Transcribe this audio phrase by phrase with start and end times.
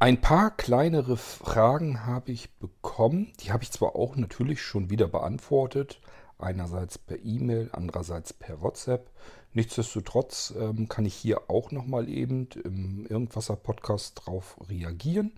[0.00, 3.32] Ein paar kleinere Fragen habe ich bekommen.
[3.40, 6.00] Die habe ich zwar auch natürlich schon wieder beantwortet.
[6.38, 9.10] Einerseits per E-Mail, andererseits per WhatsApp.
[9.54, 15.32] Nichtsdestotrotz ähm, kann ich hier auch nochmal eben im Irgendwasser-Podcast drauf reagieren.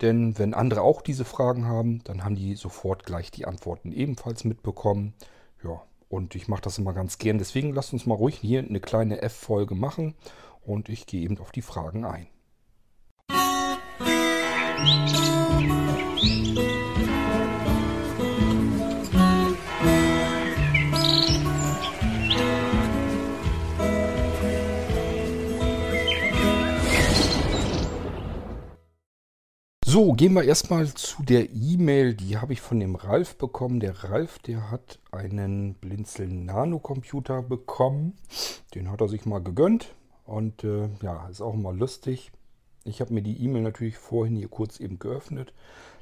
[0.00, 4.44] Denn wenn andere auch diese Fragen haben, dann haben die sofort gleich die Antworten ebenfalls
[4.44, 5.12] mitbekommen.
[5.62, 7.36] Ja, und ich mache das immer ganz gern.
[7.36, 10.14] Deswegen lasst uns mal ruhig hier eine kleine F-Folge machen
[10.64, 12.28] und ich gehe eben auf die Fragen ein.
[29.94, 33.78] So, gehen wir erstmal zu der E-Mail, die habe ich von dem Ralf bekommen.
[33.78, 38.14] Der Ralf, der hat einen Blinzel Nano-Computer bekommen.
[38.74, 39.94] Den hat er sich mal gegönnt
[40.24, 42.32] und äh, ja, ist auch immer lustig.
[42.84, 45.52] Ich habe mir die E-Mail natürlich vorhin hier kurz eben geöffnet.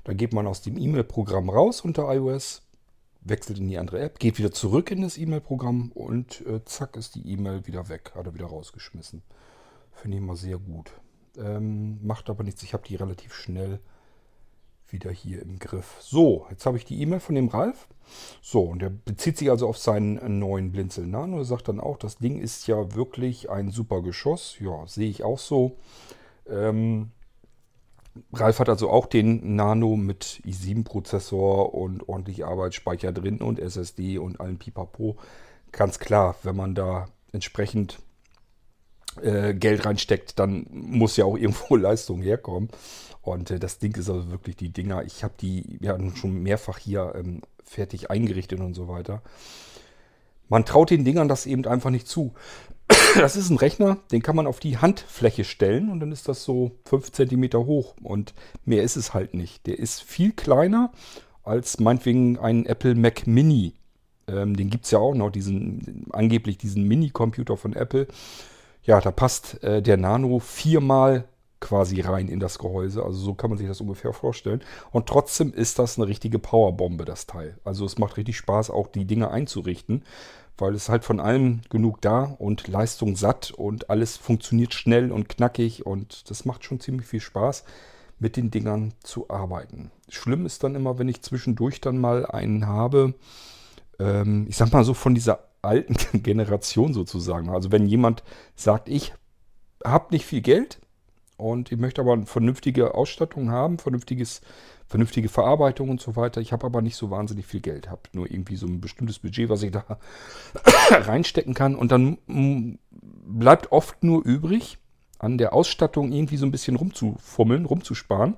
[0.04, 2.62] Da geht man aus dem E-Mail-Programm raus unter iOS,
[3.20, 7.14] wechselt in die andere App, geht wieder zurück in das E-Mail-Programm und äh, zack ist
[7.14, 9.22] die E-Mail wieder weg, hat er wieder rausgeschmissen.
[9.92, 10.92] Finde ich mal sehr gut.
[11.38, 12.62] Ähm, macht aber nichts.
[12.62, 13.78] Ich habe die relativ schnell
[14.88, 15.96] wieder hier im Griff.
[16.00, 17.88] So, jetzt habe ich die E-Mail von dem Ralf.
[18.42, 21.38] So, und der bezieht sich also auf seinen neuen Blinzel Nano.
[21.38, 24.56] Er sagt dann auch, das Ding ist ja wirklich ein super Geschoss.
[24.58, 25.78] Ja, sehe ich auch so.
[26.48, 27.10] Ähm,
[28.32, 34.40] Ralf hat also auch den Nano mit i7-Prozessor und ordentlich Arbeitsspeicher drin und SSD und
[34.40, 35.16] allen Pipapo.
[35.70, 38.00] Ganz klar, wenn man da entsprechend
[39.20, 42.68] äh, Geld reinsteckt, dann muss ja auch irgendwo Leistung herkommen.
[43.22, 45.04] Und äh, das Ding ist also wirklich die Dinger.
[45.04, 49.22] Ich habe die ja schon mehrfach hier ähm, fertig eingerichtet und so weiter.
[50.52, 52.34] Man traut den Dingern das eben einfach nicht zu.
[53.16, 56.44] Das ist ein Rechner, den kann man auf die Handfläche stellen und dann ist das
[56.44, 58.34] so 5 cm hoch und
[58.66, 59.66] mehr ist es halt nicht.
[59.66, 60.92] Der ist viel kleiner
[61.42, 63.72] als meinetwegen ein Apple Mac Mini.
[64.28, 68.06] Ähm, den gibt es ja auch noch, diesen angeblich diesen Mini-Computer von Apple.
[68.82, 71.24] Ja, da passt äh, der Nano viermal
[71.62, 73.02] quasi rein in das Gehäuse.
[73.02, 74.62] Also so kann man sich das ungefähr vorstellen.
[74.90, 77.58] Und trotzdem ist das eine richtige Powerbombe, das Teil.
[77.64, 80.04] Also es macht richtig Spaß, auch die Dinge einzurichten,
[80.58, 85.28] weil es halt von allem genug da und Leistung satt und alles funktioniert schnell und
[85.28, 87.64] knackig und das macht schon ziemlich viel Spaß,
[88.18, 89.90] mit den Dingern zu arbeiten.
[90.08, 93.14] Schlimm ist dann immer, wenn ich zwischendurch dann mal einen habe,
[93.98, 97.48] ähm, ich sag mal so von dieser alten Generation sozusagen.
[97.50, 98.22] Also wenn jemand
[98.54, 99.12] sagt, ich
[99.84, 100.80] habe nicht viel Geld
[101.42, 104.40] und ich möchte aber eine vernünftige Ausstattung haben, vernünftiges,
[104.86, 106.40] vernünftige Verarbeitung und so weiter.
[106.40, 109.48] Ich habe aber nicht so wahnsinnig viel Geld, habe nur irgendwie so ein bestimmtes Budget,
[109.48, 109.84] was ich da
[110.90, 111.74] reinstecken kann.
[111.74, 114.78] Und dann mm, bleibt oft nur übrig,
[115.18, 118.36] an der Ausstattung irgendwie so ein bisschen rumzufummeln, rumzusparen.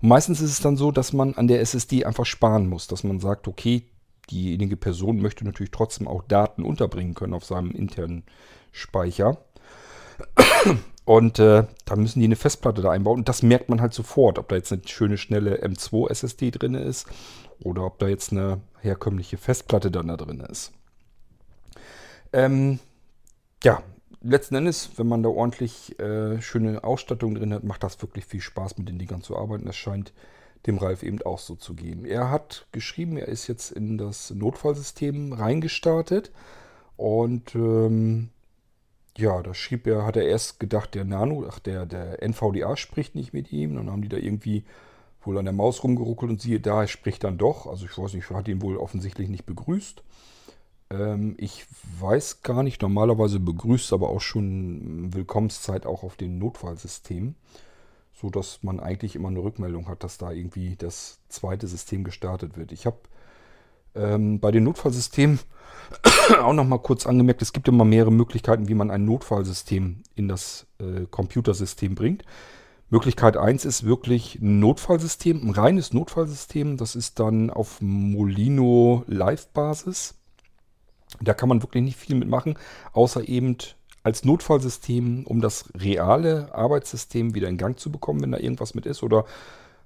[0.00, 3.04] Und meistens ist es dann so, dass man an der SSD einfach sparen muss, dass
[3.04, 3.84] man sagt, okay,
[4.30, 8.24] diejenige Person möchte natürlich trotzdem auch Daten unterbringen können auf seinem internen
[8.70, 9.38] Speicher.
[11.04, 13.20] Und äh, da müssen die eine Festplatte da einbauen.
[13.20, 16.74] Und das merkt man halt sofort, ob da jetzt eine schöne, schnelle M2 SSD drin
[16.74, 17.06] ist
[17.60, 20.72] oder ob da jetzt eine herkömmliche Festplatte dann da drin ist.
[22.32, 22.78] Ähm,
[23.64, 23.82] ja,
[24.22, 28.40] letzten Endes, wenn man da ordentlich äh, schöne Ausstattung drin hat, macht das wirklich viel
[28.40, 29.66] Spaß, mit den Dingern zu arbeiten.
[29.66, 30.12] Das scheint
[30.66, 32.04] dem Ralf eben auch so zu gehen.
[32.04, 36.30] Er hat geschrieben, er ist jetzt in das Notfallsystem reingestartet
[36.96, 38.30] und ähm,
[39.18, 43.14] ja, da schrieb er, hat er erst gedacht, der Nano, ach, der, der NVDA spricht
[43.14, 43.76] nicht mit ihm.
[43.76, 44.64] Dann haben die da irgendwie
[45.22, 47.66] wohl an der Maus rumgeruckelt und siehe da, er spricht dann doch.
[47.66, 50.02] Also ich weiß nicht, hat ihn wohl offensichtlich nicht begrüßt.
[50.90, 51.66] Ähm, ich
[52.00, 57.34] weiß gar nicht, normalerweise begrüßt aber auch schon Willkommenszeit auch auf dem Notfallsystem
[58.22, 62.56] so dass man eigentlich immer eine Rückmeldung hat, dass da irgendwie das zweite System gestartet
[62.56, 62.70] wird.
[62.70, 62.98] Ich habe
[63.94, 65.38] ähm, bei den Notfallsystemen
[66.40, 70.28] auch noch mal kurz angemerkt, es gibt immer mehrere Möglichkeiten, wie man ein Notfallsystem in
[70.28, 72.24] das äh, Computersystem bringt.
[72.90, 76.76] Möglichkeit 1 ist wirklich ein Notfallsystem, ein reines Notfallsystem.
[76.76, 80.14] Das ist dann auf Molino Live-Basis.
[81.20, 82.58] Da kann man wirklich nicht viel mitmachen,
[82.92, 83.56] außer eben
[84.02, 88.84] als Notfallsystem, um das reale Arbeitssystem wieder in Gang zu bekommen, wenn da irgendwas mit
[88.84, 89.02] ist.
[89.02, 89.24] Oder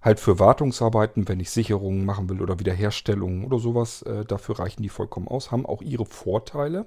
[0.02, 4.02] halt für Wartungsarbeiten, wenn ich Sicherungen machen will oder Wiederherstellungen oder sowas.
[4.02, 6.86] Äh, dafür reichen die vollkommen aus, haben auch ihre Vorteile.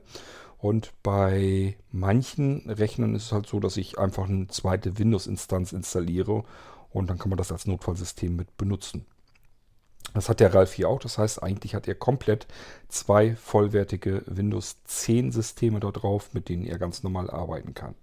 [0.58, 6.44] Und bei manchen Rechnern ist es halt so, dass ich einfach eine zweite Windows-Instanz installiere
[6.90, 9.06] und dann kann man das als Notfallsystem mit benutzen.
[10.14, 11.00] Das hat der Ralf hier auch.
[11.00, 12.48] Das heißt, eigentlich hat er komplett
[12.88, 17.96] zwei vollwertige Windows 10 Systeme da drauf, mit denen er ganz normal arbeiten kann.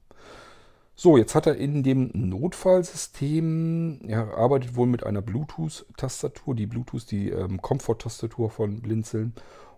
[0.98, 7.10] So, jetzt hat er in dem Notfallsystem, er arbeitet wohl mit einer Bluetooth-Tastatur, die Bluetooth,
[7.10, 9.34] die ähm, Comfort-Tastatur von Blinzeln.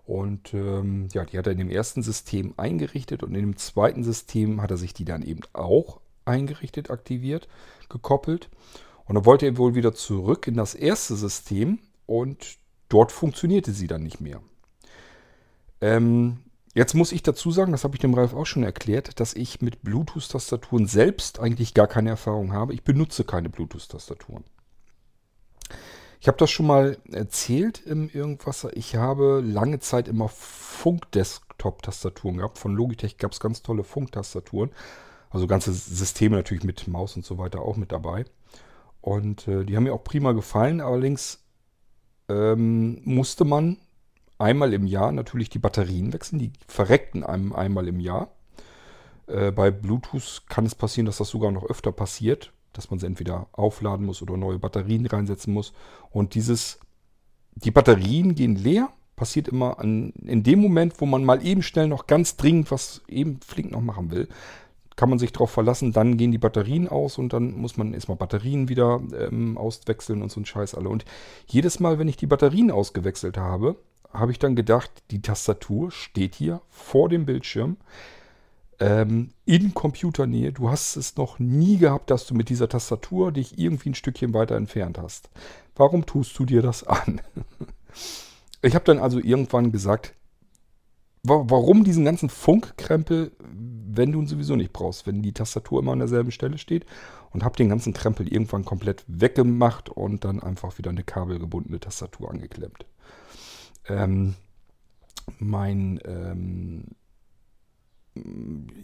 [0.06, 4.05] Und ähm, ja, die hat er in dem ersten System eingerichtet und in dem zweiten
[4.05, 7.49] System hat er sich die dann eben auch eingerichtet, aktiviert,
[7.88, 8.49] gekoppelt.
[9.05, 13.88] Und dann wollte er wohl wieder zurück in das erste System und dort funktionierte sie
[13.88, 14.41] dann nicht mehr.
[15.81, 16.38] Ähm,
[16.78, 19.60] Jetzt muss ich dazu sagen, das habe ich dem Ralf auch schon erklärt, dass ich
[19.60, 22.72] mit Bluetooth-Tastaturen selbst eigentlich gar keine Erfahrung habe.
[22.72, 24.44] Ich benutze keine Bluetooth-Tastaturen.
[26.20, 28.76] Ich habe das schon mal erzählt im Irgendwasser.
[28.76, 32.58] Ich habe lange Zeit immer Funk-Desktop-Tastaturen gehabt.
[32.58, 34.70] Von Logitech gab es ganz tolle Funk-Tastaturen.
[35.31, 38.24] Also ganze Systeme natürlich mit Maus und so weiter auch mit dabei.
[39.00, 40.81] Und äh, die haben mir auch prima gefallen.
[40.81, 41.40] Allerdings
[42.28, 43.78] ähm, musste man
[44.38, 46.38] einmal im Jahr natürlich die Batterien wechseln.
[46.38, 48.31] Die verreckten einem einmal im Jahr.
[49.26, 53.06] Äh, bei Bluetooth kann es passieren, dass das sogar noch öfter passiert, dass man sie
[53.06, 55.73] entweder aufladen muss oder neue Batterien reinsetzen muss.
[56.11, 56.79] Und dieses,
[57.55, 61.88] die Batterien gehen leer, passiert immer an, in dem Moment, wo man mal eben schnell
[61.88, 64.29] noch ganz dringend was eben flink noch machen will.
[64.94, 68.17] Kann man sich darauf verlassen, dann gehen die Batterien aus und dann muss man erstmal
[68.17, 70.88] Batterien wieder ähm, auswechseln und so ein Scheiß alle.
[70.88, 71.05] Und
[71.46, 73.76] jedes Mal, wenn ich die Batterien ausgewechselt habe,
[74.12, 77.76] habe ich dann gedacht, die Tastatur steht hier vor dem Bildschirm
[78.81, 80.52] ähm, in Computernähe.
[80.52, 84.34] Du hast es noch nie gehabt, dass du mit dieser Tastatur dich irgendwie ein Stückchen
[84.34, 85.31] weiter entfernt hast.
[85.76, 87.20] Warum tust du dir das an?
[88.62, 90.14] ich habe dann also irgendwann gesagt,
[91.22, 93.32] wa warum diesen ganzen Funkkrempel,
[93.90, 96.87] wenn du ihn sowieso nicht brauchst, wenn die Tastatur immer an derselben Stelle steht
[97.31, 102.31] und habe den ganzen Krempel irgendwann komplett weggemacht und dann einfach wieder eine kabelgebundene Tastatur
[102.31, 102.87] angeklemmt.
[103.88, 104.35] Ähm,
[105.38, 106.85] mein ähm,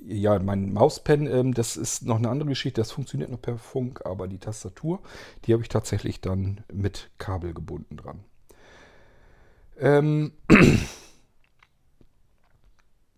[0.06, 2.80] ja, mein Mauspen, ähm, das ist noch eine andere Geschichte.
[2.80, 5.00] Das funktioniert noch per Funk, aber die Tastatur,
[5.44, 8.24] die habe ich tatsächlich dann mit Kabel gebunden dran.
[9.78, 10.32] Ähm,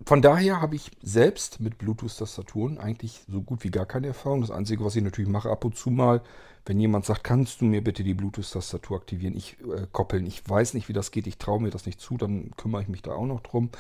[0.05, 4.41] von daher habe ich selbst mit Bluetooth-Tastaturen eigentlich so gut wie gar keine Erfahrung.
[4.41, 6.23] Das Einzige, was ich natürlich mache, ab und zu mal,
[6.67, 10.27] wenn jemand sagt, kannst du mir bitte die Bluetooth-Tastatur aktivieren, ich äh, koppeln.
[10.27, 12.89] Ich weiß nicht, wie das geht, ich traue mir das nicht zu, dann kümmere ich
[12.89, 13.71] mich da auch noch drum.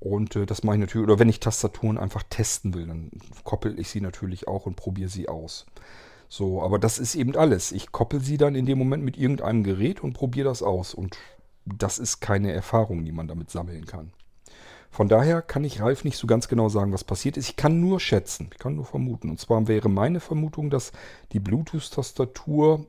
[0.00, 3.10] Und äh, das mache ich natürlich, oder wenn ich Tastaturen einfach testen will, dann
[3.44, 5.66] koppel ich sie natürlich auch und probiere sie aus.
[6.28, 7.70] So, aber das ist eben alles.
[7.70, 10.94] Ich koppel sie dann in dem Moment mit irgendeinem Gerät und probiere das aus.
[10.94, 11.18] Und
[11.66, 14.12] das ist keine Erfahrung, die man damit sammeln kann.
[14.92, 17.48] Von daher kann ich Ralf nicht so ganz genau sagen, was passiert ist.
[17.48, 19.30] Ich kann nur schätzen, ich kann nur vermuten.
[19.30, 20.92] Und zwar wäre meine Vermutung, dass
[21.32, 22.84] die Bluetooth-Tastatur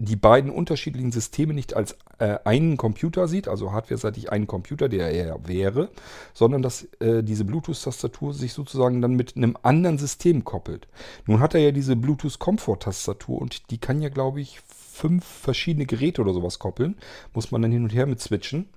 [0.00, 5.12] die beiden unterschiedlichen Systeme nicht als äh, einen Computer sieht, also hardware-seitig einen Computer, der
[5.12, 5.90] er wäre,
[6.34, 10.88] sondern dass äh, diese Bluetooth-Tastatur sich sozusagen dann mit einem anderen System koppelt.
[11.26, 16.20] Nun hat er ja diese Bluetooth-Comfort-Tastatur und die kann ja, glaube ich, fünf verschiedene Geräte
[16.20, 16.96] oder sowas koppeln.
[17.32, 18.68] Muss man dann hin und her mit switchen.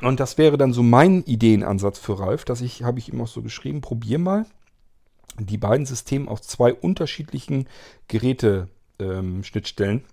[0.00, 3.28] Und das wäre dann so mein Ideenansatz für Ralf, dass ich, habe ich ihm auch
[3.28, 4.46] so geschrieben, probier mal
[5.38, 7.68] die beiden Systeme auf zwei unterschiedlichen
[8.08, 10.04] Geräte-Schnittstellen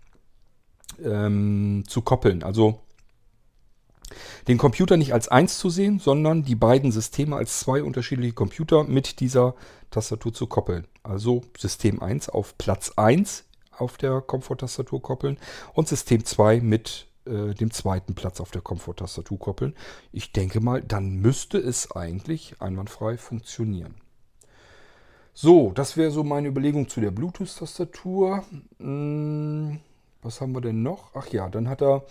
[1.03, 2.44] ähm, ähm, zu koppeln.
[2.44, 2.80] Also
[4.47, 8.83] den Computer nicht als eins zu sehen, sondern die beiden Systeme als zwei unterschiedliche Computer
[8.83, 9.56] mit dieser
[9.91, 10.88] Tastatur zu koppeln.
[11.03, 13.45] Also System 1 auf Platz 1
[13.77, 15.38] auf der Komforttastatur koppeln
[15.74, 19.75] und System 2 mit äh, dem zweiten Platz auf der Komforttastatur koppeln.
[20.12, 23.95] Ich denke mal, dann müsste es eigentlich einwandfrei funktionieren.
[25.33, 28.43] So, das wäre so meine Überlegung zu der Bluetooth-Tastatur.
[28.79, 29.79] Hm,
[30.21, 31.12] was haben wir denn noch?
[31.13, 32.03] Ach ja, dann hat er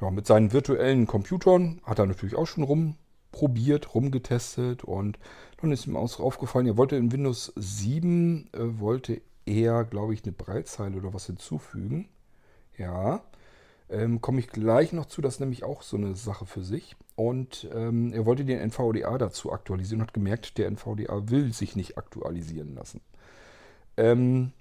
[0.00, 5.18] ja, mit seinen virtuellen Computern, hat er natürlich auch schon rumprobiert, rumgetestet und
[5.60, 10.24] dann ist ihm auch aufgefallen, er wollte in Windows 7, äh, wollte er, glaube ich,
[10.24, 12.08] eine Breitzeile oder was hinzufügen.
[12.76, 13.22] Ja,
[13.92, 16.96] ähm, Komme ich gleich noch zu, das ist nämlich auch so eine Sache für sich.
[17.14, 21.76] Und ähm, er wollte den NVDA dazu aktualisieren und hat gemerkt, der NVDA will sich
[21.76, 23.00] nicht aktualisieren lassen.
[23.96, 24.52] Ähm,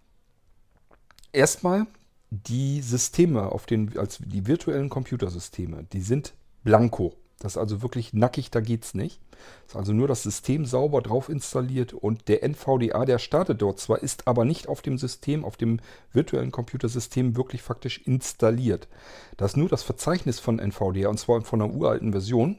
[1.31, 1.88] erstmal
[2.29, 6.33] die Systeme auf den, als die virtuellen Computersysteme, die sind
[6.63, 7.15] blanko.
[7.41, 9.19] Das ist also wirklich nackig, da geht es nicht.
[9.65, 14.03] Ist also nur das System sauber drauf installiert und der NVDA, der startet dort zwar,
[14.03, 15.79] ist aber nicht auf dem System, auf dem
[16.13, 18.88] virtuellen Computersystem wirklich faktisch installiert.
[19.38, 22.57] Da ist nur das Verzeichnis von NVDA und zwar von einer uralten Version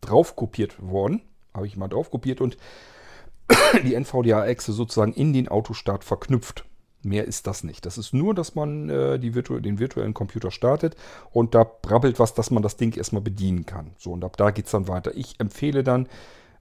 [0.00, 1.22] drauf kopiert worden.
[1.54, 2.56] Habe ich mal drauf kopiert und
[3.84, 6.64] die NVDA-Echse sozusagen in den Autostart verknüpft.
[7.06, 7.86] Mehr ist das nicht.
[7.86, 10.96] Das ist nur, dass man äh, virtu den virtuellen Computer startet
[11.30, 13.92] und da brabbelt was, dass man das Ding erstmal bedienen kann.
[13.96, 15.16] So, und ab da geht es dann weiter.
[15.16, 16.08] Ich empfehle dann,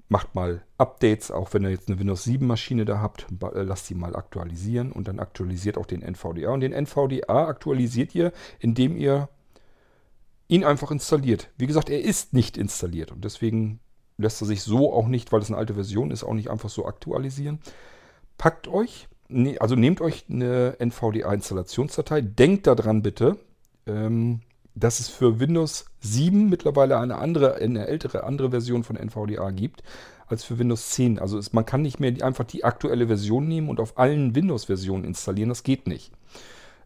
[0.08, 3.88] macht mal Updates, auch wenn ihr jetzt eine Windows 7 Maschine da habt, äh, lasst
[3.88, 6.52] sie mal aktualisieren und dann aktualisiert auch den NVDA.
[6.52, 9.30] Und den NVDA aktualisiert ihr, indem ihr
[10.48, 11.50] ihn einfach installiert.
[11.58, 13.80] Wie gesagt, er ist nicht installiert und deswegen
[14.18, 16.70] lässt er sich so auch nicht, weil es eine alte Version ist, auch nicht einfach
[16.70, 17.60] so aktualisieren.
[18.38, 19.08] Packt euch,
[19.60, 23.38] also nehmt euch eine NVDA-Installationsdatei, denkt daran bitte,
[23.88, 24.42] ähm,
[24.76, 29.84] dass es für Windows 7 mittlerweile eine andere, eine ältere, andere Version von NVDA gibt
[30.28, 31.20] als für Windows 10.
[31.20, 35.04] Also es, man kann nicht mehr einfach die aktuelle Version nehmen und auf allen Windows-Versionen
[35.04, 35.50] installieren.
[35.50, 36.12] Das geht nicht.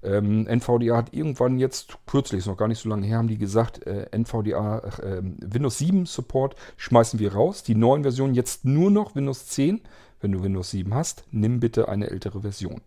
[0.02, 3.38] Ähm, NVDA hat irgendwann jetzt, kürzlich, ist noch gar nicht so lange her, haben die
[3.38, 7.64] gesagt, äh, NVDA, äh, Windows 7 Support schmeißen wir raus.
[7.64, 9.82] Die neuen Versionen jetzt nur noch Windows 10.
[10.22, 12.82] Wenn du Windows 7 hast, nimm bitte eine ältere Version.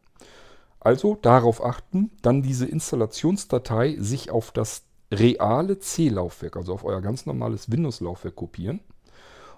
[0.81, 7.27] Also darauf achten, dann diese Installationsdatei sich auf das reale C-Laufwerk, also auf euer ganz
[7.27, 8.81] normales Windows-Laufwerk kopieren.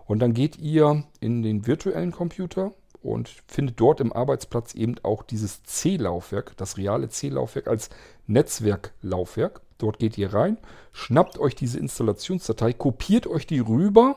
[0.07, 5.23] Und dann geht ihr in den virtuellen Computer und findet dort im Arbeitsplatz eben auch
[5.23, 7.91] dieses C-Laufwerk, das reale C-Laufwerk als
[8.27, 9.61] Netzwerklaufwerk.
[9.79, 10.59] Dort geht ihr rein,
[10.93, 14.17] schnappt euch diese Installationsdatei, kopiert euch die rüber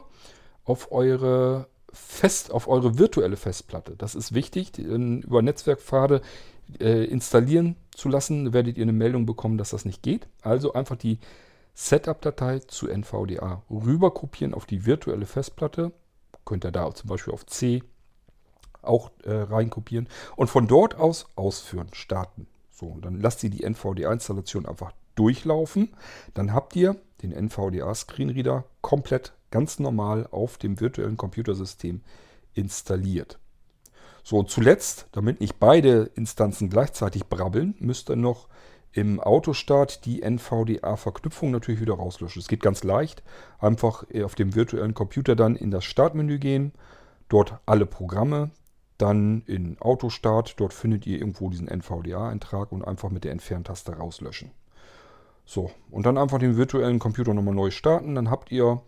[0.65, 3.95] auf eure Fest, auf eure virtuelle Festplatte.
[3.97, 4.77] Das ist wichtig.
[4.77, 6.21] Über Netzwerkpfade
[6.79, 10.27] äh, installieren zu lassen, werdet ihr eine Meldung bekommen, dass das nicht geht.
[10.41, 11.19] Also einfach die
[11.73, 15.91] Setup-Datei zu NVDA rüber kopieren auf die virtuelle Festplatte.
[16.45, 17.83] Könnt ihr da zum Beispiel auf C
[18.81, 22.47] auch äh, reinkopieren und von dort aus ausführen, starten.
[22.71, 25.95] So, und dann lasst ihr die NVDA-Installation einfach durchlaufen.
[26.33, 32.01] Dann habt ihr den NVDA-Screenreader komplett ganz normal auf dem virtuellen Computersystem
[32.53, 33.39] installiert.
[34.23, 38.49] So, zuletzt, damit nicht beide Instanzen gleichzeitig brabbeln, müsst ihr noch
[38.91, 42.39] im Autostart die NVDA-Verknüpfung natürlich wieder rauslöschen.
[42.39, 43.23] Es geht ganz leicht.
[43.57, 46.71] Einfach auf dem virtuellen Computer dann in das Startmenü gehen,
[47.27, 48.51] dort alle Programme,
[48.99, 54.51] dann in Autostart, dort findet ihr irgendwo diesen NVDA-Eintrag und einfach mit der Entferntaste rauslöschen.
[55.45, 58.13] So, und dann einfach den virtuellen Computer nochmal neu starten.
[58.13, 58.83] Dann habt ihr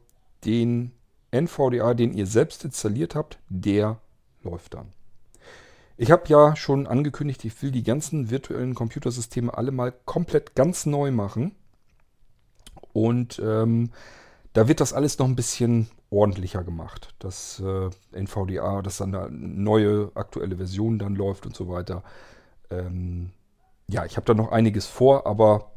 [0.45, 0.91] den
[1.31, 3.99] NVDA, den ihr selbst installiert habt, der
[4.43, 4.93] läuft dann.
[5.97, 10.85] Ich habe ja schon angekündigt, ich will die ganzen virtuellen Computersysteme alle mal komplett ganz
[10.85, 11.55] neu machen.
[12.93, 13.91] Und ähm,
[14.53, 17.13] da wird das alles noch ein bisschen ordentlicher gemacht.
[17.19, 22.03] Das äh, NVDA, dass dann eine neue aktuelle Version dann läuft und so weiter.
[22.71, 23.31] Ähm,
[23.87, 25.71] ja, ich habe da noch einiges vor, aber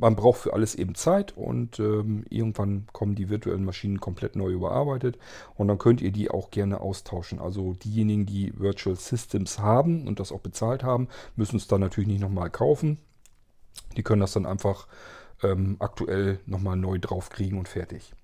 [0.00, 4.50] man braucht für alles eben Zeit und ähm, irgendwann kommen die virtuellen Maschinen komplett neu
[4.50, 5.18] überarbeitet
[5.56, 7.40] und dann könnt ihr die auch gerne austauschen.
[7.40, 12.08] Also diejenigen, die Virtual Systems haben und das auch bezahlt haben, müssen es dann natürlich
[12.08, 12.98] nicht nochmal kaufen.
[13.96, 14.86] Die können das dann einfach
[15.42, 18.14] ähm, aktuell nochmal neu draufkriegen und fertig.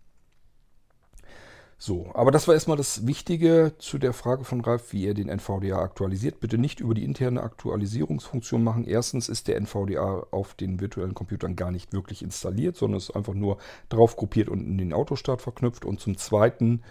[1.83, 5.31] So, aber das war erstmal das Wichtige zu der Frage von Ralf, wie er den
[5.31, 6.39] NVDA aktualisiert.
[6.39, 8.85] Bitte nicht über die interne Aktualisierungsfunktion machen.
[8.85, 13.33] Erstens ist der NVDA auf den virtuellen Computern gar nicht wirklich installiert, sondern ist einfach
[13.33, 13.57] nur
[13.89, 15.87] drauf kopiert und in den Autostart verknüpft.
[15.87, 16.83] Und zum Zweiten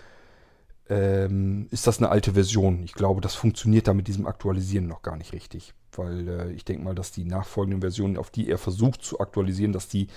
[0.90, 2.82] ähm, ist das eine alte Version.
[2.82, 5.76] Ich glaube, das funktioniert da mit diesem Aktualisieren noch gar nicht richtig.
[5.92, 9.72] Weil äh, ich denke mal, dass die nachfolgenden Versionen, auf die er versucht zu aktualisieren,
[9.72, 10.08] dass die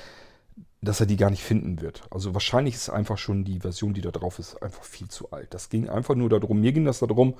[0.81, 2.03] dass er die gar nicht finden wird.
[2.11, 5.55] Also wahrscheinlich ist einfach schon die Version, die da drauf ist, einfach viel zu alt.
[5.55, 7.35] Das ging einfach nur darum, mir ging das darum,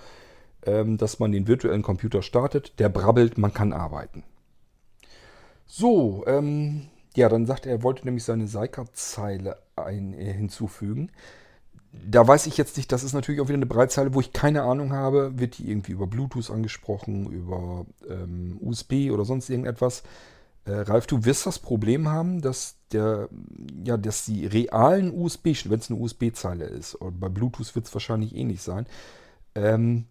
[0.65, 4.23] ähm, dass man den virtuellen Computer startet, der brabbelt, man kann arbeiten.
[5.67, 11.11] So, ähm, ja, dann sagt er, er wollte nämlich seine Seika-Zeile äh, hinzufügen.
[11.93, 14.63] Da weiß ich jetzt nicht, das ist natürlich auch wieder eine Breitzeile, wo ich keine
[14.63, 15.39] Ahnung habe.
[15.39, 20.03] Wird die irgendwie über Bluetooth angesprochen, über ähm, USB oder sonst irgendetwas?
[20.65, 23.29] Äh, Ralf, du wirst das Problem haben, dass der,
[23.85, 27.95] ja, dass die realen USB, wenn es eine USB-Zeile ist, und bei Bluetooth wird es
[27.95, 28.87] wahrscheinlich ähnlich eh sein,
[29.55, 30.07] ähm,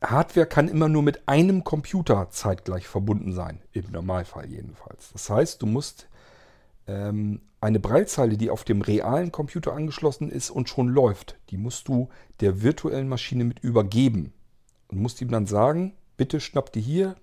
[0.00, 5.10] Hardware kann immer nur mit einem Computer zeitgleich verbunden sein, im Normalfall jedenfalls.
[5.12, 6.08] Das heißt, du musst
[6.86, 11.88] ähm, eine Breitzeile, die auf dem realen Computer angeschlossen ist und schon läuft, die musst
[11.88, 12.08] du
[12.40, 14.32] der virtuellen Maschine mit übergeben.
[14.86, 17.16] Und musst ihm dann sagen, bitte schnapp die hier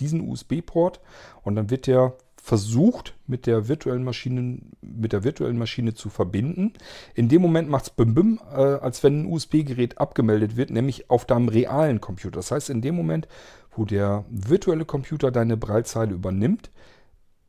[0.00, 1.00] diesen USB-Port
[1.42, 6.72] und dann wird der versucht mit der virtuellen Maschine, mit der virtuellen Maschine zu verbinden.
[7.14, 11.08] In dem Moment macht es bim bim, äh, als wenn ein USB-Gerät abgemeldet wird, nämlich
[11.08, 12.34] auf deinem realen Computer.
[12.36, 13.28] Das heißt, in dem Moment,
[13.76, 16.72] wo der virtuelle Computer deine Braillezeile übernimmt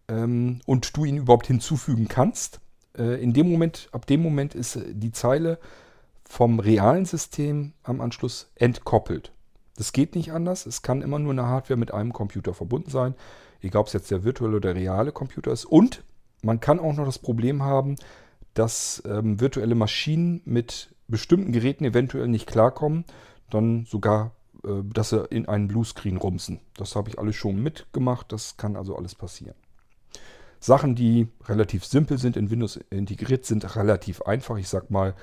[0.09, 2.61] ähm, und du ihn überhaupt hinzufügen kannst,
[2.95, 5.57] äh, in dem Moment, ab dem Moment ist die Zeile
[6.23, 9.32] vom realen System am Anschluss entkoppelt.
[9.75, 10.65] Das geht nicht anders.
[10.65, 13.15] Es kann immer nur eine Hardware mit einem Computer verbunden sein.
[13.61, 15.65] Egal, ob es jetzt der virtuelle oder der reale Computer ist.
[15.65, 16.03] Und
[16.41, 17.95] man kann auch noch das Problem haben,
[18.53, 23.05] dass ähm, virtuelle Maschinen mit bestimmten Geräten eventuell nicht klarkommen,
[23.49, 24.31] dann sogar,
[24.63, 26.59] äh, dass sie in einen Bluescreen rumsen.
[26.75, 29.55] Das habe ich alles schon mitgemacht, das kann also alles passieren.
[30.59, 34.57] Sachen, die relativ simpel sind, in Windows integriert sind, relativ einfach.
[34.57, 35.13] Ich sag mal,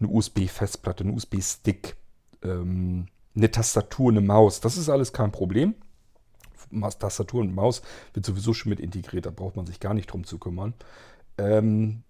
[0.00, 1.96] eine USB-Festplatte, ein USB-Stick,
[2.42, 3.06] ähm,
[3.38, 4.60] eine Tastatur, eine Maus.
[4.60, 5.74] Das ist alles kein Problem.
[6.98, 7.80] Tastatur und Maus
[8.12, 10.74] wird sowieso schon mit integriert, da braucht man sich gar nicht drum zu kümmern.
[11.38, 12.02] Ähm,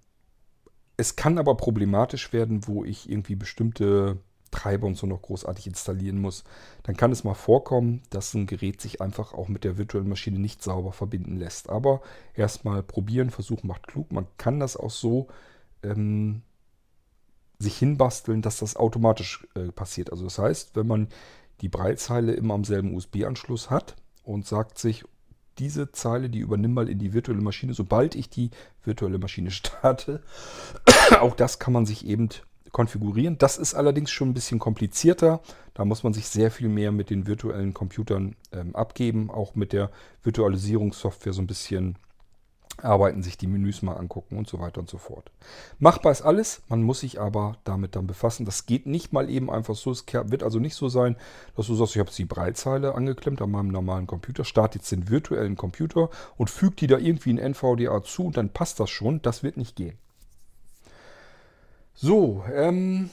[0.97, 4.19] es kann aber problematisch werden, wo ich irgendwie bestimmte
[4.51, 6.43] Treiber und so noch großartig installieren muss.
[6.83, 10.41] Dann kann es mal vorkommen, dass ein Gerät sich einfach auch mit der virtuellen Maschine
[10.41, 11.69] nicht sauber verbinden lässt.
[11.69, 12.01] Aber
[12.35, 14.11] erstmal probieren, versuchen macht klug.
[14.11, 15.29] Man kann das auch so
[15.85, 16.43] ähm,
[17.59, 20.13] sich hinbasteln, dass das automatisch äh, passiert.
[20.13, 21.09] Also das heißt, wenn man
[21.61, 25.05] die Breitzeile immer am selben USB-Anschluss hat und sagt sich,
[25.59, 28.51] diese Zeile, die übernimm mal in die virtuelle Maschine, sobald ich die
[28.85, 30.23] virtuelle Maschine starte.
[31.21, 32.29] auch das kann man sich eben
[32.71, 33.39] konfigurieren.
[33.39, 35.41] Das ist allerdings schon ein bisschen komplizierter.
[35.75, 39.73] Da muss man sich sehr viel mehr mit den virtuellen Computern ähm, abgeben, auch mit
[39.73, 39.91] der
[40.23, 41.97] Virtualisierungssoftware so ein bisschen
[42.83, 45.31] arbeiten, sich die Menüs mal angucken und so weiter und so fort.
[45.79, 48.47] Machbar ist alles, man muss sich aber damit dann befassen.
[48.47, 49.91] Das geht nicht mal eben einfach so.
[49.91, 51.17] Es wird also nicht so sein,
[51.57, 55.09] dass du sagst, ich habe die Breitzeile angeklemmt an meinem normalen Computer, starte jetzt den
[55.09, 59.23] virtuellen Computer und füge die da irgendwie in NVDA zu und dann passt das schon.
[59.23, 59.99] Das wird nicht gehen.
[61.95, 63.11] So, ähm,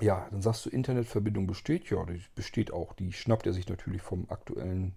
[0.00, 1.90] ja, dann sagst du, Internetverbindung besteht.
[1.90, 2.94] Ja, die besteht auch.
[2.94, 4.94] Die schnappt er sich natürlich vom aktuellen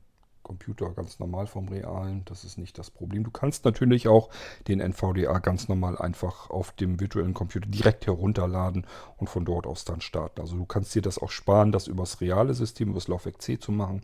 [0.51, 2.23] Computer ganz normal vom realen.
[2.25, 3.23] Das ist nicht das Problem.
[3.23, 4.29] Du kannst natürlich auch
[4.67, 9.85] den NVDA ganz normal einfach auf dem virtuellen Computer direkt herunterladen und von dort aus
[9.85, 10.41] dann starten.
[10.41, 13.71] Also du kannst dir das auch sparen, das übers reale System, übers Laufwerk C zu
[13.71, 14.01] machen.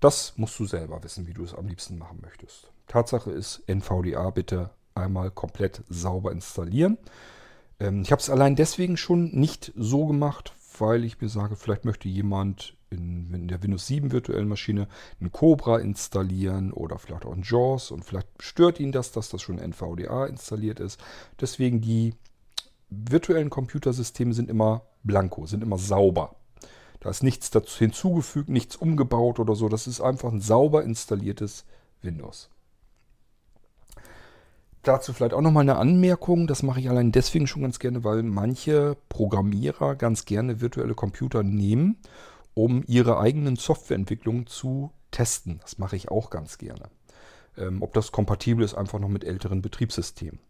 [0.00, 2.70] Das musst du selber wissen, wie du es am liebsten machen möchtest.
[2.86, 6.96] Tatsache ist, NVDA bitte einmal komplett sauber installieren.
[7.78, 11.84] Ähm, ich habe es allein deswegen schon nicht so gemacht, weil ich mir sage, vielleicht
[11.84, 14.88] möchte jemand in, in, der Windows 7 virtuellen Maschine
[15.20, 19.42] ein Cobra installieren oder vielleicht auch ein JAWS und vielleicht stört ihn das, dass das
[19.42, 21.00] schon NVDA installiert ist.
[21.40, 22.14] Deswegen die
[22.90, 26.36] virtuellen Computersysteme sind immer blanko, sind immer sauber.
[27.00, 29.68] Da ist nichts dazu hinzugefügt, nichts umgebaut oder so.
[29.68, 31.64] Das ist einfach ein sauber installiertes
[32.00, 32.48] Windows.
[34.84, 36.46] Dazu vielleicht auch nochmal eine Anmerkung.
[36.46, 41.42] Das mache ich allein deswegen schon ganz gerne, weil manche Programmierer ganz gerne virtuelle Computer
[41.42, 41.96] nehmen
[42.54, 45.58] um ihre eigenen Softwareentwicklungen zu testen.
[45.62, 46.84] Das mache ich auch ganz gerne.
[47.56, 50.40] Ähm, ob das kompatibel ist einfach noch mit älteren Betriebssystemen.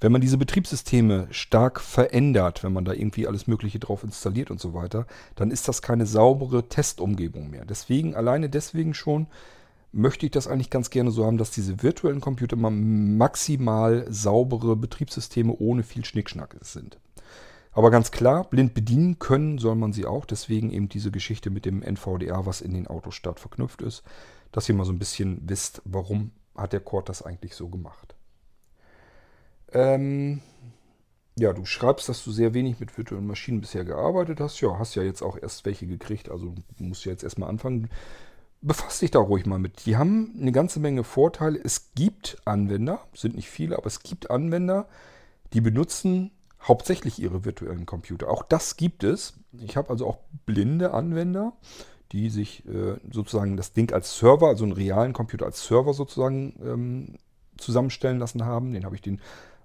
[0.00, 4.60] Wenn man diese Betriebssysteme stark verändert, wenn man da irgendwie alles Mögliche drauf installiert und
[4.60, 7.64] so weiter, dann ist das keine saubere Testumgebung mehr.
[7.64, 9.26] Deswegen, alleine deswegen schon,
[9.90, 14.76] möchte ich das eigentlich ganz gerne so haben, dass diese virtuellen Computer mal maximal saubere
[14.76, 16.98] Betriebssysteme ohne viel Schnickschnack sind.
[17.74, 20.24] Aber ganz klar, blind bedienen können soll man sie auch.
[20.24, 24.04] Deswegen eben diese Geschichte mit dem NVDA, was in den Autostart verknüpft ist.
[24.52, 28.14] Dass ihr mal so ein bisschen wisst, warum hat der Cord das eigentlich so gemacht.
[29.72, 30.40] Ähm,
[31.36, 34.60] ja, du schreibst, dass du sehr wenig mit virtuellen Maschinen bisher gearbeitet hast.
[34.60, 36.30] Ja, hast ja jetzt auch erst welche gekriegt.
[36.30, 37.90] Also musst du jetzt erstmal anfangen.
[38.60, 39.84] Befass dich da ruhig mal mit.
[39.84, 41.60] Die haben eine ganze Menge Vorteile.
[41.62, 44.86] Es gibt Anwender, sind nicht viele, aber es gibt Anwender,
[45.52, 46.30] die benutzen
[46.64, 48.28] hauptsächlich ihre virtuellen Computer.
[48.30, 49.34] Auch das gibt es.
[49.60, 51.52] Ich habe also auch blinde Anwender,
[52.12, 56.54] die sich äh, sozusagen das Ding als Server, also einen realen Computer als Server sozusagen
[56.64, 57.14] ähm,
[57.58, 58.72] zusammenstellen lassen haben.
[58.72, 59.20] Den habe ich den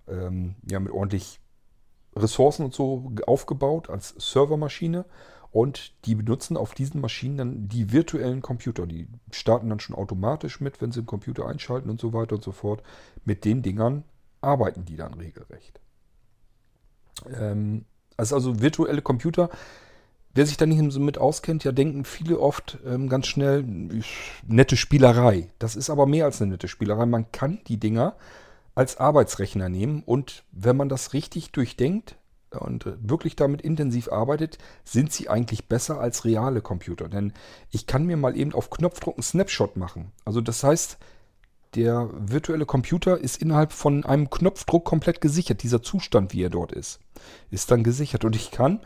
[0.07, 1.39] ähm, ja mit ordentlich
[2.15, 5.05] Ressourcen und so aufgebaut als Servermaschine.
[5.51, 8.85] Und die benutzen auf diesen Maschinen dann die virtuellen Computer.
[8.85, 12.43] Die starten dann schon automatisch mit, wenn sie den Computer einschalten und so weiter und
[12.43, 12.83] so fort.
[13.25, 14.03] Mit den Dingern
[14.41, 15.81] arbeiten die dann regelrecht.
[17.39, 17.85] Ähm,
[18.17, 19.49] also, also virtuelle Computer.
[20.33, 23.65] Wer sich da nicht so mit auskennt, ja denken viele oft ähm, ganz schnell,
[24.47, 25.49] nette Spielerei.
[25.57, 27.05] Das ist aber mehr als eine nette Spielerei.
[27.05, 28.15] Man kann die Dinger
[28.75, 32.15] als Arbeitsrechner nehmen und wenn man das richtig durchdenkt
[32.51, 37.09] und wirklich damit intensiv arbeitet, sind sie eigentlich besser als reale Computer.
[37.09, 37.33] Denn
[37.71, 40.11] ich kann mir mal eben auf Knopfdruck einen Snapshot machen.
[40.25, 40.97] Also das heißt,
[41.75, 45.61] der virtuelle Computer ist innerhalb von einem Knopfdruck komplett gesichert.
[45.63, 46.99] Dieser Zustand, wie er dort ist,
[47.51, 48.25] ist dann gesichert.
[48.25, 48.79] Und ich kann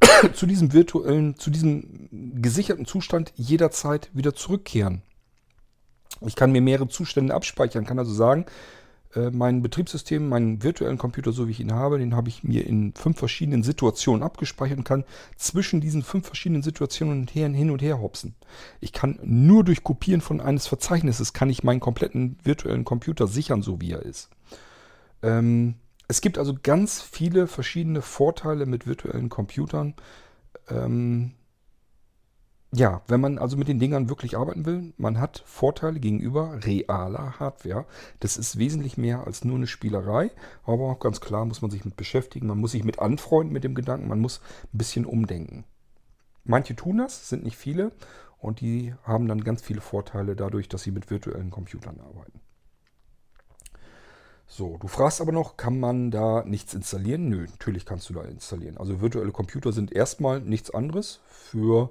[0.34, 2.08] zu diesem virtuellen, zu diesem
[2.40, 5.02] gesicherten Zustand jederzeit wieder zurückkehren.
[6.20, 8.46] Ich kann mir mehrere Zustände abspeichern, kann also sagen,
[9.14, 12.66] äh, mein Betriebssystem, meinen virtuellen Computer, so wie ich ihn habe, den habe ich mir
[12.66, 15.04] in fünf verschiedenen Situationen abgespeichert und kann
[15.36, 18.34] zwischen diesen fünf verschiedenen Situationen hin und her hopsen.
[18.80, 23.62] Ich kann nur durch Kopieren von eines Verzeichnisses kann ich meinen kompletten virtuellen Computer sichern,
[23.62, 24.30] so wie er ist.
[25.22, 25.74] Ähm,
[26.08, 29.94] es gibt also ganz viele verschiedene Vorteile mit virtuellen Computern.
[30.68, 31.32] Ähm,
[32.74, 37.38] ja, wenn man also mit den Dingern wirklich arbeiten will, man hat Vorteile gegenüber realer
[37.38, 37.86] Hardware.
[38.20, 40.30] Das ist wesentlich mehr als nur eine Spielerei,
[40.64, 43.74] aber ganz klar muss man sich mit beschäftigen, man muss sich mit anfreunden mit dem
[43.74, 44.40] Gedanken, man muss
[44.72, 45.64] ein bisschen umdenken.
[46.42, 47.92] Manche tun das, sind nicht viele
[48.38, 52.40] und die haben dann ganz viele Vorteile dadurch, dass sie mit virtuellen Computern arbeiten.
[54.46, 57.28] So, du fragst aber noch, kann man da nichts installieren?
[57.28, 58.76] Nö, natürlich kannst du da installieren.
[58.78, 61.90] Also virtuelle Computer sind erstmal nichts anderes für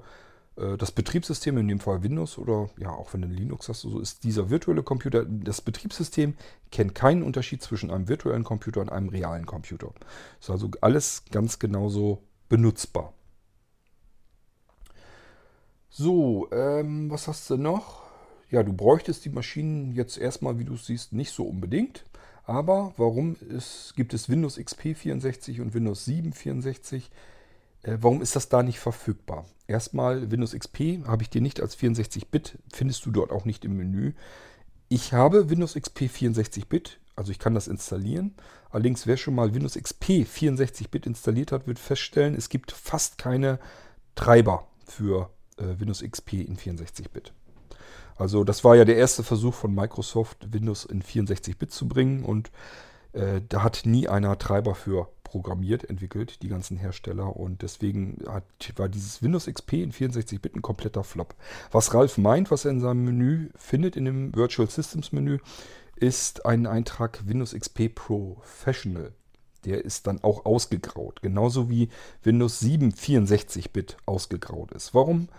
[0.55, 4.23] das Betriebssystem, in dem Fall Windows oder ja, auch wenn du Linux hast, so ist
[4.23, 6.35] dieser virtuelle Computer, das Betriebssystem
[6.71, 9.91] kennt keinen Unterschied zwischen einem virtuellen Computer und einem realen Computer.
[10.39, 13.13] Ist also alles ganz genauso benutzbar.
[15.89, 18.03] So, ähm, was hast du noch?
[18.49, 22.05] Ja, du bräuchtest die Maschinen jetzt erstmal, wie du siehst, nicht so unbedingt.
[22.45, 27.09] Aber warum ist, gibt es Windows XP 64 und Windows 7 64?
[27.83, 29.45] Äh, warum ist das da nicht verfügbar?
[29.67, 33.77] Erstmal Windows XP habe ich dir nicht als 64-Bit, findest du dort auch nicht im
[33.77, 34.13] Menü.
[34.89, 38.35] Ich habe Windows XP 64-Bit, also ich kann das installieren.
[38.69, 43.59] Allerdings, wer schon mal Windows XP 64-Bit installiert hat, wird feststellen, es gibt fast keine
[44.15, 47.33] Treiber für äh, Windows XP in 64-Bit.
[48.15, 52.51] Also das war ja der erste Versuch von Microsoft, Windows in 64-Bit zu bringen und
[53.13, 58.43] äh, da hat nie einer Treiber für programmiert, entwickelt, die ganzen Hersteller und deswegen hat,
[58.75, 61.33] war dieses Windows XP in 64-Bit ein kompletter Flop.
[61.71, 65.39] Was Ralf meint, was er in seinem Menü findet, in dem Virtual Systems Menü,
[65.95, 69.11] ist ein Eintrag Windows XP Professional.
[69.65, 71.89] Der ist dann auch ausgegraut, genauso wie
[72.21, 74.93] Windows 7 64-Bit ausgegraut ist.
[74.93, 75.29] Warum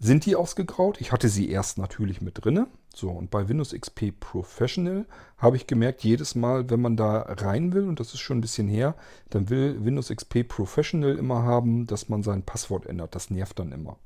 [0.00, 1.00] sind die ausgegraut.
[1.00, 2.68] Ich hatte sie erst natürlich mit drinne.
[2.94, 7.74] So, und bei Windows XP Professional habe ich gemerkt, jedes Mal, wenn man da rein
[7.74, 8.96] will, und das ist schon ein bisschen her,
[9.28, 13.14] dann will Windows XP Professional immer haben, dass man sein Passwort ändert.
[13.14, 13.98] Das nervt dann immer.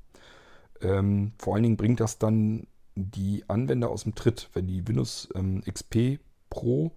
[0.82, 5.28] Ähm, vor allen Dingen bringt das dann die Anwender aus dem Tritt, wenn die Windows
[5.36, 6.18] ähm, XP
[6.50, 6.92] Pro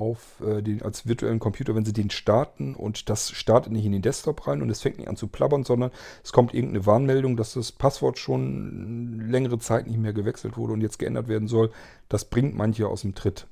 [0.00, 3.92] auf äh, den, als virtuellen Computer, wenn Sie den starten und das startet nicht in
[3.92, 5.90] den Desktop rein und es fängt nicht an zu plappern, sondern
[6.22, 10.80] es kommt irgendeine Warnmeldung, dass das Passwort schon längere Zeit nicht mehr gewechselt wurde und
[10.80, 11.70] jetzt geändert werden soll.
[12.08, 13.46] Das bringt manche aus dem Tritt.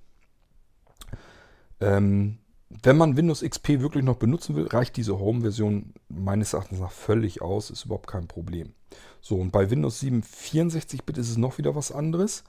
[1.80, 6.90] Ähm, wenn man Windows XP wirklich noch benutzen will, reicht diese Home-Version meines Erachtens nach
[6.90, 8.74] völlig aus, ist überhaupt kein Problem.
[9.20, 12.44] So, und bei Windows 7 64-Bit ist es noch wieder was anderes.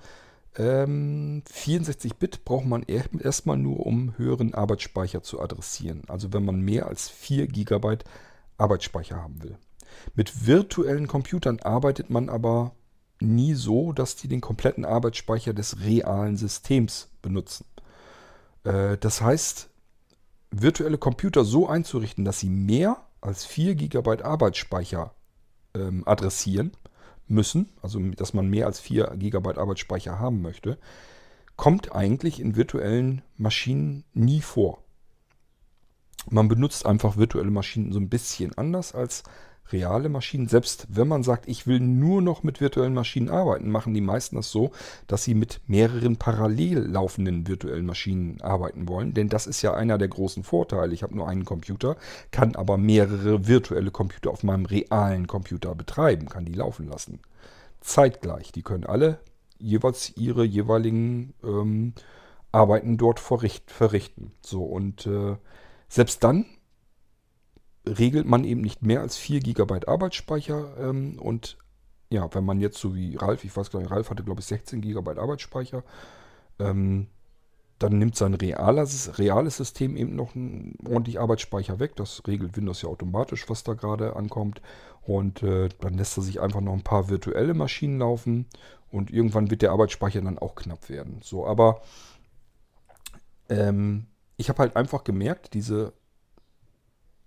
[0.55, 6.03] Ähm, 64-Bit braucht man erstmal nur, um höheren Arbeitsspeicher zu adressieren.
[6.07, 7.97] Also wenn man mehr als 4 GB
[8.57, 9.57] Arbeitsspeicher haben will.
[10.15, 12.75] Mit virtuellen Computern arbeitet man aber
[13.19, 17.65] nie so, dass die den kompletten Arbeitsspeicher des realen Systems benutzen.
[18.63, 19.69] Äh, das heißt,
[20.51, 25.13] virtuelle Computer so einzurichten, dass sie mehr als 4 GB Arbeitsspeicher
[25.73, 26.71] ähm, adressieren,
[27.27, 30.77] müssen, also dass man mehr als 4 GB Arbeitsspeicher haben möchte,
[31.55, 34.83] kommt eigentlich in virtuellen Maschinen nie vor.
[36.29, 39.23] Man benutzt einfach virtuelle Maschinen so ein bisschen anders als
[39.71, 40.47] reale Maschinen.
[40.47, 44.35] Selbst wenn man sagt, ich will nur noch mit virtuellen Maschinen arbeiten, machen die meisten
[44.35, 44.71] das so,
[45.07, 49.13] dass sie mit mehreren parallel laufenden virtuellen Maschinen arbeiten wollen.
[49.13, 50.93] Denn das ist ja einer der großen Vorteile.
[50.93, 51.97] Ich habe nur einen Computer,
[52.31, 57.19] kann aber mehrere virtuelle Computer auf meinem realen Computer betreiben, kann die laufen lassen.
[57.81, 58.51] Zeitgleich.
[58.51, 59.19] Die können alle
[59.59, 61.93] jeweils ihre jeweiligen ähm,
[62.51, 64.31] Arbeiten dort verrichten.
[64.41, 65.35] So, und äh,
[65.89, 66.45] selbst dann
[67.87, 70.77] regelt man eben nicht mehr als 4 GB Arbeitsspeicher.
[70.79, 71.57] Ähm, und
[72.09, 74.45] ja, wenn man jetzt so wie Ralf, ich weiß gar nicht, Ralf hatte glaube ich
[74.47, 75.83] 16 GB Arbeitsspeicher,
[76.59, 77.07] ähm,
[77.79, 80.35] dann nimmt sein reales, reales System eben noch
[80.85, 81.95] ordentlich Arbeitsspeicher weg.
[81.95, 84.61] Das regelt Windows ja automatisch, was da gerade ankommt.
[85.03, 88.47] Und äh, dann lässt er sich einfach noch ein paar virtuelle Maschinen laufen.
[88.89, 91.19] Und irgendwann wird der Arbeitsspeicher dann auch knapp werden.
[91.21, 91.81] So, aber
[93.49, 95.93] ähm, ich habe halt einfach gemerkt, diese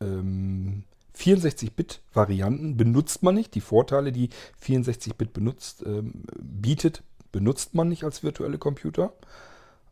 [0.01, 0.85] ähm,
[1.17, 3.55] 64-Bit-Varianten benutzt man nicht.
[3.55, 4.31] Die Vorteile, die
[4.65, 9.13] 64-Bit benutzt, ähm, bietet, benutzt man nicht als virtuelle Computer.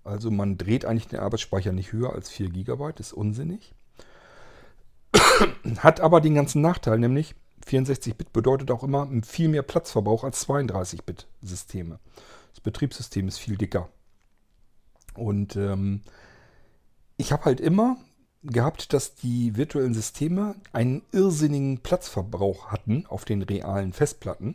[0.05, 3.75] Also man dreht eigentlich den Arbeitsspeicher nicht höher als 4 GB, ist unsinnig.
[5.79, 7.35] Hat aber den ganzen Nachteil, nämlich
[7.67, 11.99] 64-Bit bedeutet auch immer viel mehr Platzverbrauch als 32-Bit-Systeme.
[12.53, 13.89] Das Betriebssystem ist viel dicker.
[15.15, 16.03] Und ähm,
[17.17, 17.99] ich habe halt immer
[18.43, 24.55] gehabt, dass die virtuellen Systeme einen irrsinnigen Platzverbrauch hatten auf den realen Festplatten,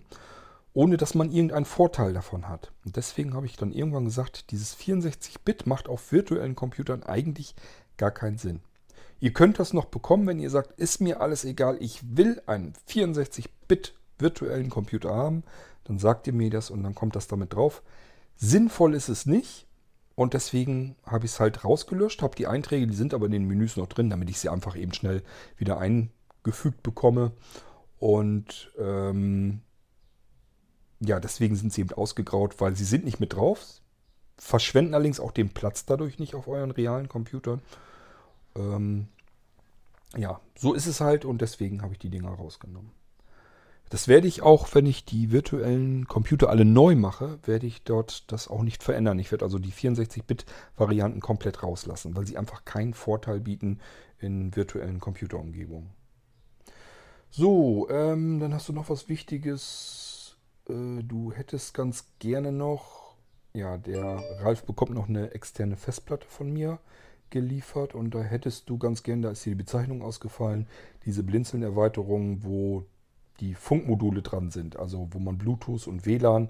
[0.73, 2.71] ohne dass man irgendeinen Vorteil davon hat.
[2.85, 7.55] Und deswegen habe ich dann irgendwann gesagt, dieses 64-Bit macht auf virtuellen Computern eigentlich
[7.97, 8.61] gar keinen Sinn.
[9.19, 12.73] Ihr könnt das noch bekommen, wenn ihr sagt, ist mir alles egal, ich will einen
[12.89, 15.43] 64-Bit virtuellen Computer haben,
[15.85, 17.83] dann sagt ihr mir das und dann kommt das damit drauf.
[18.35, 19.67] Sinnvoll ist es nicht
[20.15, 23.47] und deswegen habe ich es halt rausgelöscht, habe die Einträge, die sind aber in den
[23.47, 25.23] Menüs noch drin, damit ich sie einfach eben schnell
[25.57, 27.31] wieder eingefügt bekomme.
[27.97, 29.61] Und ähm,
[30.99, 33.81] ja, deswegen sind sie eben ausgegraut, weil sie sind nicht mit drauf,
[34.37, 37.61] verschwenden allerdings auch den Platz dadurch nicht auf euren realen Computern.
[38.55, 39.07] Ähm,
[40.15, 42.91] ja, so ist es halt und deswegen habe ich die Dinger rausgenommen.
[43.89, 48.31] Das werde ich auch, wenn ich die virtuellen Computer alle neu mache, werde ich dort
[48.31, 49.19] das auch nicht verändern.
[49.19, 53.79] Ich werde also die 64-Bit-Varianten komplett rauslassen, weil sie einfach keinen Vorteil bieten
[54.19, 55.89] in virtuellen Computerumgebungen.
[57.29, 60.37] So, ähm, dann hast du noch was Wichtiges.
[60.69, 63.15] Äh, du hättest ganz gerne noch,
[63.53, 66.79] ja, der Ralf bekommt noch eine externe Festplatte von mir
[67.31, 70.67] geliefert und da hättest du ganz gern, da ist hier die Bezeichnung ausgefallen,
[71.05, 72.85] diese Blinzeln-Erweiterung, wo
[73.43, 76.49] die Funkmodule dran sind, also wo man Bluetooth und WLAN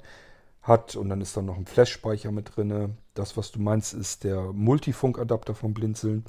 [0.61, 2.97] hat und dann ist dann noch ein Flash-Speicher mit drin.
[3.15, 6.23] Das, was du meinst, ist der Multifunk-Adapter vom Blinzeln.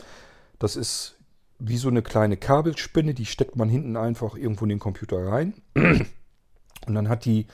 [0.59, 1.17] Das ist
[1.59, 5.55] wie so eine kleine Kabelspinne, die steckt man hinten einfach irgendwo in den Computer rein.
[5.75, 7.47] Und dann hat die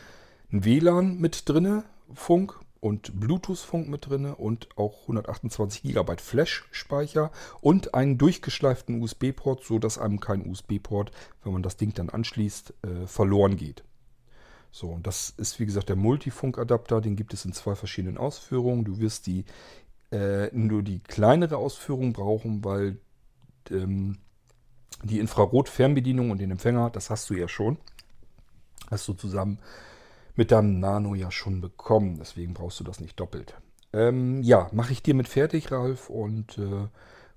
[0.52, 7.94] ein WLAN mit drinne, Funk, und Bluetooth-Funk mit drin und auch 128 GB Flash-Speicher und
[7.94, 11.12] einen durchgeschleiften USB-Port, sodass einem kein USB-Port,
[11.44, 13.84] wenn man das Ding dann anschließt, äh, verloren geht.
[14.72, 18.84] So, und das ist wie gesagt der Multifunk-Adapter, den gibt es in zwei verschiedenen Ausführungen.
[18.84, 19.44] Du wirst die
[20.10, 22.98] äh, nur die kleinere Ausführung brauchen, weil
[23.70, 24.18] ähm,
[25.02, 27.78] die Infrarot-Fernbedienung und den Empfänger, das hast du ja schon.
[28.90, 29.58] Hast du zusammen
[30.36, 32.16] mit deinem Nano ja schon bekommen.
[32.18, 33.54] Deswegen brauchst du das nicht doppelt.
[33.92, 36.88] Ähm, ja, mache ich dir mit fertig, Ralf, und äh,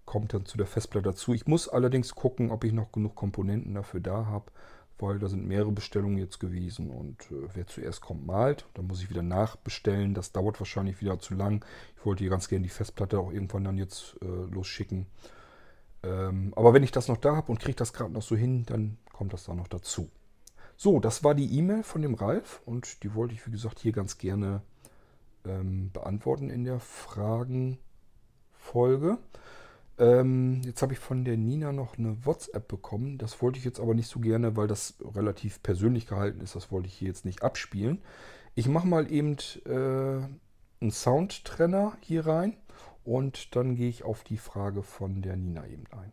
[0.06, 1.34] kommt dann zu der Festplatte dazu.
[1.34, 4.52] Ich muss allerdings gucken, ob ich noch genug Komponenten dafür da habe,
[5.00, 8.66] weil da sind mehrere Bestellungen jetzt gewesen und äh, wer zuerst kommt, malt.
[8.76, 10.14] Dann muss ich wieder nachbestellen.
[10.14, 11.66] Das dauert wahrscheinlich wieder zu lang.
[11.98, 15.08] Ich wollte hier ganz gerne die Festplatte auch irgendwann dann jetzt äh, losschicken.
[16.04, 18.66] Ähm, aber wenn ich das noch da habe und kriege das gerade noch so hin,
[18.66, 20.10] dann kommt das da noch dazu.
[20.84, 23.94] So, das war die E-Mail von dem Ralf und die wollte ich, wie gesagt, hier
[23.94, 24.62] ganz gerne
[25.46, 27.78] ähm, beantworten in der Fragenfolge.
[29.98, 33.18] Ähm, jetzt habe ich von der Nina noch eine WhatsApp bekommen.
[33.18, 36.54] Das wollte ich jetzt aber nicht so gerne, weil das relativ persönlich gehalten ist.
[36.54, 38.02] Das wollte ich hier jetzt nicht abspielen.
[38.54, 40.20] Ich mache mal eben äh,
[40.82, 42.58] einen Soundtrenner hier rein
[43.06, 46.12] und dann gehe ich auf die Frage von der Nina eben ein.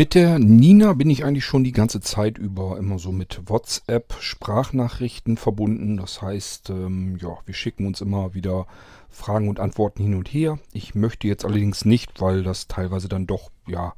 [0.00, 4.14] Mit der Nina bin ich eigentlich schon die ganze Zeit über immer so mit WhatsApp
[4.18, 5.98] Sprachnachrichten verbunden.
[5.98, 8.66] Das heißt, ähm, ja, wir schicken uns immer wieder
[9.10, 10.58] Fragen und Antworten hin und her.
[10.72, 13.92] Ich möchte jetzt allerdings nicht, weil das teilweise dann doch, ja,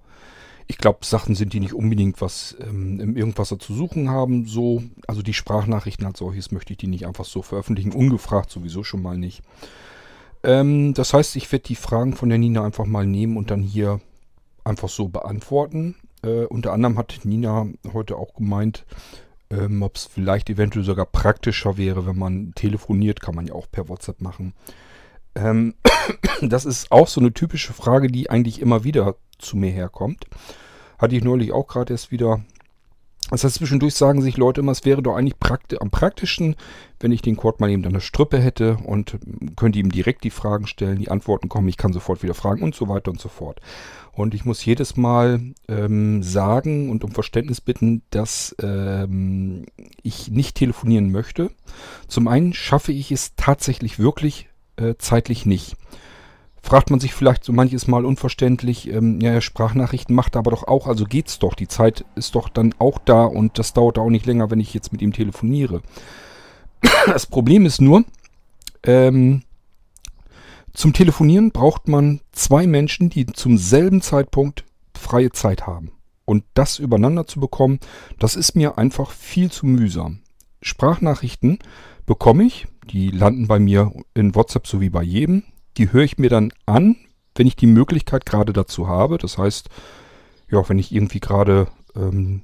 [0.67, 4.47] ich glaube, Sachen sind, die nicht unbedingt was ähm, im Irgendwasser zu suchen haben.
[4.47, 8.83] So, also die Sprachnachrichten als solches möchte ich die nicht einfach so veröffentlichen, ungefragt sowieso
[8.83, 9.45] schon mal nicht.
[10.43, 13.63] Ähm, das heißt, ich werde die Fragen von der Nina einfach mal nehmen und dann
[13.63, 14.01] hier
[14.65, 15.97] einfach so beantworten.
[16.23, 18.85] Äh, unter anderem hat Nina heute auch gemeint,
[19.51, 23.67] ähm, ob es vielleicht eventuell sogar praktischer wäre, wenn man telefoniert, kann man ja auch
[23.71, 24.55] per WhatsApp machen.
[25.35, 25.75] Ähm,
[26.43, 30.27] das ist auch so eine typische Frage, die eigentlich immer wieder zu mir herkommt.
[30.99, 32.41] Hatte ich neulich auch gerade erst wieder
[33.33, 36.57] das heißt, zwischendurch sagen sich Leute immer, es wäre doch eigentlich prakti am praktischen,
[37.01, 39.19] wenn ich den Quad mal eben an der Strippe hätte und
[39.57, 42.75] könnte ihm direkt die Fragen stellen, die Antworten kommen, ich kann sofort wieder fragen und
[42.75, 43.61] so weiter und so fort.
[44.13, 49.65] Und ich muss jedes Mal ähm, sagen und um Verständnis bitten, dass ähm,
[50.03, 51.51] ich nicht telefonieren möchte.
[52.09, 55.77] Zum einen schaffe ich es tatsächlich wirklich äh, zeitlich nicht
[56.63, 60.67] fragt man sich vielleicht so manches Mal unverständlich, ähm, ja, Sprachnachrichten macht er aber doch
[60.69, 64.11] auch, also geht's doch, die Zeit ist doch dann auch da und das dauert auch
[64.11, 65.83] nicht länger, wenn ich jetzt mit ihm telefoniere.
[67.07, 68.05] Das Problem ist nur,
[68.85, 69.43] ähm,
[70.73, 74.65] zum Telefonieren braucht man zwei Menschen, die zum selben Zeitpunkt
[74.97, 75.93] freie Zeit haben.
[76.25, 77.79] Und das übereinander zu bekommen,
[78.19, 80.21] das ist mir einfach viel zu mühsam.
[80.63, 81.59] Sprachnachrichten
[82.07, 85.43] bekomme ich, die landen bei mir in WhatsApp so wie bei jedem.
[85.77, 86.97] Die höre ich mir dann an,
[87.35, 89.19] wenn ich die Möglichkeit gerade dazu habe.
[89.19, 89.69] Das heißt,
[90.51, 92.43] ja, wenn ich irgendwie gerade ähm,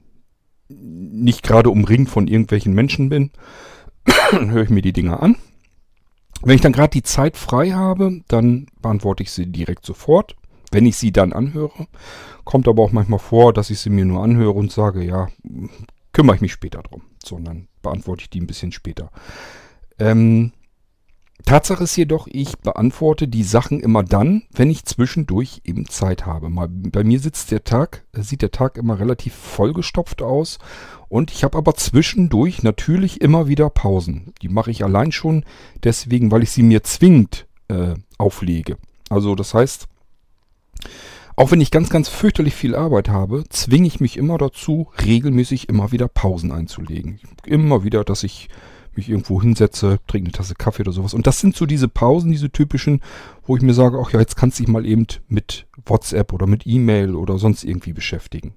[0.69, 3.31] nicht gerade umringt von irgendwelchen Menschen bin,
[4.31, 5.37] dann höre ich mir die Dinger an.
[6.43, 10.37] Wenn ich dann gerade die Zeit frei habe, dann beantworte ich sie direkt sofort,
[10.71, 11.89] wenn ich sie dann anhöre.
[12.45, 15.29] Kommt aber auch manchmal vor, dass ich sie mir nur anhöre und sage, ja,
[16.13, 17.03] kümmere ich mich später drum.
[17.25, 19.11] Sondern beantworte ich die ein bisschen später.
[19.99, 20.53] Ähm,
[21.45, 26.51] Tatsache ist jedoch, ich beantworte die Sachen immer dann, wenn ich zwischendurch eben Zeit habe.
[26.51, 30.59] Mal, bei mir sitzt der Tag, äh, sieht der Tag immer relativ vollgestopft aus
[31.09, 34.35] und ich habe aber zwischendurch natürlich immer wieder Pausen.
[34.43, 35.45] Die mache ich allein schon
[35.85, 38.77] deswegen, weil ich sie mir zwingend äh, auflege.
[39.09, 39.87] Also das heißt,
[41.37, 45.69] auch wenn ich ganz, ganz fürchterlich viel Arbeit habe, zwinge ich mich immer dazu, regelmäßig
[45.69, 47.21] immer wieder Pausen einzulegen.
[47.47, 48.49] Immer wieder, dass ich
[48.97, 51.15] mich irgendwo hinsetze, trinke eine Tasse Kaffee oder sowas.
[51.15, 53.01] Und das sind so diese Pausen, diese typischen,
[53.47, 56.47] wo ich mir sage, ach ja, jetzt kannst du dich mal eben mit WhatsApp oder
[56.47, 58.55] mit E-Mail oder sonst irgendwie beschäftigen.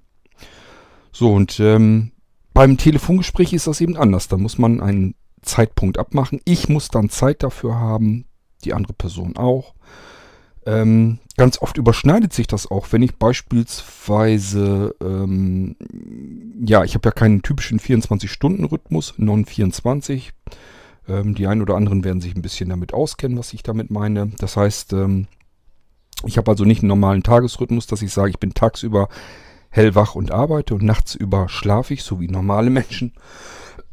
[1.12, 2.12] So, und ähm,
[2.54, 4.28] beim Telefongespräch ist das eben anders.
[4.28, 6.40] Da muss man einen Zeitpunkt abmachen.
[6.44, 8.26] Ich muss dann Zeit dafür haben,
[8.64, 9.74] die andere Person auch.
[10.64, 15.76] Ähm, ganz oft überschneidet sich das auch, wenn ich beispielsweise, ähm,
[16.64, 20.30] ja, ich habe ja keinen typischen 24-Stunden-Rhythmus, Non-24.
[21.08, 24.32] Ähm, die einen oder anderen werden sich ein bisschen damit auskennen, was ich damit meine.
[24.38, 25.26] Das heißt, ähm,
[26.24, 29.08] ich habe also nicht einen normalen Tagesrhythmus, dass ich sage, ich bin tagsüber
[29.70, 33.14] hellwach und arbeite und nachts über schlafe ich, so wie normale Menschen.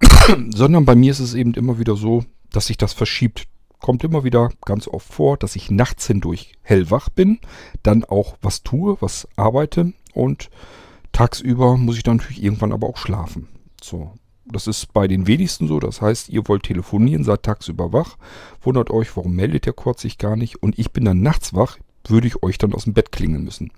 [0.54, 3.48] Sondern bei mir ist es eben immer wieder so, dass sich das verschiebt
[3.80, 7.40] kommt immer wieder ganz oft vor, dass ich nachts hindurch hellwach bin,
[7.84, 10.50] dann auch was tue, was arbeite und
[11.12, 13.48] tagsüber muss ich dann natürlich irgendwann aber auch schlafen.
[13.82, 14.12] So,
[14.46, 15.80] das ist bei den wenigsten so.
[15.80, 18.18] Das heißt, ihr wollt telefonieren, seid tagsüber wach,
[18.62, 21.78] wundert euch, warum meldet der Kurt sich gar nicht und ich bin dann nachts wach,
[22.08, 23.72] würde ich euch dann aus dem Bett klingeln müssen.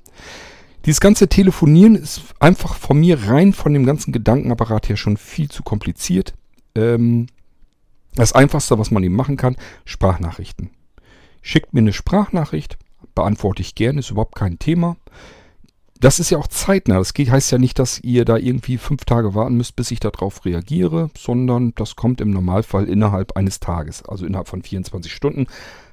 [0.85, 5.49] Dieses ganze Telefonieren ist einfach von mir rein von dem ganzen Gedankenapparat her schon viel
[5.49, 6.33] zu kompliziert.
[6.73, 7.27] Ähm,
[8.15, 10.71] das Einfachste, was man eben machen kann, Sprachnachrichten.
[11.41, 12.77] Schickt mir eine Sprachnachricht,
[13.15, 14.97] beantworte ich gerne, ist überhaupt kein Thema.
[15.99, 16.97] Das ist ja auch zeitnah.
[16.97, 20.45] Das heißt ja nicht, dass ihr da irgendwie fünf Tage warten müsst, bis ich darauf
[20.45, 24.03] reagiere, sondern das kommt im Normalfall innerhalb eines Tages.
[24.03, 25.45] Also innerhalb von 24 Stunden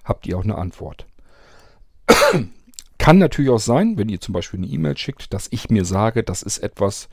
[0.04, 1.06] habt ihr auch eine Antwort.
[2.98, 6.22] Kann natürlich auch sein, wenn ihr zum Beispiel eine E-Mail schickt, dass ich mir sage,
[6.24, 7.08] das ist etwas,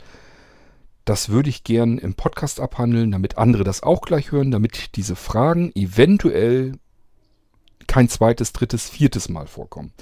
[1.06, 5.16] das würde ich gern im Podcast abhandeln, damit andere das auch gleich hören, damit diese
[5.16, 6.74] Fragen eventuell
[7.88, 9.94] kein zweites, drittes, viertes Mal vorkommen.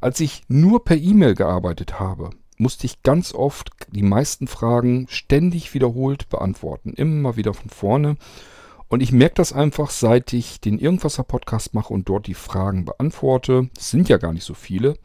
[0.00, 5.74] Als ich nur per E-Mail gearbeitet habe, musste ich ganz oft die meisten Fragen ständig
[5.74, 6.94] wiederholt beantworten.
[6.94, 8.16] Immer wieder von vorne.
[8.88, 12.84] Und ich merke das einfach, seit ich den Irgendwasser Podcast mache und dort die Fragen
[12.84, 13.68] beantworte.
[13.76, 14.96] Es sind ja gar nicht so viele.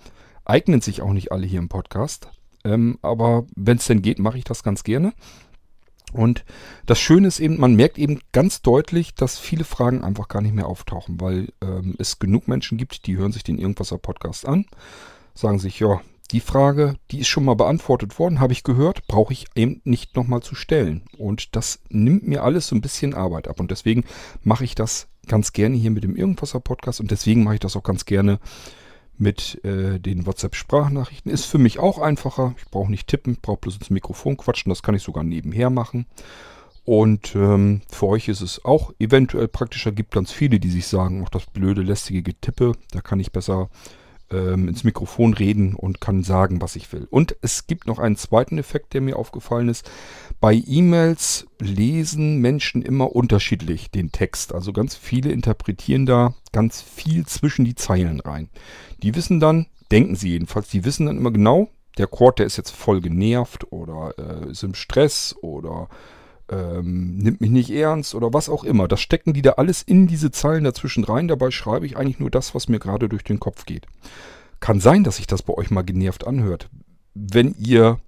[0.45, 2.29] Eignen sich auch nicht alle hier im Podcast.
[2.63, 5.13] Ähm, aber wenn es denn geht, mache ich das ganz gerne.
[6.13, 6.43] Und
[6.85, 10.53] das Schöne ist eben, man merkt eben ganz deutlich, dass viele Fragen einfach gar nicht
[10.53, 14.65] mehr auftauchen, weil ähm, es genug Menschen gibt, die hören sich den Irgendwaser Podcast an,
[15.33, 19.33] sagen sich, ja, die Frage, die ist schon mal beantwortet worden, habe ich gehört, brauche
[19.33, 21.03] ich eben nicht nochmal zu stellen.
[21.17, 23.59] Und das nimmt mir alles so ein bisschen Arbeit ab.
[23.59, 24.05] Und deswegen
[24.43, 27.75] mache ich das ganz gerne hier mit dem Irgendwasser Podcast und deswegen mache ich das
[27.75, 28.39] auch ganz gerne
[29.21, 31.31] mit äh, den WhatsApp-Sprachnachrichten.
[31.31, 32.55] Ist für mich auch einfacher.
[32.57, 34.71] Ich brauche nicht tippen, brauche bloß ins Mikrofon quatschen.
[34.71, 36.07] Das kann ich sogar nebenher machen.
[36.83, 39.91] Und ähm, für euch ist es auch eventuell praktischer.
[39.91, 43.69] Gibt ganz viele, die sich sagen, auch das blöde, lästige Getippe, da kann ich besser
[44.31, 47.07] ähm, ins Mikrofon reden und kann sagen, was ich will.
[47.09, 49.89] Und es gibt noch einen zweiten Effekt, der mir aufgefallen ist.
[50.39, 54.53] Bei E-Mails lesen Menschen immer unterschiedlich den Text.
[54.53, 58.49] Also ganz viele interpretieren da ganz viel zwischen die Zeilen rein.
[59.03, 62.57] Die wissen dann, denken sie jedenfalls, die wissen dann immer genau, der Quad, der ist
[62.57, 65.89] jetzt voll genervt oder äh, ist im Stress oder
[66.51, 68.87] ähm, nimmt mich nicht ernst oder was auch immer.
[68.87, 71.27] Das stecken die da alles in diese Zeilen dazwischen rein.
[71.27, 73.87] Dabei schreibe ich eigentlich nur das, was mir gerade durch den Kopf geht.
[74.59, 76.69] Kann sein, dass sich das bei euch mal genervt anhört.
[77.13, 77.99] Wenn ihr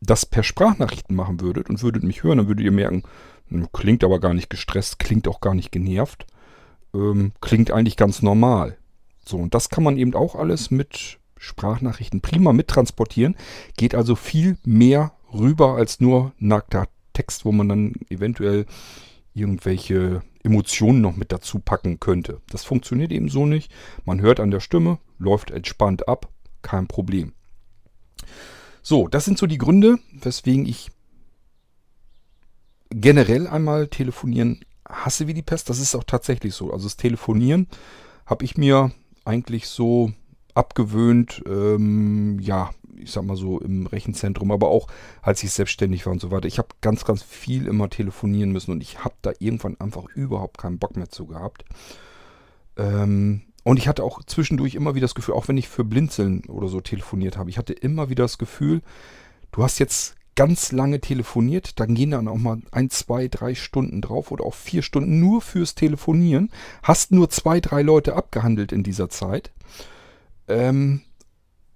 [0.00, 3.02] das per Sprachnachrichten machen würdet und würdet mich hören, dann würdet ihr merken,
[3.48, 6.26] hm, klingt aber gar nicht gestresst, klingt auch gar nicht genervt,
[6.94, 8.78] ähm, klingt eigentlich ganz normal.
[9.24, 13.36] So, und das kann man eben auch alles mit Sprachnachrichten prima mittransportieren.
[13.76, 18.66] Geht also viel mehr rüber als nur nackter Text, wo man dann eventuell
[19.32, 22.40] irgendwelche Emotionen noch mit dazu packen könnte.
[22.50, 23.72] Das funktioniert eben so nicht.
[24.04, 26.28] Man hört an der Stimme, läuft entspannt ab,
[26.60, 27.32] kein Problem.
[28.82, 30.90] So, das sind so die Gründe, weswegen ich
[32.90, 35.70] generell einmal telefonieren hasse wie die Pest.
[35.70, 36.72] Das ist auch tatsächlich so.
[36.72, 37.66] Also das Telefonieren
[38.26, 38.92] habe ich mir
[39.24, 40.12] eigentlich so
[40.54, 44.88] abgewöhnt, ähm, ja, ich sag mal so im Rechenzentrum, aber auch
[45.22, 46.48] als ich selbstständig war und so weiter.
[46.48, 50.58] Ich habe ganz, ganz viel immer telefonieren müssen und ich habe da irgendwann einfach überhaupt
[50.58, 51.64] keinen Bock mehr zu gehabt.
[52.76, 56.44] Ähm, und ich hatte auch zwischendurch immer wieder das Gefühl, auch wenn ich für Blinzeln
[56.46, 58.80] oder so telefoniert habe, ich hatte immer wieder das Gefühl,
[59.50, 64.02] du hast jetzt ganz lange telefoniert, dann gehen dann auch mal ein, zwei, drei Stunden
[64.02, 66.50] drauf oder auch vier Stunden nur fürs Telefonieren.
[66.82, 69.50] Hast nur zwei, drei Leute abgehandelt in dieser Zeit.
[70.46, 71.00] Ähm,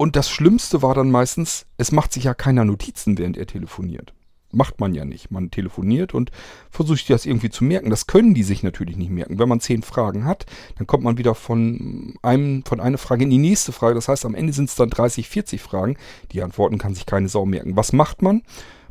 [0.00, 4.14] und das Schlimmste war dann meistens, es macht sich ja keiner Notizen, während er telefoniert.
[4.50, 5.30] Macht man ja nicht.
[5.30, 6.30] Man telefoniert und
[6.70, 7.90] versucht das irgendwie zu merken.
[7.90, 9.38] Das können die sich natürlich nicht merken.
[9.38, 10.46] Wenn man zehn Fragen hat,
[10.78, 13.94] dann kommt man wieder von einem, von einer Frage in die nächste Frage.
[13.94, 15.98] Das heißt, am Ende sind es dann 30, 40 Fragen.
[16.32, 17.76] Die Antworten kann sich keine Sau merken.
[17.76, 18.40] Was macht man?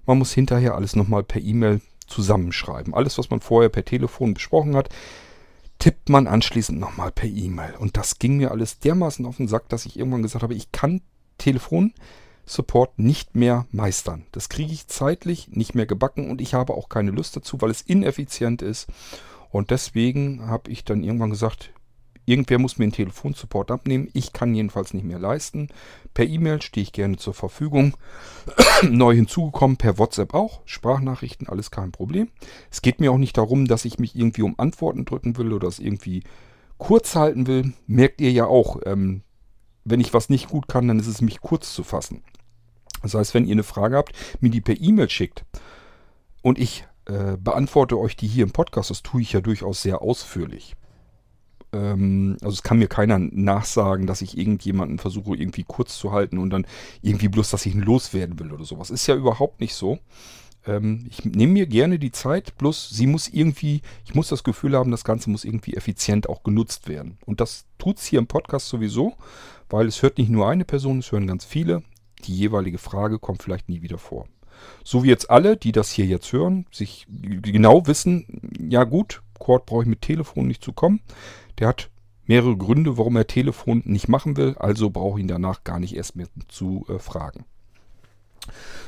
[0.05, 2.93] Man muss hinterher alles nochmal per E-Mail zusammenschreiben.
[2.93, 4.89] Alles, was man vorher per Telefon besprochen hat,
[5.79, 7.75] tippt man anschließend nochmal per E-Mail.
[7.75, 10.71] Und das ging mir alles dermaßen auf den Sack, dass ich irgendwann gesagt habe, ich
[10.71, 11.01] kann
[11.37, 11.93] Telefon
[12.45, 14.25] Support nicht mehr meistern.
[14.31, 17.69] Das kriege ich zeitlich nicht mehr gebacken und ich habe auch keine Lust dazu, weil
[17.69, 18.87] es ineffizient ist.
[19.51, 21.71] Und deswegen habe ich dann irgendwann gesagt,
[22.29, 24.09] irgendwer muss mir den Telefonsupport abnehmen.
[24.13, 25.69] Ich kann jedenfalls nicht mehr leisten.
[26.13, 27.95] Per E-Mail stehe ich gerne zur Verfügung.
[28.83, 30.61] Neu hinzugekommen, per WhatsApp auch.
[30.65, 32.29] Sprachnachrichten, alles kein Problem.
[32.69, 35.67] Es geht mir auch nicht darum, dass ich mich irgendwie um Antworten drücken will oder
[35.67, 36.23] es irgendwie
[36.77, 37.73] kurz halten will.
[37.87, 39.23] Merkt ihr ja auch, ähm,
[39.83, 42.23] wenn ich was nicht gut kann, dann ist es mich kurz zu fassen.
[43.01, 45.45] Das heißt, wenn ihr eine Frage habt, mir die per E-Mail schickt
[46.41, 50.01] und ich äh, beantworte euch die hier im Podcast, das tue ich ja durchaus sehr
[50.01, 50.75] ausführlich.
[51.73, 56.37] Ähm, also es kann mir keiner nachsagen, dass ich irgendjemanden versuche irgendwie kurz zu halten
[56.37, 56.65] und dann
[57.01, 58.89] irgendwie bloß, dass ich ihn loswerden will oder sowas.
[58.89, 59.99] Ist ja überhaupt nicht so.
[60.65, 64.77] Ähm, ich nehme mir gerne die Zeit, bloß sie muss irgendwie, ich muss das Gefühl
[64.77, 67.17] haben, das Ganze muss irgendwie effizient auch genutzt werden.
[67.25, 69.15] Und das tut es hier im Podcast sowieso,
[69.69, 71.83] weil es hört nicht nur eine Person, es hören ganz viele
[72.25, 74.27] die jeweilige Frage kommt vielleicht nie wieder vor.
[74.83, 78.25] So wie jetzt alle, die das hier jetzt hören, sich genau wissen,
[78.59, 80.99] ja gut, Cord brauche ich mit Telefon nicht zu kommen.
[81.59, 81.89] Der hat
[82.25, 85.95] mehrere Gründe, warum er Telefon nicht machen will, also brauche ich ihn danach gar nicht
[85.95, 87.45] erst mehr zu äh, fragen.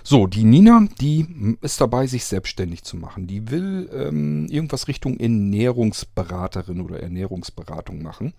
[0.04, 3.28] So, die Nina, die ist dabei, sich selbstständig zu machen.
[3.28, 8.34] Die will ähm, irgendwas Richtung Ernährungsberaterin oder Ernährungsberatung machen.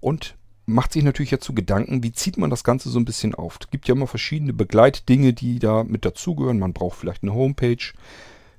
[0.00, 3.58] Und macht sich natürlich so Gedanken, wie zieht man das Ganze so ein bisschen auf.
[3.60, 6.58] Es gibt ja immer verschiedene Begleitdinge, die da mit dazugehören.
[6.58, 7.92] Man braucht vielleicht eine Homepage.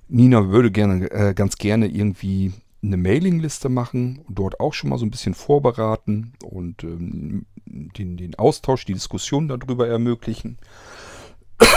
[0.07, 2.53] Nina würde gerne, äh, ganz gerne irgendwie
[2.86, 8.18] eine Mailingliste machen und dort auch schon mal so ein bisschen vorberaten und ähm, den,
[8.18, 10.58] den Austausch, die Diskussion darüber ermöglichen.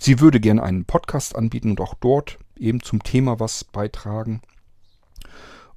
[0.00, 4.40] Sie würde gerne einen Podcast anbieten und auch dort eben zum Thema was beitragen.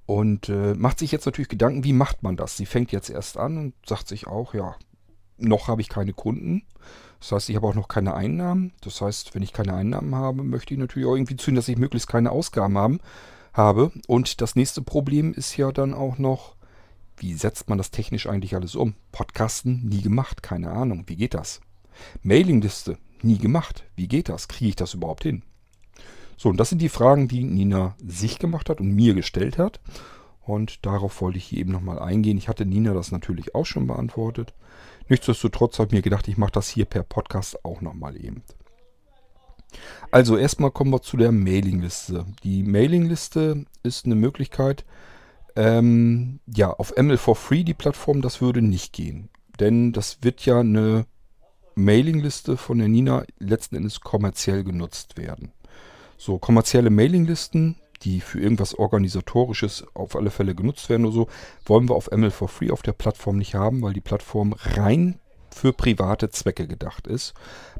[0.05, 2.57] Und äh, macht sich jetzt natürlich Gedanken, wie macht man das?
[2.57, 4.75] Sie fängt jetzt erst an und sagt sich auch, ja,
[5.37, 6.63] noch habe ich keine Kunden.
[7.19, 8.73] Das heißt, ich habe auch noch keine Einnahmen.
[8.81, 11.77] Das heißt, wenn ich keine Einnahmen habe, möchte ich natürlich auch irgendwie zusehen, dass ich
[11.77, 12.99] möglichst keine Ausgaben haben,
[13.53, 13.91] habe.
[14.07, 16.55] Und das nächste Problem ist ja dann auch noch,
[17.17, 18.95] wie setzt man das technisch eigentlich alles um?
[19.11, 21.03] Podcasten nie gemacht, keine Ahnung.
[21.07, 21.61] Wie geht das?
[22.23, 23.83] Mailingliste nie gemacht.
[23.95, 24.47] Wie geht das?
[24.47, 25.43] Kriege ich das überhaupt hin?
[26.37, 29.79] So, und das sind die Fragen, die Nina sich gemacht hat und mir gestellt hat.
[30.41, 32.37] Und darauf wollte ich hier eben nochmal eingehen.
[32.37, 34.53] Ich hatte Nina das natürlich auch schon beantwortet.
[35.07, 38.41] Nichtsdestotrotz habe ich mir gedacht, ich mache das hier per Podcast auch nochmal eben.
[40.11, 42.25] Also erstmal kommen wir zu der Mailingliste.
[42.43, 44.85] Die Mailingliste ist eine Möglichkeit,
[45.55, 49.29] ähm, ja, auf ML for Free, die Plattform, das würde nicht gehen.
[49.59, 51.05] Denn das wird ja eine
[51.75, 55.51] Mailingliste von der Nina letzten Endes kommerziell genutzt werden.
[56.17, 61.27] So kommerzielle Mailinglisten, die für irgendwas Organisatorisches auf alle Fälle genutzt werden oder so,
[61.65, 65.19] wollen wir auf ML for Free auf der Plattform nicht haben, weil die Plattform rein
[65.53, 67.33] für private Zwecke gedacht ist.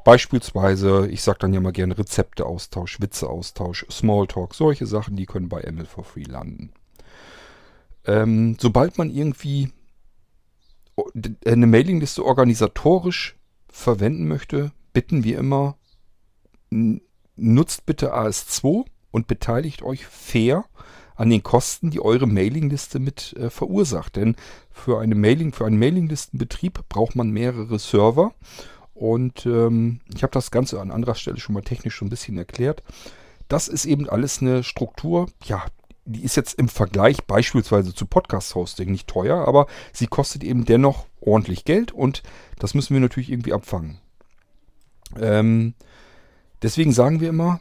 [0.04, 5.62] Beispielsweise, ich sage dann ja mal gerne Rezepteaustausch, Witzeaustausch, Smalltalk, solche Sachen, die können bei
[5.70, 6.74] ML for Free landen.
[8.06, 9.72] Ähm, sobald man irgendwie
[11.46, 13.38] eine Mailingliste organisatorisch
[13.70, 15.78] verwenden möchte, bitten wir immer,
[17.36, 20.66] nutzt bitte AS2 und beteiligt euch fair
[21.22, 24.16] an den Kosten, die eure Mailingliste mit äh, verursacht.
[24.16, 24.36] Denn
[24.72, 28.34] für eine Mailing, für einen Mailinglistenbetrieb braucht man mehrere Server.
[28.96, 32.40] Und ähm, ich habe das Ganze an anderer Stelle schon mal technisch schon ein bisschen
[32.40, 32.82] erklärt.
[33.48, 35.64] Das ist eben alles eine Struktur, ja,
[36.06, 41.06] die ist jetzt im Vergleich beispielsweise zu Podcast-Hosting nicht teuer, aber sie kostet eben dennoch
[41.20, 42.24] ordentlich Geld und
[42.58, 44.00] das müssen wir natürlich irgendwie abfangen.
[45.20, 45.76] Ähm,
[46.62, 47.60] Deswegen sagen wir immer,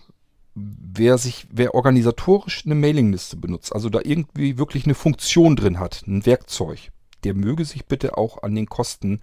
[0.94, 6.04] wer sich, wer organisatorisch eine Mailingliste benutzt, also da irgendwie wirklich eine Funktion drin hat,
[6.06, 6.90] ein Werkzeug,
[7.24, 9.20] der möge sich bitte auch an den Kosten,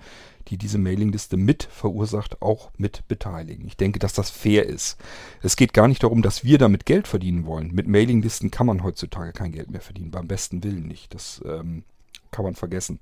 [0.48, 3.66] die diese Mailingliste mit verursacht, auch mit beteiligen.
[3.68, 4.98] Ich denke, dass das fair ist.
[5.42, 7.74] Es geht gar nicht darum, dass wir damit Geld verdienen wollen.
[7.74, 11.14] Mit Mailinglisten kann man heutzutage kein Geld mehr verdienen, beim besten Willen nicht.
[11.14, 11.84] Das ähm,
[12.32, 13.00] kann man vergessen.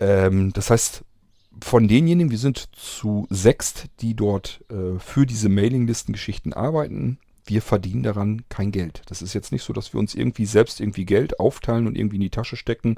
[0.00, 1.04] Ähm, das heißt,
[1.62, 7.18] von denjenigen, wir sind zu sechst, die dort äh, für diese Mailinglistengeschichten arbeiten.
[7.44, 9.02] Wir verdienen daran kein Geld.
[9.06, 12.16] Das ist jetzt nicht so, dass wir uns irgendwie selbst irgendwie Geld aufteilen und irgendwie
[12.16, 12.96] in die Tasche stecken,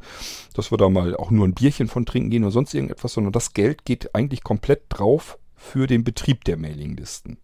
[0.54, 3.32] dass wir da mal auch nur ein Bierchen von trinken gehen oder sonst irgendetwas, sondern
[3.32, 7.38] das Geld geht eigentlich komplett drauf für den Betrieb der Mailinglisten.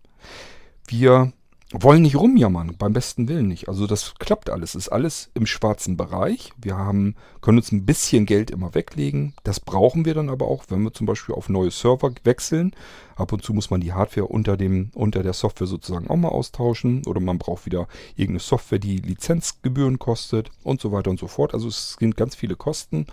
[0.86, 1.32] Wir
[1.73, 3.69] wollen nicht rumjammern, beim besten Willen nicht.
[3.69, 6.51] Also das klappt alles, ist alles im schwarzen Bereich.
[6.57, 9.35] Wir haben, können uns ein bisschen Geld immer weglegen.
[9.45, 12.75] Das brauchen wir dann aber auch, wenn wir zum Beispiel auf neue Server wechseln.
[13.16, 16.29] Ab und zu muss man die Hardware unter, dem, unter der Software sozusagen auch mal
[16.29, 17.05] austauschen.
[17.07, 21.53] Oder man braucht wieder irgendeine Software, die Lizenzgebühren kostet und so weiter und so fort.
[21.53, 23.07] Also es sind ganz viele Kosten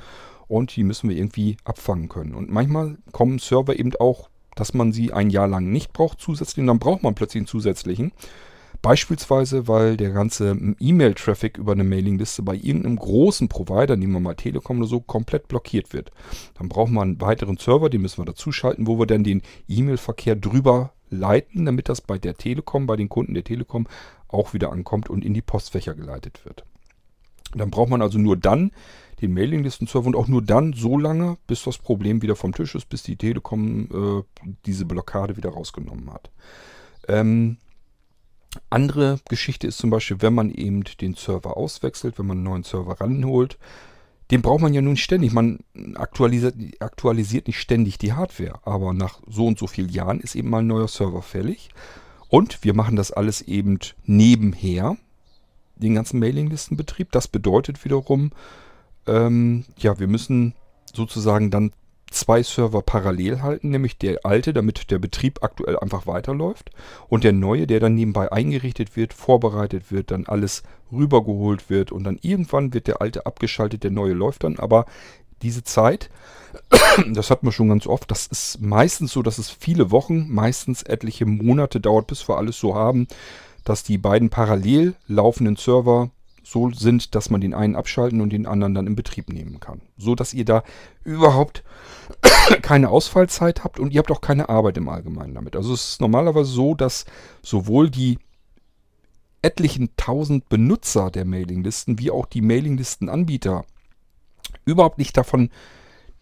[0.47, 2.33] und die müssen wir irgendwie abfangen können.
[2.33, 6.61] Und manchmal kommen Server eben auch dass man sie ein Jahr lang nicht braucht zusätzlich
[6.61, 8.11] und dann braucht man plötzlich einen zusätzlichen.
[8.81, 14.35] Beispielsweise, weil der ganze E-Mail-Traffic über eine Mailingliste bei irgendeinem großen Provider, nehmen wir mal
[14.35, 16.11] Telekom oder so, komplett blockiert wird.
[16.59, 20.35] Dann braucht man einen weiteren Server, den müssen wir dazuschalten, wo wir dann den E-Mail-Verkehr
[20.35, 23.87] drüber leiten, damit das bei der Telekom, bei den Kunden der Telekom
[24.27, 26.63] auch wieder ankommt und in die Postfächer geleitet wird.
[27.57, 28.71] Dann braucht man also nur dann
[29.21, 32.89] den Mailinglisten-Server und auch nur dann so lange, bis das Problem wieder vom Tisch ist,
[32.89, 36.29] bis die Telekom äh, diese Blockade wieder rausgenommen hat.
[37.07, 37.57] Ähm,
[38.69, 42.63] andere Geschichte ist zum Beispiel, wenn man eben den Server auswechselt, wenn man einen neuen
[42.63, 43.57] Server ranholt,
[44.31, 45.33] den braucht man ja nun ständig.
[45.33, 45.59] Man
[45.95, 50.49] aktualisiert, aktualisiert nicht ständig die Hardware, aber nach so und so vielen Jahren ist eben
[50.49, 51.69] mal ein neuer Server fällig.
[52.27, 54.97] Und wir machen das alles eben nebenher,
[55.75, 57.11] den ganzen Mailinglistenbetrieb.
[57.11, 58.31] Das bedeutet wiederum,
[59.07, 60.53] ähm, ja, wir müssen
[60.93, 61.71] sozusagen dann
[62.11, 66.71] zwei Server parallel halten, nämlich der alte, damit der Betrieb aktuell einfach weiterläuft
[67.09, 72.03] und der neue, der dann nebenbei eingerichtet wird, vorbereitet wird, dann alles rübergeholt wird und
[72.03, 74.85] dann irgendwann wird der alte abgeschaltet, der neue läuft dann, aber
[75.41, 76.09] diese Zeit,
[77.13, 80.83] das hat man schon ganz oft, das ist meistens so, dass es viele Wochen, meistens
[80.83, 83.07] etliche Monate dauert, bis wir alles so haben,
[83.65, 86.11] dass die beiden parallel laufenden Server
[86.43, 89.81] so sind, dass man den einen abschalten und den anderen dann in Betrieb nehmen kann.
[89.97, 90.63] So dass ihr da
[91.03, 91.63] überhaupt
[92.61, 95.55] keine Ausfallzeit habt und ihr habt auch keine Arbeit im Allgemeinen damit.
[95.55, 97.05] Also es ist normalerweise so, dass
[97.41, 98.19] sowohl die
[99.41, 103.65] etlichen tausend Benutzer der Mailinglisten wie auch die Mailinglistenanbieter
[104.65, 105.49] überhaupt nicht davon,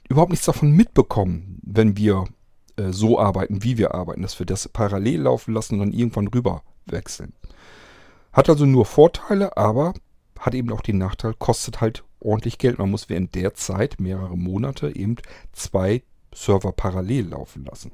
[0.07, 2.25] überhaupt nichts davon mitbekommen, wenn wir
[2.77, 6.27] äh, so arbeiten, wie wir arbeiten, dass wir das parallel laufen lassen und dann irgendwann
[6.27, 7.33] rüber wechseln.
[8.31, 9.93] Hat also nur Vorteile, aber
[10.39, 12.79] hat eben auch den Nachteil, kostet halt ordentlich Geld.
[12.79, 15.17] Man muss während der Zeit, mehrere Monate, eben
[15.51, 16.03] zwei
[16.33, 17.91] Server parallel laufen lassen.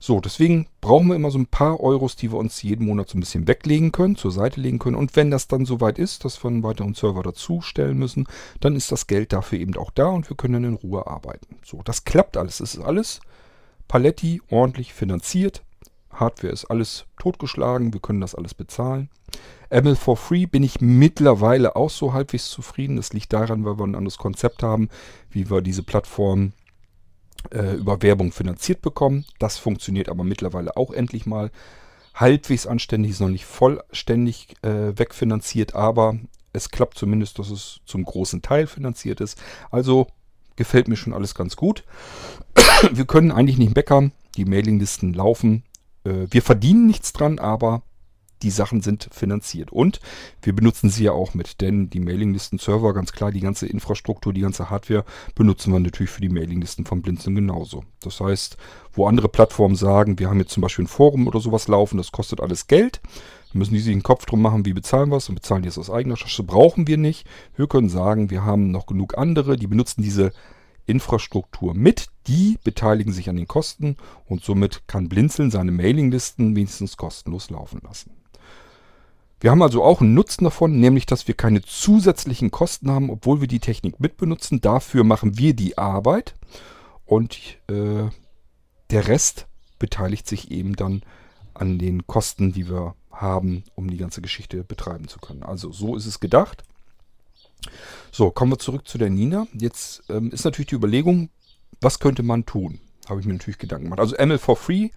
[0.00, 3.18] So, deswegen brauchen wir immer so ein paar Euros, die wir uns jeden Monat so
[3.18, 4.94] ein bisschen weglegen können, zur Seite legen können.
[4.94, 8.28] Und wenn das dann soweit ist, dass wir einen weiteren Server dazustellen müssen,
[8.60, 11.56] dann ist das Geld dafür eben auch da und wir können dann in Ruhe arbeiten.
[11.64, 12.60] So, das klappt alles.
[12.60, 13.20] Es ist alles
[13.88, 15.64] Paletti ordentlich finanziert.
[16.20, 19.08] Hardware ist alles totgeschlagen, wir können das alles bezahlen.
[19.70, 22.96] ML for Free bin ich mittlerweile auch so halbwegs zufrieden.
[22.96, 24.88] Das liegt daran, weil wir ein anderes Konzept haben,
[25.30, 26.52] wie wir diese Plattform
[27.50, 29.26] äh, über Werbung finanziert bekommen.
[29.38, 31.50] Das funktioniert aber mittlerweile auch endlich mal
[32.14, 36.18] halbwegs anständig, ist noch nicht vollständig äh, wegfinanziert, aber
[36.52, 39.40] es klappt zumindest, dass es zum großen Teil finanziert ist.
[39.70, 40.08] Also
[40.56, 41.84] gefällt mir schon alles ganz gut.
[42.92, 44.12] wir können eigentlich nicht meckern.
[44.36, 45.62] Die Mailinglisten laufen.
[46.08, 47.82] Äh, wir verdienen nichts dran, aber
[48.42, 49.72] die Sachen sind finanziert.
[49.72, 50.00] Und
[50.42, 54.42] wir benutzen sie ja auch mit, denn die Mailinglisten-Server, ganz klar, die ganze Infrastruktur, die
[54.42, 55.04] ganze Hardware
[55.34, 57.84] benutzen wir natürlich für die Mailinglisten von Blinzeln genauso.
[58.00, 58.56] Das heißt,
[58.92, 62.12] wo andere Plattformen sagen, wir haben jetzt zum Beispiel ein Forum oder sowas laufen, das
[62.12, 63.00] kostet alles Geld,
[63.52, 65.78] müssen die sich einen Kopf drum machen, wie bezahlen wir es und bezahlen die es
[65.78, 67.26] aus eigener Tasche, brauchen wir nicht.
[67.56, 70.32] Wir können sagen, wir haben noch genug andere, die benutzen diese
[70.88, 76.96] Infrastruktur mit, die beteiligen sich an den Kosten und somit kann Blinzeln seine Mailinglisten wenigstens
[76.96, 78.12] kostenlos laufen lassen.
[79.40, 83.40] Wir haben also auch einen Nutzen davon, nämlich dass wir keine zusätzlichen Kosten haben, obwohl
[83.40, 84.60] wir die Technik mitbenutzen.
[84.60, 86.34] Dafür machen wir die Arbeit
[87.04, 88.08] und äh,
[88.90, 89.46] der Rest
[89.78, 91.02] beteiligt sich eben dann
[91.54, 95.42] an den Kosten, die wir haben, um die ganze Geschichte betreiben zu können.
[95.42, 96.64] Also so ist es gedacht.
[98.10, 99.46] So, kommen wir zurück zu der Nina.
[99.52, 101.30] Jetzt ähm, ist natürlich die Überlegung,
[101.80, 102.80] was könnte man tun?
[103.08, 104.00] Habe ich mir natürlich Gedanken gemacht.
[104.00, 104.90] Also ML for Free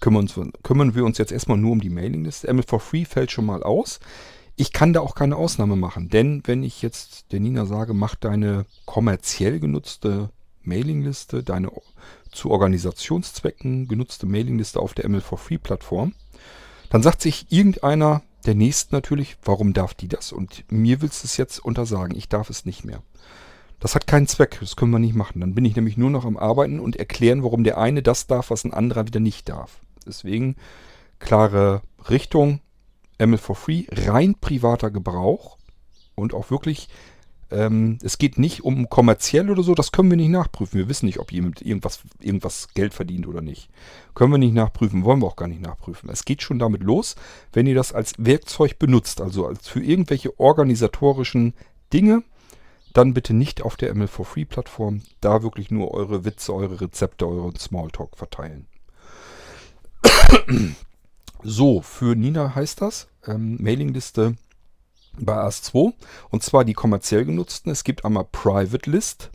[0.00, 2.52] kümmern, uns, kümmern wir uns jetzt erstmal nur um die Mailingliste.
[2.52, 4.00] ML for Free fällt schon mal aus.
[4.56, 8.14] Ich kann da auch keine Ausnahme machen, denn wenn ich jetzt der Nina sage, mach
[8.14, 10.30] deine kommerziell genutzte
[10.62, 11.72] Mailingliste, deine
[12.30, 16.14] zu Organisationszwecken genutzte Mailingliste auf der ML for Free Plattform,
[16.90, 20.32] dann sagt sich irgendeiner der Nächsten natürlich, warum darf die das?
[20.32, 23.02] Und mir willst du es jetzt untersagen, ich darf es nicht mehr.
[23.80, 25.40] Das hat keinen Zweck, das können wir nicht machen.
[25.40, 28.50] Dann bin ich nämlich nur noch am Arbeiten und erklären, warum der eine das darf,
[28.50, 29.80] was ein anderer wieder nicht darf.
[30.06, 30.56] Deswegen
[31.18, 32.60] klare Richtung,
[33.18, 35.58] ML for Free, rein privater Gebrauch
[36.14, 36.88] und auch wirklich,
[37.54, 40.78] ähm, es geht nicht um kommerziell oder so, das können wir nicht nachprüfen.
[40.78, 43.70] Wir wissen nicht, ob jemand irgendwas, irgendwas Geld verdient oder nicht.
[44.14, 46.10] Können wir nicht nachprüfen, wollen wir auch gar nicht nachprüfen.
[46.10, 47.14] Es geht schon damit los,
[47.52, 51.54] wenn ihr das als Werkzeug benutzt, also als für irgendwelche organisatorischen
[51.92, 52.24] Dinge,
[52.92, 56.80] dann bitte nicht auf der ML for Free Plattform, da wirklich nur eure Witze, eure
[56.80, 58.66] Rezepte, euren Smalltalk verteilen.
[61.42, 64.36] so, für Nina heißt das ähm, Mailingliste
[65.18, 65.92] bei AS2
[66.30, 67.70] und zwar die kommerziell genutzten.
[67.70, 69.30] Es gibt einmal Private List,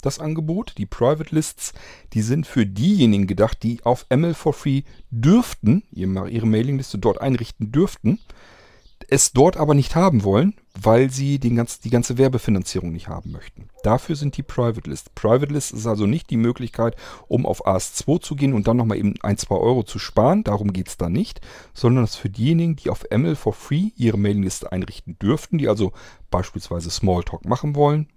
[0.00, 0.74] das Angebot.
[0.78, 1.72] Die Private Lists,
[2.12, 7.72] die sind für diejenigen gedacht, die auf ML for Free dürften, ihre Mailingliste dort einrichten
[7.72, 8.18] dürften
[9.12, 13.30] es dort aber nicht haben wollen, weil sie den ganz, die ganze Werbefinanzierung nicht haben
[13.30, 13.68] möchten.
[13.82, 15.14] Dafür sind die Private List.
[15.14, 16.96] Private List ist also nicht die Möglichkeit,
[17.28, 20.44] um auf AS2 zu gehen und dann nochmal eben ein, zwei Euro zu sparen.
[20.44, 21.42] Darum geht es da nicht.
[21.74, 25.68] Sondern es ist für diejenigen, die auf ML for Free ihre Mailingliste einrichten dürften, die
[25.68, 25.92] also
[26.30, 28.08] beispielsweise Smalltalk machen wollen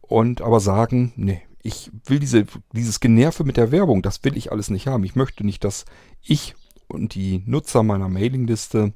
[0.00, 4.50] und aber sagen, nee, ich will diese, dieses Generve mit der Werbung, das will ich
[4.50, 5.04] alles nicht haben.
[5.04, 5.84] Ich möchte nicht, dass
[6.22, 6.54] ich
[6.88, 8.94] und die Nutzer meiner Mailingliste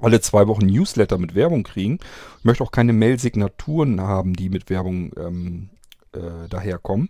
[0.00, 1.98] alle zwei Wochen Newsletter mit Werbung kriegen.
[2.38, 5.70] Ich möchte auch keine Mail-Signaturen haben, die mit Werbung ähm,
[6.12, 7.08] äh, daherkommen.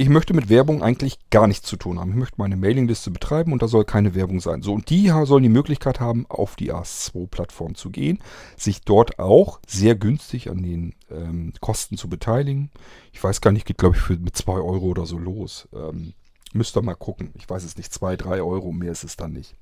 [0.00, 2.12] Ich möchte mit Werbung eigentlich gar nichts zu tun haben.
[2.12, 4.62] Ich möchte meine Mailingliste betreiben und da soll keine Werbung sein.
[4.62, 8.18] So, und die sollen die Möglichkeit haben, auf die AS2-Plattform zu gehen,
[8.56, 12.70] sich dort auch sehr günstig an den ähm, Kosten zu beteiligen.
[13.12, 15.68] Ich weiß gar nicht, geht glaube ich für, mit 2 Euro oder so los.
[15.74, 16.14] Ähm,
[16.54, 17.32] müsst ihr mal gucken.
[17.34, 19.54] Ich weiß es nicht, 2, 3 Euro, mehr ist es dann nicht.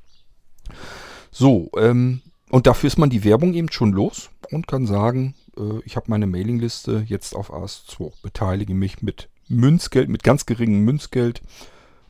[1.30, 5.80] So, ähm, und dafür ist man die Werbung eben schon los und kann sagen, äh,
[5.84, 11.42] ich habe meine Mailingliste jetzt auf AS2, beteilige mich mit Münzgeld, mit ganz geringem Münzgeld,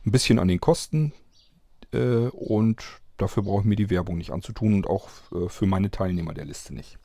[0.05, 1.13] ein bisschen an den Kosten
[1.93, 2.83] äh, und
[3.17, 6.45] dafür brauche ich mir die Werbung nicht anzutun und auch äh, für meine Teilnehmer der
[6.45, 6.97] Liste nicht.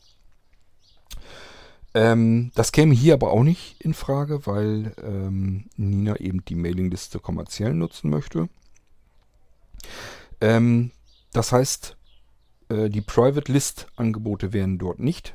[1.94, 7.20] Ähm, das käme hier aber auch nicht in Frage, weil ähm, Nina eben die Mailingliste
[7.20, 8.48] kommerziell nutzen möchte.
[10.40, 10.90] Ähm,
[11.32, 11.96] das heißt,
[12.70, 15.34] die Private List Angebote wären dort nicht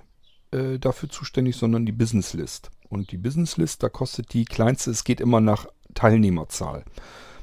[0.52, 2.72] äh, dafür zuständig, sondern die Business List.
[2.90, 6.86] Und die Business List, da kostet die kleinste, es geht immer nach Teilnehmerzahl.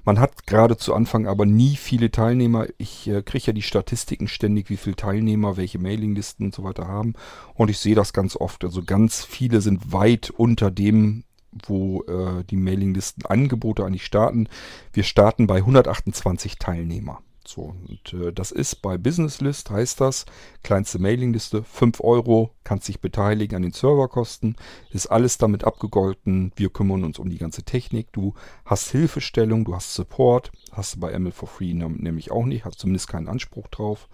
[0.04, 2.66] Man hat gerade zu Anfang aber nie viele Teilnehmer.
[2.78, 6.86] Ich äh, kriege ja die Statistiken ständig, wie viele Teilnehmer, welche Mailinglisten und so weiter
[6.86, 7.14] haben.
[7.54, 8.64] Und ich sehe das ganz oft.
[8.64, 11.24] Also ganz viele sind weit unter dem,
[11.66, 14.48] wo äh, die Mailinglisten-Angebote eigentlich starten.
[14.92, 17.20] Wir starten bei 128 Teilnehmer.
[17.46, 20.26] So, und äh, das ist bei Business List, heißt das,
[20.62, 24.56] kleinste Mailingliste, 5 Euro, kannst dich beteiligen an den Serverkosten,
[24.90, 28.34] ist alles damit abgegolten, wir kümmern uns um die ganze Technik, du
[28.64, 32.78] hast Hilfestellung, du hast Support, hast du bei ML for Free nämlich auch nicht, hast
[32.78, 34.08] zumindest keinen Anspruch drauf.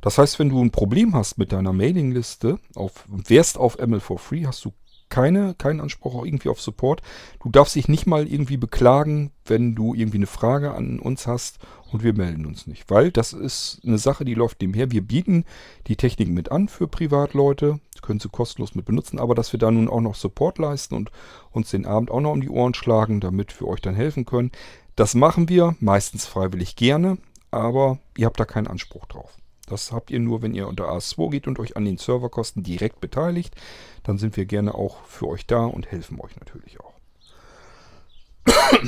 [0.00, 4.18] Das heißt, wenn du ein Problem hast mit deiner Mailingliste, auf, wärst auf ML for
[4.18, 4.72] Free, hast du
[5.12, 7.02] keine, keinen Anspruch auch irgendwie auf Support.
[7.42, 11.58] Du darfst dich nicht mal irgendwie beklagen, wenn du irgendwie eine Frage an uns hast
[11.92, 12.90] und wir melden uns nicht.
[12.90, 14.90] Weil das ist eine Sache, die läuft nebenher.
[14.90, 15.44] Wir bieten
[15.86, 19.70] die Technik mit an für Privatleute, können sie kostenlos mit benutzen, aber dass wir da
[19.70, 21.10] nun auch noch Support leisten und
[21.50, 24.50] uns den Abend auch noch um die Ohren schlagen, damit wir euch dann helfen können,
[24.96, 27.18] das machen wir meistens freiwillig gerne,
[27.50, 29.36] aber ihr habt da keinen Anspruch drauf.
[29.72, 33.00] Das habt ihr nur, wenn ihr unter AS2 geht und euch an den Serverkosten direkt
[33.00, 33.56] beteiligt.
[34.02, 36.92] Dann sind wir gerne auch für euch da und helfen euch natürlich auch.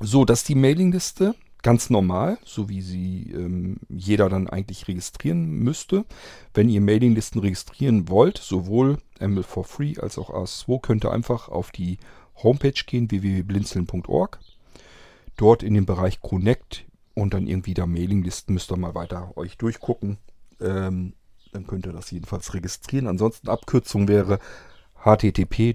[0.00, 1.36] so, das ist die Mailingliste.
[1.62, 6.04] Ganz normal, so wie sie ähm, jeder dann eigentlich registrieren müsste.
[6.52, 11.48] Wenn ihr Mailinglisten registrieren wollt, sowohl ML for Free als auch AS2, könnt ihr einfach
[11.48, 11.98] auf die
[12.42, 14.40] Homepage gehen, www.blinzeln.org.
[15.36, 16.84] Dort in dem Bereich Connect
[17.14, 20.18] und dann irgendwie da Mailinglisten müsst ihr mal weiter euch durchgucken.
[20.60, 21.14] Ähm,
[21.52, 23.06] dann könnt ihr das jedenfalls registrieren.
[23.06, 24.40] Ansonsten Abkürzung wäre
[25.04, 25.74] http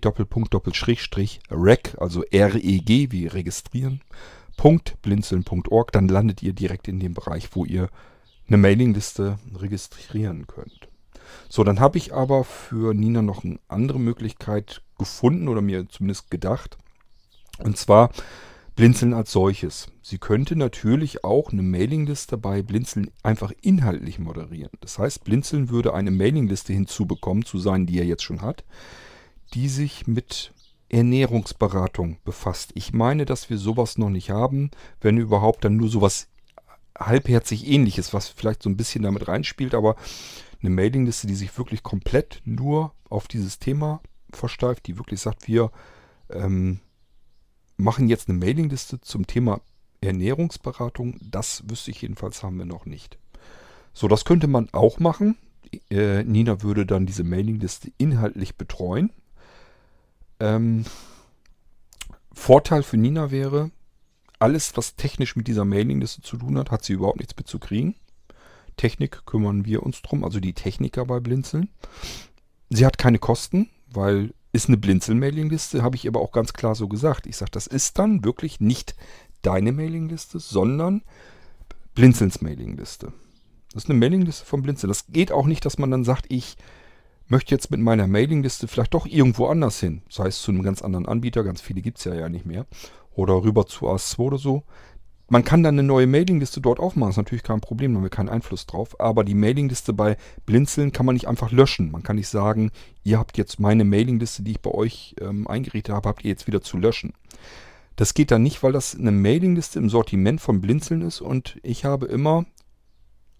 [1.51, 4.01] rec, also reg wie registrieren,
[5.01, 5.91] blinzeln.org.
[5.91, 7.89] Dann landet ihr direkt in dem Bereich, wo ihr
[8.47, 10.89] eine Mailingliste registrieren könnt.
[11.47, 16.31] So, dann habe ich aber für Nina noch eine andere Möglichkeit gefunden oder mir zumindest
[16.31, 16.77] gedacht.
[17.59, 18.09] Und zwar
[18.79, 19.87] Blinzeln als solches.
[20.01, 24.71] Sie könnte natürlich auch eine Mailingliste bei Blinzeln einfach inhaltlich moderieren.
[24.79, 28.63] Das heißt, Blinzeln würde eine Mailingliste hinzubekommen, zu sein, die er jetzt schon hat,
[29.53, 30.53] die sich mit
[30.87, 32.71] Ernährungsberatung befasst.
[32.73, 34.71] Ich meine, dass wir sowas noch nicht haben,
[35.01, 36.29] wenn überhaupt dann nur sowas
[36.97, 39.97] halbherzig ähnliches, was vielleicht so ein bisschen damit reinspielt, aber
[40.61, 43.99] eine Mailingliste, die sich wirklich komplett nur auf dieses Thema
[44.31, 45.69] versteift, die wirklich sagt, wir
[46.29, 46.79] ähm,
[47.79, 49.61] machen jetzt eine Mailingliste zum Thema
[50.01, 51.17] Ernährungsberatung.
[51.21, 53.17] Das wüsste ich jedenfalls, haben wir noch nicht.
[53.93, 55.37] So, das könnte man auch machen.
[55.89, 59.11] Äh, Nina würde dann diese Mailingliste inhaltlich betreuen.
[60.39, 60.85] Ähm,
[62.33, 63.71] Vorteil für Nina wäre,
[64.39, 67.95] alles, was technisch mit dieser Mailingliste zu tun hat, hat sie überhaupt nichts mitzukriegen.
[68.77, 71.69] Technik kümmern wir uns drum, also die Techniker bei Blinzeln.
[72.69, 76.87] Sie hat keine Kosten, weil ist eine Blinzeln-Mailingliste, habe ich aber auch ganz klar so
[76.87, 77.27] gesagt.
[77.27, 78.95] Ich sage, das ist dann wirklich nicht
[79.41, 81.03] deine Mailingliste, sondern
[81.93, 83.13] Blinzelns Mailingliste.
[83.73, 84.89] Das ist eine Mailingliste von Blinzeln.
[84.89, 86.57] Das geht auch nicht, dass man dann sagt, ich
[87.27, 90.01] möchte jetzt mit meiner Mailingliste vielleicht doch irgendwo anders hin.
[90.07, 92.65] Das heißt zu einem ganz anderen Anbieter, ganz viele gibt es ja, ja nicht mehr.
[93.13, 94.63] Oder rüber zu AS2 oder so.
[95.29, 98.09] Man kann dann eine neue Mailingliste dort aufmachen, ist natürlich kein Problem, da haben wir
[98.09, 98.99] keinen Einfluss drauf.
[98.99, 101.91] Aber die Mailingliste bei Blinzeln kann man nicht einfach löschen.
[101.91, 102.71] Man kann nicht sagen,
[103.03, 106.47] ihr habt jetzt meine Mailingliste, die ich bei euch ähm, eingerichtet habe, habt ihr jetzt
[106.47, 107.13] wieder zu löschen.
[107.95, 111.85] Das geht dann nicht, weil das eine Mailingliste im Sortiment von Blinzeln ist und ich
[111.85, 112.45] habe immer,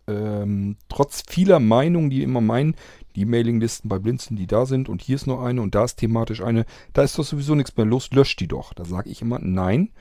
[0.08, 2.76] ähm, trotz vieler Meinungen, die immer meinen,
[3.16, 5.96] die Mailinglisten bei Blinzeln, die da sind und hier ist noch eine und da ist
[5.96, 8.74] thematisch eine, da ist doch sowieso nichts mehr los, löscht die doch.
[8.74, 9.92] Da sage ich immer, nein,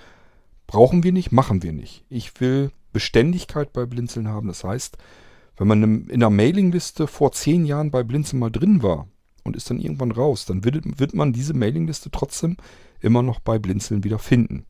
[0.69, 2.05] Brauchen wir nicht, machen wir nicht.
[2.11, 4.49] Ich will Beständigkeit bei Blinzeln haben.
[4.49, 4.99] Das heißt,
[5.57, 9.09] wenn man in einer Mailingliste vor zehn Jahren bei Blinzeln mal drin war
[9.45, 12.59] und ist dann irgendwann raus, dann wird, wird man diese Mailingliste trotzdem
[13.01, 14.67] immer noch bei Blinzeln wieder finden.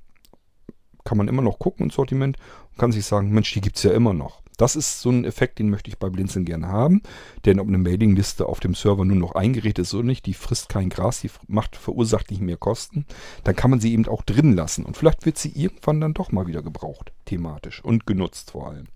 [1.09, 2.37] Kann man immer noch gucken ins Sortiment
[2.71, 4.43] und kann sich sagen, Mensch, die gibt es ja immer noch.
[4.59, 7.01] Das ist so ein Effekt, den möchte ich bei Blinzeln gerne haben.
[7.47, 10.69] Denn ob eine Mailingliste auf dem Server nur noch eingerichtet ist oder nicht, die frisst
[10.69, 13.07] kein Gras, die macht, verursacht nicht mehr Kosten.
[13.43, 14.85] Dann kann man sie eben auch drin lassen.
[14.85, 18.89] Und vielleicht wird sie irgendwann dann doch mal wieder gebraucht, thematisch und genutzt vor allem.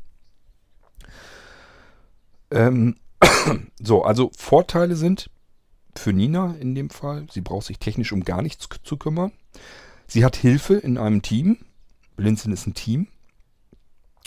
[2.50, 2.96] Ähm,
[3.82, 5.30] so, also Vorteile sind
[5.96, 9.32] für Nina in dem Fall, sie braucht sich technisch um gar nichts zu kümmern.
[10.06, 11.56] Sie hat Hilfe in einem Team.
[12.22, 13.08] Blinzeln ist ein Team.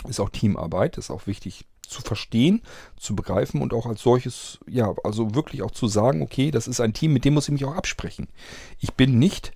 [0.07, 2.61] Ist auch Teamarbeit, ist auch wichtig zu verstehen,
[2.97, 6.81] zu begreifen und auch als solches, ja, also wirklich auch zu sagen, okay, das ist
[6.81, 8.27] ein Team, mit dem muss ich mich auch absprechen.
[8.79, 9.53] Ich bin nicht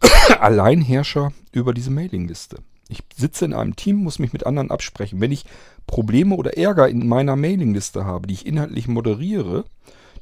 [0.40, 2.62] Alleinherrscher über diese Mailingliste.
[2.88, 5.20] Ich sitze in einem Team, muss mich mit anderen absprechen.
[5.20, 5.44] Wenn ich
[5.86, 9.64] Probleme oder Ärger in meiner Mailingliste habe, die ich inhaltlich moderiere,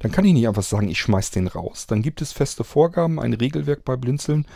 [0.00, 1.86] dann kann ich nicht einfach sagen, ich schmeiß den raus.
[1.86, 4.46] Dann gibt es feste Vorgaben, ein Regelwerk bei Blinzeln,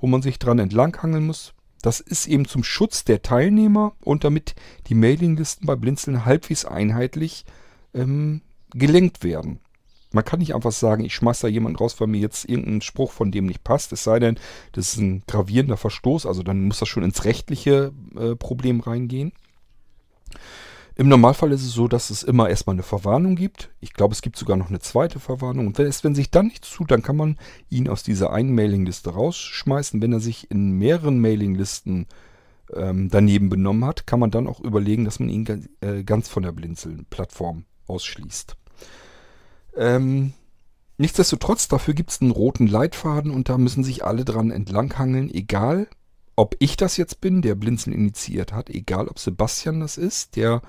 [0.00, 1.52] wo man sich dran entlanghangeln muss.
[1.82, 4.54] Das ist eben zum Schutz der Teilnehmer und damit
[4.88, 7.44] die Mailinglisten bei Blinzeln halbwegs einheitlich
[7.94, 9.60] ähm, gelenkt werden.
[10.12, 13.12] Man kann nicht einfach sagen, ich schmeiß da jemanden raus, weil mir jetzt irgendein Spruch
[13.12, 13.92] von dem nicht passt.
[13.92, 14.38] Es sei denn,
[14.72, 19.32] das ist ein gravierender Verstoß, also dann muss das schon ins rechtliche äh, Problem reingehen.
[21.00, 23.70] Im Normalfall ist es so, dass es immer erstmal eine Verwarnung gibt.
[23.80, 25.68] Ich glaube, es gibt sogar noch eine zweite Verwarnung.
[25.68, 27.38] Und wenn es wenn sich dann nichts tut, dann kann man
[27.70, 30.02] ihn aus dieser einen Mailingliste rausschmeißen.
[30.02, 32.06] Wenn er sich in mehreren Mailinglisten
[32.74, 36.42] ähm, daneben benommen hat, kann man dann auch überlegen, dass man ihn äh, ganz von
[36.42, 38.56] der Blinzeln-Plattform ausschließt.
[39.78, 40.34] Ähm,
[40.98, 45.88] nichtsdestotrotz, dafür gibt es einen roten Leitfaden und da müssen sich alle dran entlanghangeln, egal
[46.36, 50.60] ob ich das jetzt bin, der Blinzeln initiiert hat, egal ob Sebastian das ist, der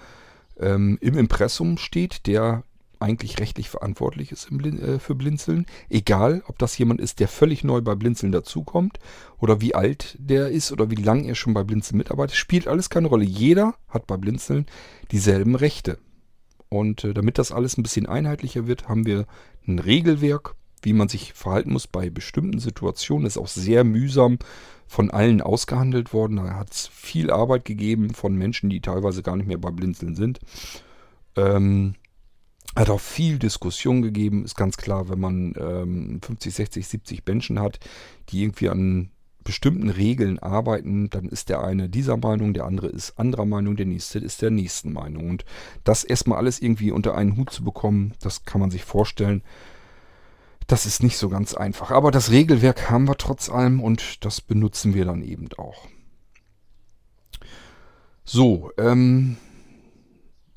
[0.61, 2.63] ähm, im Impressum steht, der
[3.01, 5.65] eigentlich rechtlich verantwortlich ist äh, für Blinzeln.
[5.89, 8.99] Egal, ob das jemand ist, der völlig neu bei Blinzeln dazukommt
[9.39, 12.89] oder wie alt der ist oder wie lange er schon bei Blinzeln mitarbeitet, spielt alles
[12.89, 13.25] keine Rolle.
[13.25, 14.67] Jeder hat bei Blinzeln
[15.11, 15.97] dieselben Rechte.
[16.69, 19.25] Und äh, damit das alles ein bisschen einheitlicher wird, haben wir
[19.67, 23.25] ein Regelwerk, wie man sich verhalten muss bei bestimmten Situationen.
[23.25, 24.39] Ist auch sehr mühsam
[24.87, 26.37] von allen ausgehandelt worden.
[26.37, 30.15] Da hat es viel Arbeit gegeben von Menschen, die teilweise gar nicht mehr bei Blinzeln
[30.15, 30.39] sind.
[31.35, 31.95] Ähm,
[32.75, 34.45] hat auch viel Diskussion gegeben.
[34.45, 37.79] Ist ganz klar, wenn man ähm, 50, 60, 70 Menschen hat,
[38.29, 39.11] die irgendwie an
[39.43, 43.87] bestimmten Regeln arbeiten, dann ist der eine dieser Meinung, der andere ist anderer Meinung, der
[43.87, 45.29] nächste ist der nächsten Meinung.
[45.29, 45.45] Und
[45.83, 49.41] das erstmal alles irgendwie unter einen Hut zu bekommen, das kann man sich vorstellen,
[50.71, 51.91] das ist nicht so ganz einfach.
[51.91, 55.87] Aber das Regelwerk haben wir trotz allem und das benutzen wir dann eben auch.
[58.23, 59.35] So, ähm,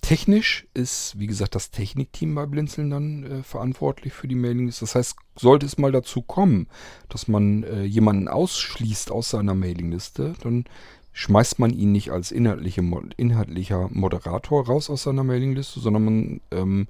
[0.03, 4.79] technisch ist, wie gesagt, das Technikteam bei Blinzeln dann äh, verantwortlich für die Mailings.
[4.79, 6.69] Das heißt, sollte es mal dazu kommen,
[7.09, 10.65] dass man äh, jemanden ausschließt aus seiner Mailingliste, dann
[11.11, 12.83] schmeißt man ihn nicht als inhaltliche,
[13.17, 16.87] inhaltlicher Moderator raus aus seiner Mailingliste, sondern man ähm,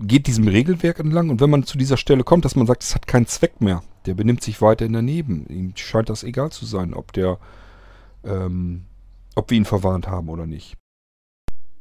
[0.00, 2.94] geht diesem Regelwerk entlang und wenn man zu dieser Stelle kommt, dass man sagt, es
[2.94, 5.46] hat keinen Zweck mehr, der benimmt sich weiterhin daneben.
[5.48, 7.38] Ihm scheint das egal zu sein, ob der,
[8.24, 8.84] ähm,
[9.34, 10.76] ob wir ihn verwarnt haben oder nicht.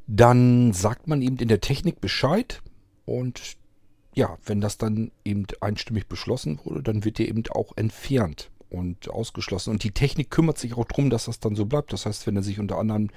[0.08, 2.62] Dann sagt man eben in der Technik Bescheid
[3.06, 3.58] und
[4.14, 9.10] ja, wenn das dann eben einstimmig beschlossen wurde, dann wird der eben auch entfernt und
[9.10, 9.70] ausgeschlossen.
[9.70, 11.94] Und die Technik kümmert sich auch darum, dass das dann so bleibt.
[11.94, 13.10] Das heißt, wenn er sich unter anderem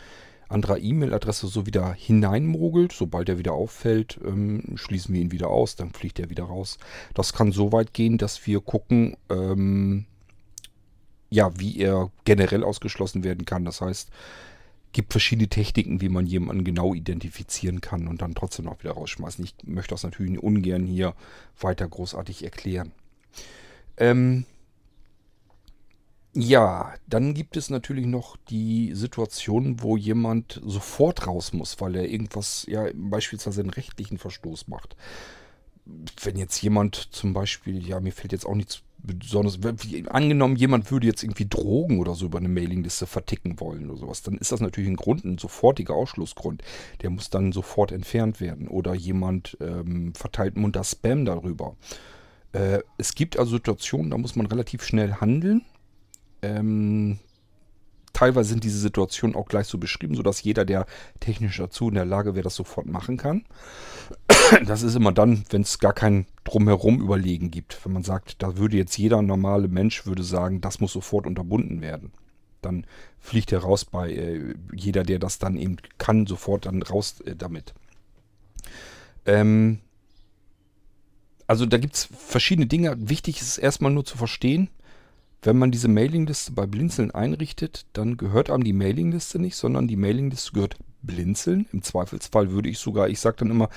[0.51, 2.93] anderer E-Mail-Adresse so wieder hineinmogelt.
[2.93, 6.79] Sobald er wieder auffällt, ähm, schließen wir ihn wieder aus, dann fliegt er wieder raus.
[7.15, 10.07] Das kann so weit gehen, dass wir gucken, ähm,
[11.31, 13.65] ja, wie er generell ausgeschlossen werden kann.
[13.65, 14.11] Das heißt,
[14.93, 19.45] gibt verschiedene Techniken, wie man jemanden genau identifizieren kann und dann trotzdem auch wieder rausschmeißen.
[19.45, 21.15] Ich möchte das natürlich ungern hier
[21.61, 22.93] weiter großartig erklären.
[23.97, 24.45] Ähm,
[26.33, 32.09] ja, dann gibt es natürlich noch die Situation, wo jemand sofort raus muss, weil er
[32.09, 34.97] irgendwas, ja, beispielsweise einen rechtlichen Verstoß macht.
[36.23, 39.59] Wenn jetzt jemand zum Beispiel, ja, mir fällt jetzt auch nichts besonders,
[40.09, 44.23] angenommen, jemand würde jetzt irgendwie Drogen oder so über eine Mailingliste verticken wollen oder sowas,
[44.23, 46.63] dann ist das natürlich ein Grund, ein sofortiger Ausschlussgrund.
[47.03, 48.69] Der muss dann sofort entfernt werden.
[48.69, 51.75] Oder jemand ähm, verteilt munter Spam darüber.
[52.53, 55.65] Äh, es gibt also Situationen, da muss man relativ schnell handeln
[56.43, 57.19] ähm,
[58.13, 60.87] teilweise sind diese Situationen auch gleich so beschrieben, sodass jeder, der
[61.21, 63.45] technisch dazu in der Lage wäre, das sofort machen kann.
[64.67, 67.85] Das ist immer dann, wenn es gar kein drumherum überlegen gibt.
[67.85, 71.81] Wenn man sagt, da würde jetzt jeder normale Mensch würde sagen, das muss sofort unterbunden
[71.81, 72.11] werden.
[72.61, 72.85] Dann
[73.21, 77.37] fliegt er raus bei äh, jeder, der das dann eben kann, sofort dann raus äh,
[77.37, 77.75] damit.
[79.25, 79.79] Ähm,
[81.47, 82.97] also da gibt es verschiedene Dinge.
[82.99, 84.69] Wichtig ist erstmal nur zu verstehen,
[85.43, 89.97] wenn man diese Mailingliste bei Blinzeln einrichtet, dann gehört einem die Mailingliste nicht, sondern die
[89.97, 91.67] Mailingliste gehört Blinzeln.
[91.73, 93.71] Im Zweifelsfall würde ich sogar, ich sage dann immer,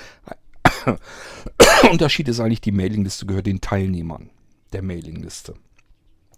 [1.92, 4.30] Unterschied ist eigentlich, die Mailingliste gehört den Teilnehmern
[4.74, 5.56] der Mailingliste.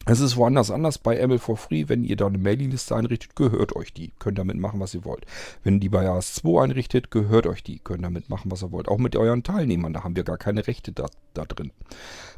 [0.07, 1.85] Es ist woanders anders bei ML for Free.
[1.87, 4.11] Wenn ihr da eine Mailingliste einrichtet, gehört euch die.
[4.19, 5.25] Könnt damit machen, was ihr wollt.
[5.63, 7.79] Wenn die bei AS2 einrichtet, gehört euch die.
[7.79, 8.87] Könnt damit machen, was ihr wollt.
[8.87, 9.93] Auch mit euren Teilnehmern.
[9.93, 11.71] Da haben wir gar keine Rechte da, da drin.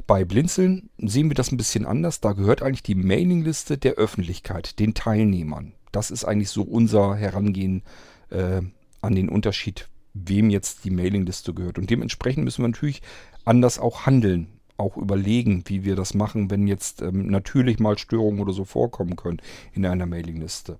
[0.06, 2.22] Bei Blinzeln sehen wir das ein bisschen anders.
[2.22, 5.74] Da gehört eigentlich die Mailingliste der Öffentlichkeit, den Teilnehmern.
[5.92, 7.82] Das ist eigentlich so unser Herangehen
[8.30, 8.62] äh,
[9.02, 11.78] an den Unterschied, wem jetzt die Mailingliste gehört.
[11.78, 13.02] Und dementsprechend müssen wir natürlich
[13.44, 18.40] anders auch handeln auch überlegen, wie wir das machen, wenn jetzt ähm, natürlich mal Störungen
[18.40, 20.78] oder so vorkommen können in einer Mailingliste.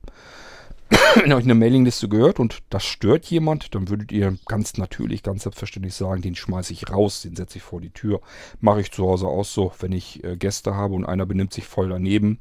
[1.17, 5.43] wenn euch eine Mailingliste gehört und das stört jemand, dann würdet ihr ganz natürlich, ganz
[5.43, 8.21] selbstverständlich sagen, den schmeiße ich raus, den setze ich vor die Tür.
[8.61, 11.67] Mache ich zu Hause auch so, wenn ich äh, Gäste habe und einer benimmt sich
[11.67, 12.39] voll daneben,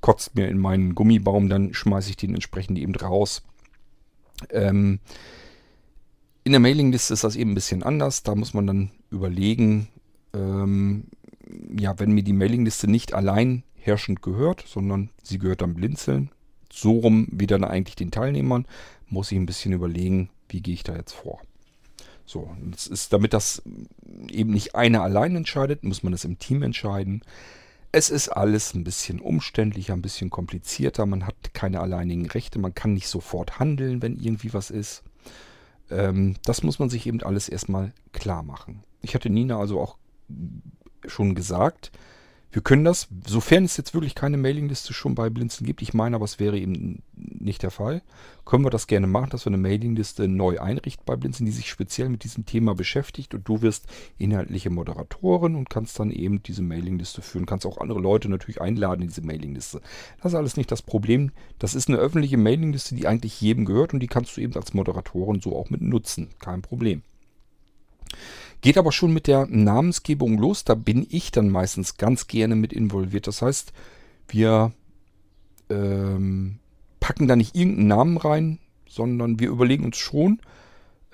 [0.00, 3.42] kotzt mir in meinen Gummibaum, dann schmeiße ich den entsprechend eben raus.
[4.50, 5.00] Ähm,
[6.44, 8.22] in der Mailingliste ist das eben ein bisschen anders.
[8.22, 9.88] Da muss man dann überlegen,
[10.34, 11.04] ähm,
[11.78, 16.30] ja, wenn mir die Mailingliste nicht allein herrschend gehört, sondern sie gehört am Blinzeln,
[16.70, 18.66] so rum wie dann eigentlich den Teilnehmern,
[19.08, 21.40] muss ich ein bisschen überlegen, wie gehe ich da jetzt vor.
[22.26, 23.62] So, das ist, damit das
[24.30, 27.22] eben nicht einer allein entscheidet, muss man das im Team entscheiden.
[27.90, 31.06] Es ist alles ein bisschen umständlicher, ein bisschen komplizierter.
[31.06, 35.04] Man hat keine alleinigen Rechte, man kann nicht sofort handeln, wenn irgendwie was ist.
[35.90, 38.82] Ähm, das muss man sich eben alles erstmal klar machen.
[39.00, 39.96] Ich hatte Nina also auch
[41.06, 41.92] schon gesagt.
[42.50, 46.16] Wir können das, sofern es jetzt wirklich keine Mailingliste schon bei Blinzen gibt, ich meine
[46.16, 48.00] aber, es wäre eben nicht der Fall,
[48.46, 51.68] können wir das gerne machen, dass wir eine Mailingliste neu einrichten bei Blinzen, die sich
[51.68, 56.62] speziell mit diesem Thema beschäftigt und du wirst inhaltliche Moderatorin und kannst dann eben diese
[56.62, 59.82] Mailingliste führen, kannst auch andere Leute natürlich einladen in diese Mailingliste.
[60.22, 61.32] Das ist alles nicht das Problem.
[61.58, 64.72] Das ist eine öffentliche Mailingliste, die eigentlich jedem gehört und die kannst du eben als
[64.72, 66.30] Moderatorin so auch mit nutzen.
[66.38, 67.02] Kein Problem.
[68.60, 70.64] Geht aber schon mit der Namensgebung los.
[70.64, 73.26] Da bin ich dann meistens ganz gerne mit involviert.
[73.26, 73.72] Das heißt,
[74.28, 74.72] wir
[75.70, 76.58] ähm,
[77.00, 80.40] packen da nicht irgendeinen Namen rein, sondern wir überlegen uns schon,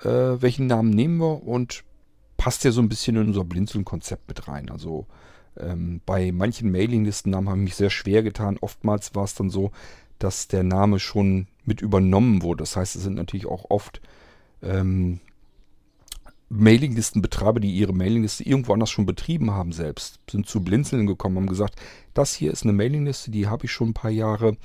[0.01, 1.83] äh, welchen Namen nehmen wir und
[2.37, 4.69] passt ja so ein bisschen in unser Blinzeln-Konzept mit rein.
[4.69, 5.05] Also
[5.57, 8.57] ähm, bei manchen Mailinglistennamen habe ich mich sehr schwer getan.
[8.59, 9.71] Oftmals war es dann so,
[10.19, 12.63] dass der Name schon mit übernommen wurde.
[12.63, 14.01] Das heißt, es sind natürlich auch oft
[14.61, 15.19] ähm,
[16.49, 21.47] Mailinglistenbetreiber, die ihre Mailingliste irgendwo anders schon betrieben haben selbst, sind zu Blinzeln gekommen, haben
[21.47, 21.79] gesagt,
[22.13, 24.57] das hier ist eine Mailingliste, die habe ich schon ein paar Jahre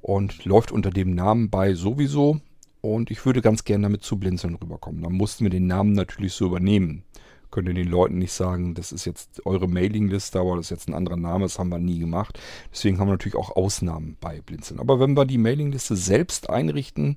[0.00, 2.40] und läuft unter dem Namen bei sowieso
[2.80, 5.02] und ich würde ganz gerne damit zu Blinzeln rüberkommen.
[5.02, 7.04] Dann mussten wir den Namen natürlich so übernehmen.
[7.52, 10.88] Könnt ihr den Leuten nicht sagen, das ist jetzt eure Mailingliste, aber das ist jetzt
[10.88, 12.40] ein anderer Name, das haben wir nie gemacht.
[12.72, 14.80] Deswegen haben wir natürlich auch Ausnahmen bei Blinzeln.
[14.80, 17.16] Aber wenn wir die Mailingliste selbst einrichten,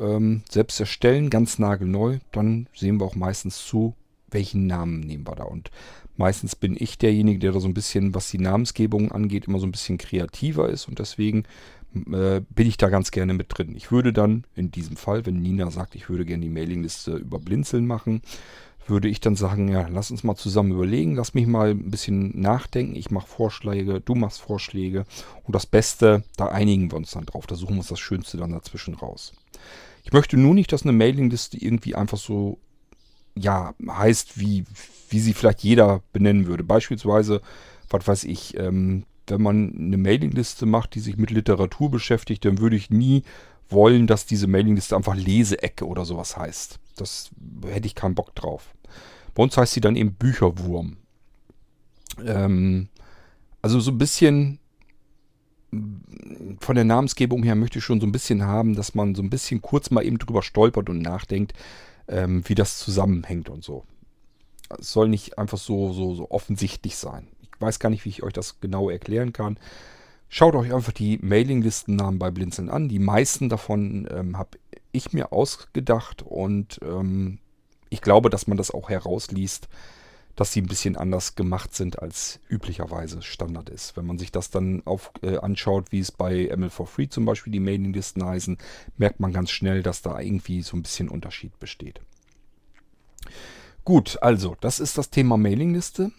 [0.00, 3.94] ähm, selbst erstellen, ganz nagelneu, dann sehen wir auch meistens zu,
[4.30, 5.44] welchen Namen nehmen wir da.
[5.44, 5.70] Und
[6.16, 9.66] meistens bin ich derjenige, der da so ein bisschen, was die Namensgebung angeht, immer so
[9.66, 11.44] ein bisschen kreativer ist und deswegen
[12.12, 13.74] äh, bin ich da ganz gerne mit drin.
[13.74, 17.38] Ich würde dann in diesem Fall, wenn Nina sagt, ich würde gerne die Mailingliste über
[17.38, 18.22] Blinzeln machen,
[18.86, 22.40] würde ich dann sagen, ja, lass uns mal zusammen überlegen, lass mich mal ein bisschen
[22.40, 22.96] nachdenken.
[22.96, 25.04] Ich mache Vorschläge, du machst Vorschläge
[25.44, 27.46] und das Beste, da einigen wir uns dann drauf.
[27.46, 29.34] Da suchen wir uns das Schönste dann dazwischen raus.
[30.08, 32.58] Ich möchte nur nicht, dass eine Mailingliste irgendwie einfach so,
[33.34, 34.64] ja, heißt, wie,
[35.10, 36.64] wie sie vielleicht jeder benennen würde.
[36.64, 37.42] Beispielsweise,
[37.90, 42.56] was weiß ich, ähm, wenn man eine Mailingliste macht, die sich mit Literatur beschäftigt, dann
[42.58, 43.22] würde ich nie
[43.68, 46.78] wollen, dass diese Mailingliste einfach Leseecke oder sowas heißt.
[46.96, 47.28] Das
[47.66, 48.74] hätte ich keinen Bock drauf.
[49.34, 50.96] Bei uns heißt sie dann eben Bücherwurm.
[52.24, 52.88] Ähm,
[53.60, 54.58] also so ein bisschen
[55.70, 59.30] von der Namensgebung her möchte ich schon so ein bisschen haben, dass man so ein
[59.30, 61.52] bisschen kurz mal eben drüber stolpert und nachdenkt,
[62.08, 63.84] ähm, wie das zusammenhängt und so.
[64.78, 67.28] Es soll nicht einfach so, so, so offensichtlich sein.
[67.42, 69.58] Ich weiß gar nicht, wie ich euch das genau erklären kann.
[70.30, 72.88] Schaut euch einfach die Mailinglistennamen bei Blinzeln an.
[72.88, 74.58] Die meisten davon ähm, habe
[74.92, 77.38] ich mir ausgedacht und ähm,
[77.90, 79.68] ich glaube, dass man das auch herausliest,
[80.38, 83.96] dass sie ein bisschen anders gemacht sind, als üblicherweise Standard ist.
[83.96, 87.58] Wenn man sich das dann auf, äh, anschaut, wie es bei ML4Free zum Beispiel die
[87.58, 88.56] Mailinglisten heißen,
[88.98, 92.00] merkt man ganz schnell, dass da irgendwie so ein bisschen Unterschied besteht.
[93.84, 96.12] Gut, also, das ist das Thema Mailingliste.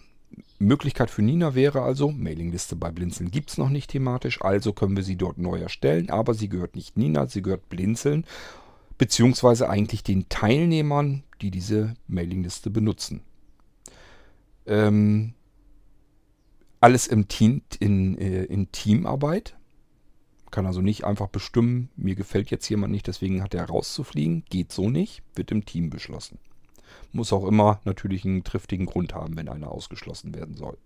[0.58, 4.96] Möglichkeit für Nina wäre also, Mailingliste bei Blinzeln gibt es noch nicht thematisch, also können
[4.96, 8.26] wir sie dort neu erstellen, aber sie gehört nicht Nina, sie gehört Blinzeln,
[8.98, 13.22] beziehungsweise eigentlich den Teilnehmern, die diese Mailingliste benutzen.
[14.70, 15.34] Ähm,
[16.78, 19.56] alles im Team, in, äh, in Teamarbeit.
[20.52, 24.44] Kann also nicht einfach bestimmen, mir gefällt jetzt jemand nicht, deswegen hat er rauszufliegen.
[24.48, 26.38] Geht so nicht, wird im Team beschlossen.
[27.12, 30.78] Muss auch immer natürlich einen triftigen Grund haben, wenn einer ausgeschlossen werden soll.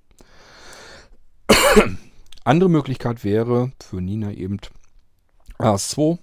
[2.44, 4.58] Andere Möglichkeit wäre für Nina eben
[5.58, 6.18] AS2,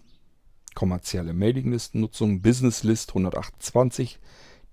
[0.74, 4.20] kommerzielle Mailinglistennutzung, Business List 128,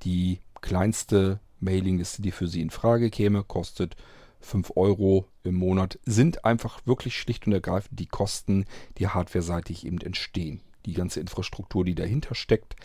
[0.02, 3.96] die kleinste Mailingliste, die für Sie in Frage käme, kostet
[4.40, 8.66] 5 Euro im Monat, sind einfach wirklich schlicht und ergreifend die Kosten,
[8.98, 10.60] die hardwareseitig eben entstehen.
[10.86, 12.76] Die ganze Infrastruktur, die dahinter steckt,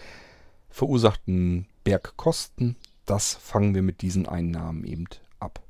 [0.70, 2.76] verursacht einen Berg Kosten.
[3.06, 5.06] Das fangen wir mit diesen Einnahmen eben
[5.40, 5.62] ab.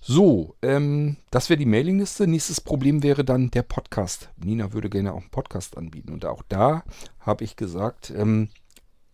[0.00, 2.26] So, ähm, das wäre die Mailingliste.
[2.26, 4.28] Nächstes Problem wäre dann der Podcast.
[4.36, 6.12] Nina würde gerne auch einen Podcast anbieten.
[6.12, 6.84] Und auch da
[7.20, 8.48] habe ich gesagt, ähm,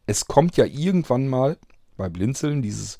[0.07, 1.59] es kommt ja irgendwann mal
[2.01, 2.97] bei Blinzeln dieses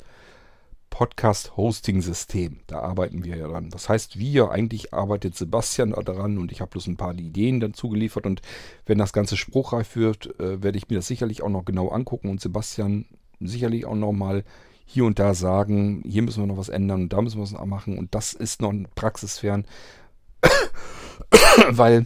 [0.91, 2.59] Podcast-Hosting-System.
[2.67, 3.71] Da arbeiten wir ja dran.
[3.71, 7.73] Das heißt, wir, eigentlich arbeitet Sebastian daran und ich habe bloß ein paar Ideen dann
[7.73, 8.27] zugeliefert.
[8.27, 8.41] Und
[8.85, 12.29] wenn das Ganze spruchreif wird, äh, werde ich mir das sicherlich auch noch genau angucken
[12.29, 13.05] und Sebastian
[13.39, 14.43] sicherlich auch noch mal
[14.85, 17.65] hier und da sagen, hier müssen wir noch was ändern und da müssen wir was
[17.65, 17.97] machen.
[17.97, 19.65] Und das ist noch praxisfern,
[21.69, 22.05] weil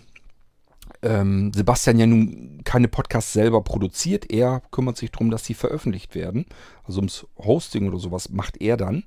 [1.02, 4.32] ähm, Sebastian ja nun keine Podcasts selber produziert.
[4.32, 6.46] Er kümmert sich darum, dass sie veröffentlicht werden.
[6.84, 9.04] Also ums Hosting oder sowas macht er dann.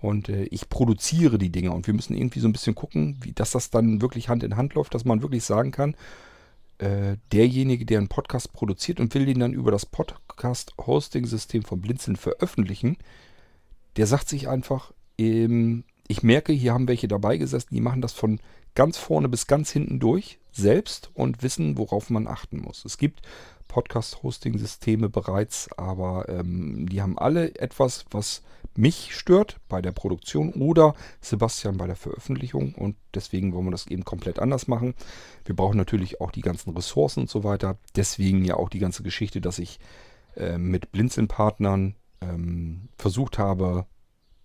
[0.00, 1.72] Und äh, ich produziere die Dinge.
[1.72, 4.56] Und wir müssen irgendwie so ein bisschen gucken, wie, dass das dann wirklich Hand in
[4.56, 5.94] Hand läuft, dass man wirklich sagen kann,
[6.78, 12.16] äh, derjenige, der einen Podcast produziert und will den dann über das Podcast-Hosting-System von Blinzeln
[12.16, 12.96] veröffentlichen,
[13.96, 18.12] der sagt sich einfach, ähm, ich merke, hier haben welche dabei gesessen, die machen das
[18.12, 18.40] von
[18.74, 22.84] ganz vorne bis ganz hinten durch selbst und wissen, worauf man achten muss.
[22.84, 23.22] Es gibt
[23.68, 28.42] Podcast-Hosting-Systeme bereits, aber ähm, die haben alle etwas, was
[28.76, 33.86] mich stört bei der Produktion oder Sebastian bei der Veröffentlichung und deswegen wollen wir das
[33.86, 34.94] eben komplett anders machen.
[35.44, 37.78] Wir brauchen natürlich auch die ganzen Ressourcen und so weiter.
[37.96, 39.78] Deswegen ja auch die ganze Geschichte, dass ich
[40.36, 43.86] äh, mit Blinzeln-Partnern ähm, versucht habe,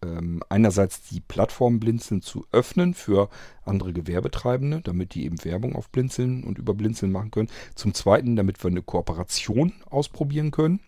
[0.04, 3.30] ähm, einerseits die Plattform Blinzeln zu öffnen für
[3.66, 7.50] andere Gewerbetreibende, damit die eben Werbung auf Blinzeln und über Blinzeln machen können.
[7.76, 10.80] Zum Zweiten, damit wir eine Kooperation ausprobieren können.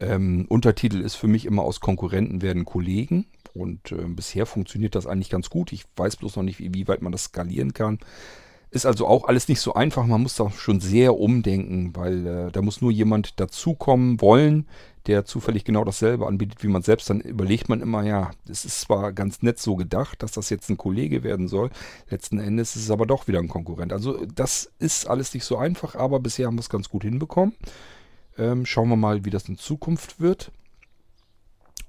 [0.00, 3.26] Ähm, Untertitel ist für mich immer aus Konkurrenten werden Kollegen.
[3.54, 5.72] Und äh, bisher funktioniert das eigentlich ganz gut.
[5.72, 7.98] Ich weiß bloß noch nicht, wie weit man das skalieren kann.
[8.70, 10.06] Ist also auch alles nicht so einfach.
[10.06, 14.66] Man muss da schon sehr umdenken, weil äh, da muss nur jemand dazukommen wollen,
[15.08, 17.08] der zufällig genau dasselbe anbietet wie man selbst.
[17.08, 20.68] Dann überlegt man immer, ja, es ist zwar ganz nett so gedacht, dass das jetzt
[20.68, 21.70] ein Kollege werden soll.
[22.10, 23.92] Letzten Endes ist es aber doch wieder ein Konkurrent.
[23.92, 27.54] Also das ist alles nicht so einfach, aber bisher haben wir es ganz gut hinbekommen.
[28.36, 30.52] Ähm, schauen wir mal, wie das in Zukunft wird.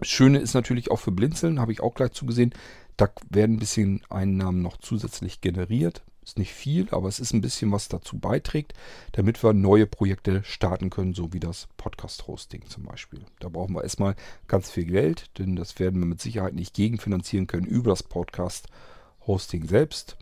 [0.02, 2.54] Schöne ist natürlich auch für Blinzeln, habe ich auch gleich zugesehen.
[2.96, 6.04] Da werden ein bisschen Einnahmen noch zusätzlich generiert.
[6.30, 8.76] Ist nicht viel, aber es ist ein bisschen, was dazu beiträgt,
[9.14, 13.26] damit wir neue Projekte starten können, so wie das Podcast-Hosting zum Beispiel.
[13.40, 14.16] Da brauchen wir erstmal
[14.48, 19.66] ganz viel Geld, denn das werden wir mit Sicherheit nicht gegenfinanzieren können über das Podcast-Hosting
[19.66, 20.18] selbst.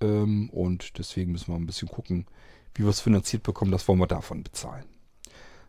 [0.00, 2.26] Ähm, und deswegen müssen wir ein bisschen gucken,
[2.76, 3.72] wie wir es finanziert bekommen.
[3.72, 4.84] Das wollen wir davon bezahlen.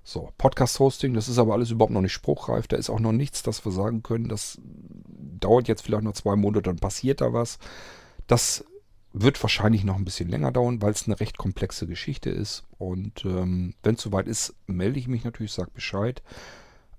[0.04, 2.68] So, Podcast-Hosting, das ist aber alles überhaupt noch nicht spruchreif.
[2.68, 4.30] Da ist auch noch nichts, das wir sagen können.
[4.30, 7.58] Das dauert jetzt vielleicht noch zwei Monate, dann passiert da was.
[8.28, 8.64] Das
[9.14, 12.64] wird wahrscheinlich noch ein bisschen länger dauern, weil es eine recht komplexe Geschichte ist.
[12.80, 16.24] Und ähm, wenn es soweit ist, melde ich mich natürlich, sage Bescheid.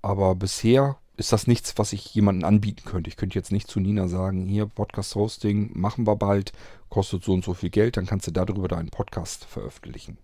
[0.01, 3.09] Aber bisher ist das nichts, was ich jemandem anbieten könnte.
[3.09, 6.53] Ich könnte jetzt nicht zu Nina sagen, hier Podcast-Hosting machen wir bald,
[6.89, 10.19] kostet so und so viel Geld, dann kannst du darüber deinen Podcast veröffentlichen.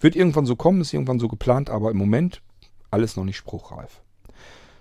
[0.00, 2.42] Wird irgendwann so kommen, ist irgendwann so geplant, aber im Moment
[2.90, 4.02] alles noch nicht spruchreif.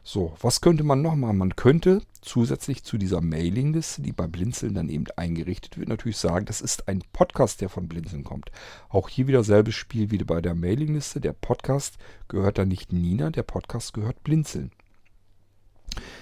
[0.10, 1.38] So, was könnte man noch machen?
[1.38, 6.46] Man könnte zusätzlich zu dieser Mailingliste, die bei Blinzeln dann eben eingerichtet wird, natürlich sagen,
[6.46, 8.50] das ist ein Podcast, der von Blinzeln kommt.
[8.88, 11.20] Auch hier wieder selbes Spiel wie bei der Mailingliste.
[11.20, 11.98] Der Podcast
[12.30, 14.72] gehört dann nicht Nina, der Podcast gehört Blinzeln.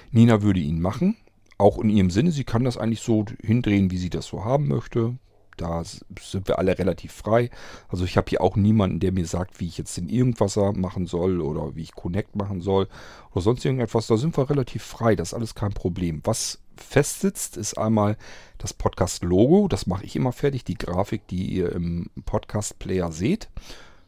[0.09, 1.15] Nina würde ihn machen,
[1.59, 2.31] auch in ihrem Sinne.
[2.31, 5.15] Sie kann das eigentlich so hindrehen, wie sie das so haben möchte.
[5.58, 7.49] Da sind wir alle relativ frei.
[7.88, 11.06] Also ich habe hier auch niemanden, der mir sagt, wie ich jetzt den Irgendwasser machen
[11.08, 12.88] soll oder wie ich Connect machen soll
[13.32, 14.08] oder sonst irgendetwas.
[14.08, 15.16] Da sind wir relativ frei.
[15.16, 16.22] Das ist alles kein Problem.
[16.24, 18.18] Was festsitzt, ist einmal
[18.58, 19.68] das Podcast-Logo.
[19.68, 20.64] Das mache ich immer fertig.
[20.64, 23.49] Die Grafik, die ihr im Podcast-Player seht.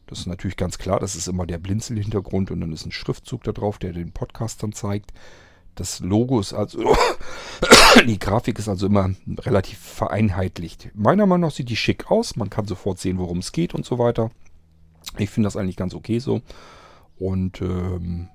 [0.07, 0.99] Das ist natürlich ganz klar.
[0.99, 4.63] Das ist immer der Blinzel-Hintergrund und dann ist ein Schriftzug da drauf, der den Podcast
[4.63, 5.11] dann zeigt.
[5.77, 6.79] Das Logo ist also,
[8.07, 10.89] die Grafik ist also immer relativ vereinheitlicht.
[10.95, 12.35] Meiner Meinung nach sieht die schick aus.
[12.35, 14.31] Man kann sofort sehen, worum es geht und so weiter.
[15.17, 16.41] Ich finde das eigentlich ganz okay so.
[17.19, 18.27] Und ähm,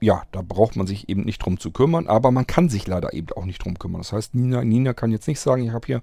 [0.00, 2.06] ja, da braucht man sich eben nicht drum zu kümmern.
[2.06, 4.00] Aber man kann sich leider eben auch nicht drum kümmern.
[4.00, 6.02] Das heißt, Nina, Nina kann jetzt nicht sagen, ich habe hier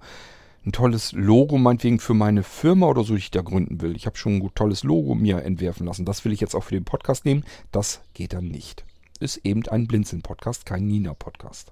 [0.63, 3.95] ein tolles Logo meinetwegen für meine Firma oder so, die ich da gründen will.
[3.95, 6.05] Ich habe schon ein tolles Logo mir entwerfen lassen.
[6.05, 7.43] Das will ich jetzt auch für den Podcast nehmen.
[7.71, 8.85] Das geht dann nicht
[9.23, 11.71] ist eben ein Blinzeln-Podcast, kein Nina-Podcast.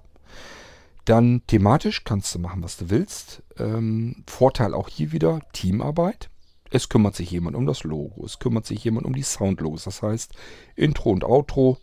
[1.04, 3.42] Dann thematisch kannst du machen, was du willst.
[3.58, 6.30] Ähm, Vorteil auch hier wieder Teamarbeit.
[6.70, 9.84] Es kümmert sich jemand um das Logo, es kümmert sich jemand um die Soundlogos.
[9.84, 10.32] Das heißt,
[10.74, 11.76] Intro und Outro,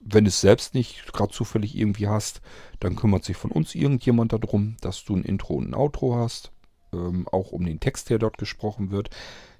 [0.00, 2.40] wenn du es selbst nicht gerade zufällig irgendwie hast,
[2.80, 6.50] dann kümmert sich von uns irgendjemand darum, dass du ein Intro und ein Outro hast.
[6.94, 9.10] Ähm, auch um den Text, der dort gesprochen wird.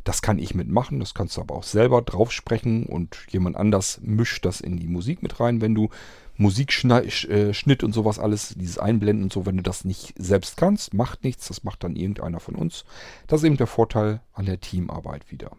[0.05, 4.01] Das kann ich mitmachen, das kannst du aber auch selber drauf sprechen und jemand anders
[4.03, 5.91] mischt das in die Musik mit rein, wenn du
[6.37, 10.95] Musikschnitt äh, und sowas alles, dieses Einblenden und so, wenn du das nicht selbst kannst,
[10.95, 12.85] macht nichts, das macht dann irgendeiner von uns.
[13.27, 15.53] Das ist eben der Vorteil an der Teamarbeit wieder.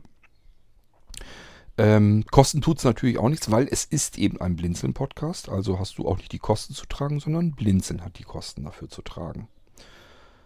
[1.77, 5.49] Ähm, Kosten tut es natürlich auch nichts, weil es ist eben ein Blinzeln-Podcast.
[5.49, 8.89] Also hast du auch nicht die Kosten zu tragen, sondern Blinzeln hat die Kosten dafür
[8.89, 9.47] zu tragen.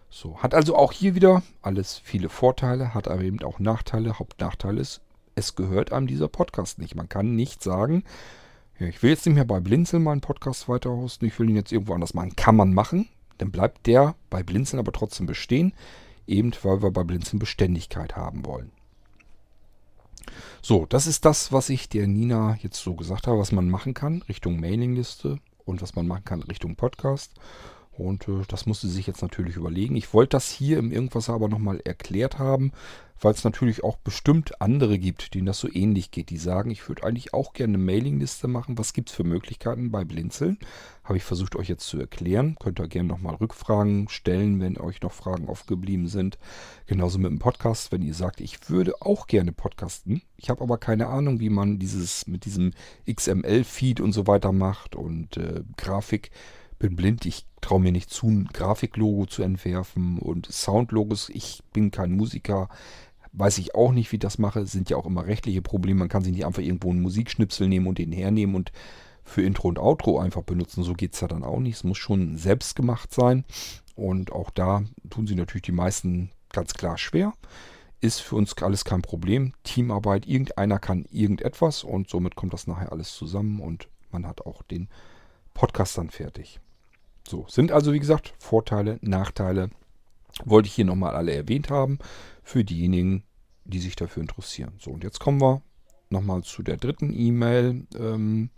[0.10, 4.20] So, hat also auch hier wieder alles viele Vorteile, hat aber eben auch Nachteile.
[4.20, 5.02] Hauptnachteil ist,
[5.36, 6.96] es gehört einem dieser Podcast nicht.
[6.96, 8.04] Man kann nicht sagen,
[8.80, 11.56] ja, ich will jetzt nicht mehr bei Blinzeln meinen Podcast weiter hosten, ich will ihn
[11.56, 12.36] jetzt irgendwo anders machen.
[12.36, 15.74] Kann man machen, dann bleibt der bei Blinzeln aber trotzdem bestehen,
[16.26, 18.72] eben weil wir bei Blinzeln Beständigkeit haben wollen.
[20.62, 23.94] So, das ist das, was ich der Nina jetzt so gesagt habe, was man machen
[23.94, 27.34] kann Richtung Mailingliste und was man machen kann Richtung Podcast.
[27.98, 29.96] Und äh, das musste sich jetzt natürlich überlegen.
[29.96, 32.72] Ich wollte das hier im Irgendwas aber nochmal erklärt haben,
[33.20, 36.30] weil es natürlich auch bestimmt andere gibt, denen das so ähnlich geht.
[36.30, 38.78] Die sagen, ich würde eigentlich auch gerne eine Mailingliste machen.
[38.78, 40.60] Was gibt es für Möglichkeiten bei Blinzeln?
[41.04, 42.56] Habe ich versucht euch jetzt zu erklären.
[42.60, 46.38] Könnt ihr gerne nochmal Rückfragen stellen, wenn euch noch Fragen aufgeblieben sind.
[46.86, 50.22] Genauso mit dem Podcast, wenn ihr sagt, ich würde auch gerne podcasten.
[50.36, 52.74] Ich habe aber keine Ahnung, wie man dieses mit diesem
[53.12, 56.30] XML-Feed und so weiter macht und äh, Grafik
[56.80, 61.30] bin blind, ich traue mir nicht zu, ein Grafiklogo zu entwerfen und Soundlogos.
[61.30, 62.70] Ich bin kein Musiker,
[63.34, 64.62] weiß ich auch nicht, wie ich das mache.
[64.62, 66.00] Es sind ja auch immer rechtliche Probleme.
[66.00, 68.72] Man kann sich nicht einfach irgendwo einen Musikschnipsel nehmen und den hernehmen und
[69.24, 70.84] für Intro und Outro einfach benutzen.
[70.84, 71.76] So geht es ja dann auch nicht.
[71.76, 73.44] Es muss schon selbst gemacht sein.
[73.96, 77.34] Und auch da tun sie natürlich die meisten ganz klar schwer.
[78.00, 79.54] Ist für uns alles kein Problem.
[79.64, 84.62] Teamarbeit, irgendeiner kann irgendetwas und somit kommt das nachher alles zusammen und man hat auch
[84.62, 84.88] den
[85.56, 86.60] Podcast dann fertig.
[87.28, 89.70] So, sind also wie gesagt Vorteile, Nachteile.
[90.46, 92.00] Wollte ich hier nochmal alle erwähnt haben
[92.44, 93.24] für diejenigen,
[93.66, 94.74] die sich dafür interessieren.
[94.80, 95.62] So, und jetzt kommen wir
[96.10, 98.50] nochmal zu der dritten E-Mail, ähm,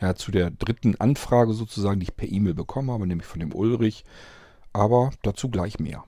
[0.00, 3.54] ja, zu der dritten Anfrage sozusagen, die ich per E-Mail bekommen habe, nämlich von dem
[3.54, 4.04] Ulrich.
[4.72, 6.04] Aber dazu gleich mehr.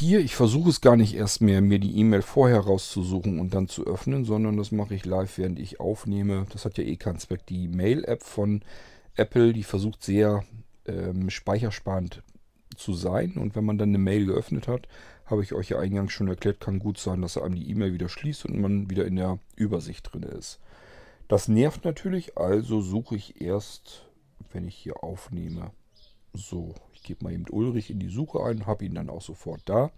[0.00, 3.68] Hier, ich versuche es gar nicht erst mehr, mir die E-Mail vorher rauszusuchen und dann
[3.68, 6.46] zu öffnen, sondern das mache ich live, während ich aufnehme.
[6.50, 7.46] Das hat ja eh keinen Zweck.
[7.46, 8.62] Die Mail-App von
[9.14, 10.42] Apple, die versucht sehr
[10.86, 12.22] ähm, speichersparend
[12.76, 13.34] zu sein.
[13.34, 14.88] Und wenn man dann eine Mail geöffnet hat,
[15.26, 17.92] habe ich euch ja eingangs schon erklärt, kann gut sein, dass er einem die E-Mail
[17.92, 20.60] wieder schließt und man wieder in der Übersicht drin ist.
[21.28, 24.06] Das nervt natürlich, also suche ich erst,
[24.52, 25.72] wenn ich hier aufnehme.
[26.32, 29.62] So, ich gebe mal eben Ulrich in die Suche ein, habe ihn dann auch sofort
[29.64, 29.90] da,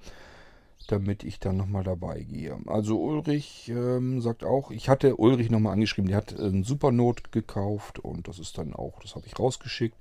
[0.86, 2.56] damit ich dann nochmal dabei gehe.
[2.66, 7.98] Also Ulrich ähm, sagt auch, ich hatte Ulrich nochmal angeschrieben, der hat einen Supernot gekauft
[7.98, 9.96] und das ist dann auch, das habe ich rausgeschickt.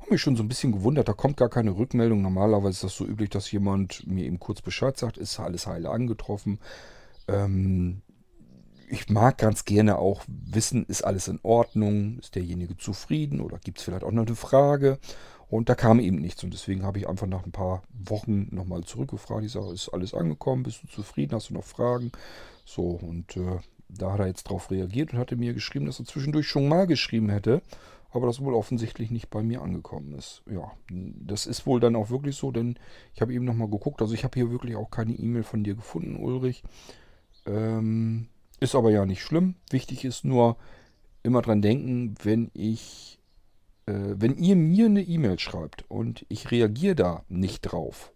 [0.00, 2.22] Habe mich schon so ein bisschen gewundert, da kommt gar keine Rückmeldung.
[2.22, 5.90] Normalerweise ist das so üblich, dass jemand mir eben kurz Bescheid sagt, ist alles heile
[5.90, 6.60] angetroffen.
[7.26, 8.00] Ähm,
[8.90, 13.78] ich mag ganz gerne auch wissen, ist alles in Ordnung, ist derjenige zufrieden oder gibt
[13.78, 14.98] es vielleicht auch noch eine Frage.
[15.48, 16.44] Und da kam eben nichts.
[16.44, 19.44] Und deswegen habe ich einfach nach ein paar Wochen nochmal zurückgefragt.
[19.44, 20.62] Ich sage, ist alles angekommen?
[20.62, 21.34] Bist du zufrieden?
[21.34, 22.12] Hast du noch Fragen?
[22.64, 23.58] So, und äh,
[23.88, 26.86] da hat er jetzt drauf reagiert und hatte mir geschrieben, dass er zwischendurch schon mal
[26.86, 27.62] geschrieben hätte,
[28.10, 30.42] aber das wohl offensichtlich nicht bei mir angekommen ist.
[30.50, 32.78] Ja, das ist wohl dann auch wirklich so, denn
[33.14, 34.02] ich habe eben nochmal geguckt.
[34.02, 36.62] Also ich habe hier wirklich auch keine E-Mail von dir gefunden, Ulrich.
[37.46, 38.28] Ähm,
[38.60, 39.54] ist aber ja nicht schlimm.
[39.70, 40.56] Wichtig ist nur
[41.22, 43.17] immer dran denken, wenn ich,
[43.90, 48.12] wenn ihr mir eine E-Mail schreibt und ich reagiere da nicht drauf,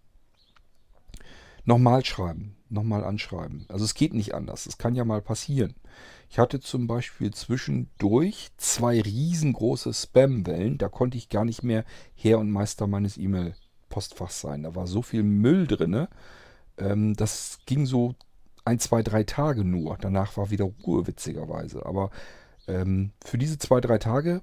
[1.64, 3.66] nochmal schreiben, nochmal anschreiben.
[3.68, 4.66] Also es geht nicht anders.
[4.66, 5.74] Es kann ja mal passieren.
[6.28, 10.78] Ich hatte zum Beispiel zwischendurch zwei riesengroße Spam-Wellen.
[10.78, 11.84] Da konnte ich gar nicht mehr
[12.14, 14.62] Herr und Meister meines E-Mail-Postfachs sein.
[14.62, 16.08] Da war so viel Müll drin.
[16.78, 18.14] Ähm, das ging so
[18.64, 19.98] ein, zwei, drei Tage nur.
[20.00, 21.84] Danach war wieder Ruhe, witzigerweise.
[21.84, 22.10] Aber
[22.66, 24.40] ähm, für diese zwei, drei Tage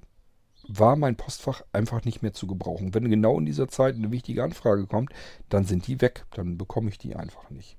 [0.78, 2.94] war mein Postfach einfach nicht mehr zu gebrauchen.
[2.94, 5.12] Wenn genau in dieser Zeit eine wichtige Anfrage kommt,
[5.48, 6.24] dann sind die weg.
[6.34, 7.76] Dann bekomme ich die einfach nicht.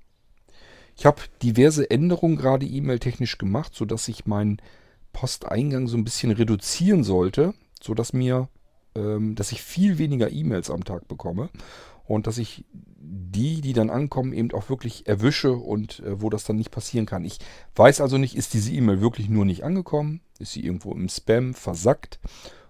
[0.98, 4.62] Ich habe diverse Änderungen gerade E-Mail-technisch gemacht, sodass ich meinen
[5.14, 8.50] Posteingang so ein bisschen reduzieren sollte, sodass mir,
[8.96, 11.50] ähm, dass ich viel weniger E-Mails am Tag bekomme
[12.06, 12.66] und dass ich
[13.00, 17.06] die, die dann ankommen, eben auch wirklich erwische und äh, wo das dann nicht passieren
[17.06, 17.26] kann.
[17.26, 17.40] Ich
[17.76, 20.22] weiß also nicht, ist diese E-Mail wirklich nur nicht angekommen?
[20.40, 22.20] Ist sie irgendwo im Spam versackt?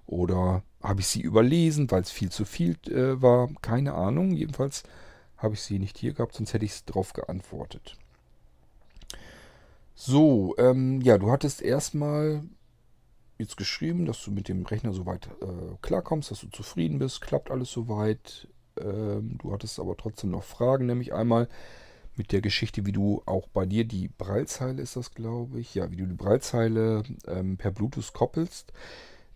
[0.06, 3.50] Oder habe ich sie überlesen, weil es viel zu viel äh, war?
[3.62, 4.32] Keine Ahnung.
[4.32, 4.84] Jedenfalls
[5.38, 7.98] habe ich sie nicht hier gehabt, sonst hätte ich darauf geantwortet.
[9.96, 12.44] So, ähm, ja, du hattest erstmal
[13.38, 17.52] jetzt geschrieben, dass du mit dem Rechner soweit äh, klarkommst, dass du zufrieden bist, klappt
[17.52, 18.48] alles soweit.
[18.80, 21.48] Ähm, du hattest aber trotzdem noch Fragen, nämlich einmal
[22.16, 25.92] mit der Geschichte, wie du auch bei dir die Breilzeile ist das, glaube ich, ja,
[25.92, 28.74] wie du die Breilzeile ähm, per Bluetooth koppelst.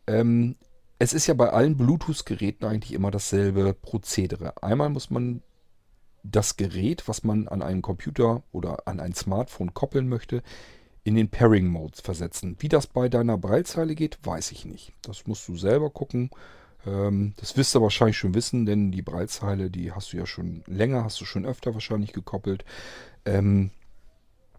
[0.07, 0.55] Ähm,
[0.99, 4.61] es ist ja bei allen Bluetooth-Geräten eigentlich immer dasselbe Prozedere.
[4.63, 5.41] Einmal muss man
[6.23, 10.41] das Gerät, was man an einen Computer oder an ein Smartphone koppeln möchte,
[11.03, 12.55] in den Pairing-Mode versetzen.
[12.59, 14.93] Wie das bei deiner Breilzeile geht, weiß ich nicht.
[15.03, 16.31] Das musst du selber gucken.
[16.85, 20.63] Ähm, das wirst du wahrscheinlich schon wissen, denn die Breitzeile, die hast du ja schon
[20.65, 22.65] länger, hast du schon öfter wahrscheinlich gekoppelt.
[23.25, 23.71] Ähm,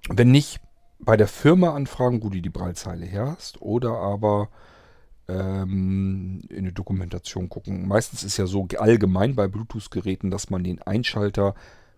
[0.09, 0.61] wenn nicht,
[0.99, 4.49] bei der Firma anfragen, wo du die Breitzeile her hast, oder aber
[5.29, 7.87] ähm, in die Dokumentation gucken.
[7.89, 11.55] Meistens ist ja so allgemein bei Bluetooth-Geräten, dass man den Einschalter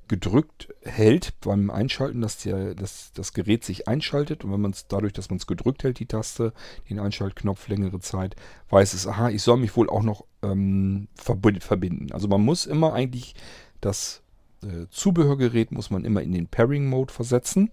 [0.09, 4.89] gedrückt hält beim Einschalten, dass der, dass das Gerät sich einschaltet und wenn man es
[4.89, 6.55] dadurch, dass man es gedrückt hält, die Taste,
[6.89, 8.35] den Einschaltknopf längere Zeit,
[8.71, 12.09] weiß es, aha, ich soll mich wohl auch noch ähm, verbinden.
[12.13, 13.35] Also man muss immer eigentlich
[13.83, 14.23] das
[14.63, 17.71] äh, Zubehörgerät muss man immer in den Pairing-Mode versetzen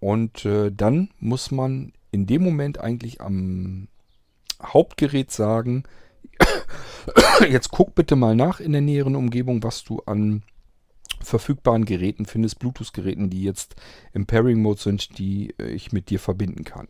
[0.00, 3.88] und äh, dann muss man in dem Moment eigentlich am
[4.62, 5.84] Hauptgerät sagen,
[7.48, 10.42] jetzt guck bitte mal nach in der näheren Umgebung, was du an
[11.20, 13.76] verfügbaren Geräten findest, Bluetooth-Geräten, die jetzt
[14.12, 16.88] im Pairing-Mode sind, die äh, ich mit dir verbinden kann.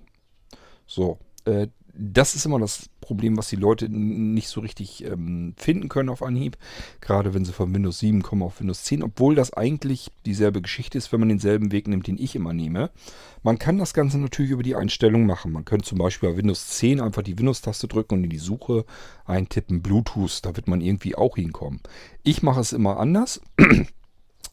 [0.87, 5.89] So, äh, das ist immer das Problem, was die Leute nicht so richtig ähm, finden
[5.89, 6.59] können auf Anhieb.
[7.01, 10.99] Gerade wenn sie von Windows 7 kommen auf Windows 10, obwohl das eigentlich dieselbe Geschichte
[10.99, 12.91] ist, wenn man denselben Weg nimmt, den ich immer nehme.
[13.43, 15.53] Man kann das Ganze natürlich über die Einstellung machen.
[15.53, 18.85] Man könnte zum Beispiel bei Windows 10 einfach die Windows-Taste drücken und in die Suche
[19.25, 20.45] eintippen Bluetooth.
[20.45, 21.81] Da wird man irgendwie auch hinkommen.
[22.25, 23.41] Ich mache es immer anders.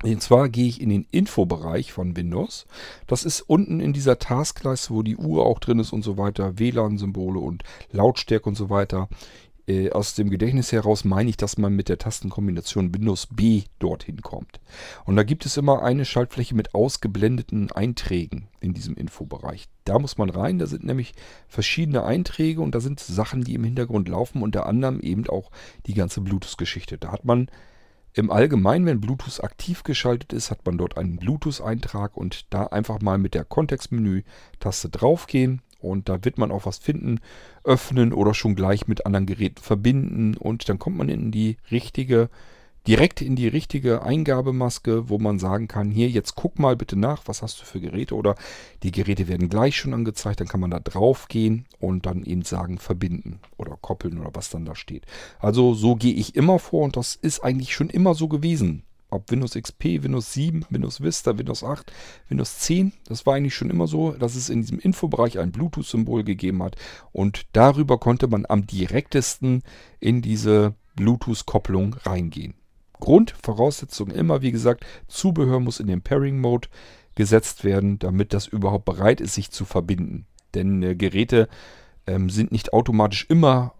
[0.04, 2.66] Und zwar gehe ich in den Infobereich von Windows.
[3.08, 6.60] Das ist unten in dieser Taskleiste, wo die Uhr auch drin ist und so weiter,
[6.60, 9.08] WLAN-Symbole und Lautstärke und so weiter.
[9.68, 14.22] Äh, aus dem Gedächtnis heraus meine ich, dass man mit der Tastenkombination Windows B dorthin
[14.22, 14.60] kommt.
[15.06, 19.68] Und da gibt es immer eine Schaltfläche mit ausgeblendeten Einträgen in diesem Infobereich.
[19.84, 21.14] Da muss man rein, da sind nämlich
[21.48, 25.50] verschiedene Einträge und da sind Sachen, die im Hintergrund laufen, unter anderem eben auch
[25.88, 27.00] die ganze Bluetooth-Geschichte.
[27.00, 27.50] Da hat man
[28.16, 33.02] im Allgemeinen, wenn Bluetooth aktiv geschaltet ist, hat man dort einen Bluetooth-Eintrag und da einfach
[33.02, 37.20] mal mit der Kontextmenü-Taste draufgehen und da wird man auch was finden,
[37.64, 42.30] öffnen oder schon gleich mit anderen Geräten verbinden und dann kommt man in die richtige
[42.88, 47.24] direkt in die richtige Eingabemaske, wo man sagen kann, hier jetzt guck mal bitte nach,
[47.26, 48.36] was hast du für Geräte oder
[48.84, 52.44] die Geräte werden gleich schon angezeigt, dann kann man da drauf gehen und dann eben
[52.44, 55.06] sagen verbinden oder koppeln oder was dann da steht.
[55.40, 58.84] Also so gehe ich immer vor und das ist eigentlich schon immer so gewesen.
[59.12, 61.92] Ob Windows XP, Windows 7, Windows Vista, Windows 8,
[62.28, 66.24] Windows 10, das war eigentlich schon immer so, dass es in diesem Infobereich ein Bluetooth-Symbol
[66.24, 66.76] gegeben hat
[67.12, 69.64] und darüber konnte man am direktesten
[70.00, 72.56] in diese Bluetooth-Kopplung reingehen.
[73.00, 76.68] Grundvoraussetzung immer, wie gesagt, Zubehör muss in den Pairing-Mode
[77.16, 80.26] gesetzt werden, damit das überhaupt bereit ist, sich zu verbinden.
[80.54, 81.48] Denn äh, Geräte
[82.08, 83.74] ähm, sind nicht automatisch immer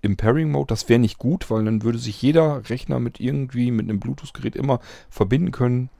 [0.00, 0.66] im Pairing-Mode.
[0.68, 4.56] Das wäre nicht gut, weil dann würde sich jeder Rechner mit irgendwie, mit einem Bluetooth-Gerät
[4.56, 4.80] immer
[5.10, 5.90] verbinden können.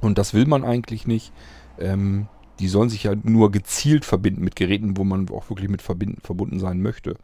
[0.00, 1.32] Und das will man eigentlich nicht.
[1.78, 2.28] Ähm,
[2.58, 6.60] die sollen sich ja nur gezielt verbinden mit Geräten, wo man auch wirklich mit verbunden
[6.60, 7.16] sein möchte.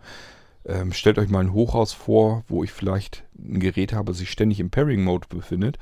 [0.69, 4.31] Ähm, stellt euch mal ein Hochhaus vor, wo ich vielleicht ein Gerät habe, das sich
[4.31, 5.79] ständig im Pairing-Mode befindet,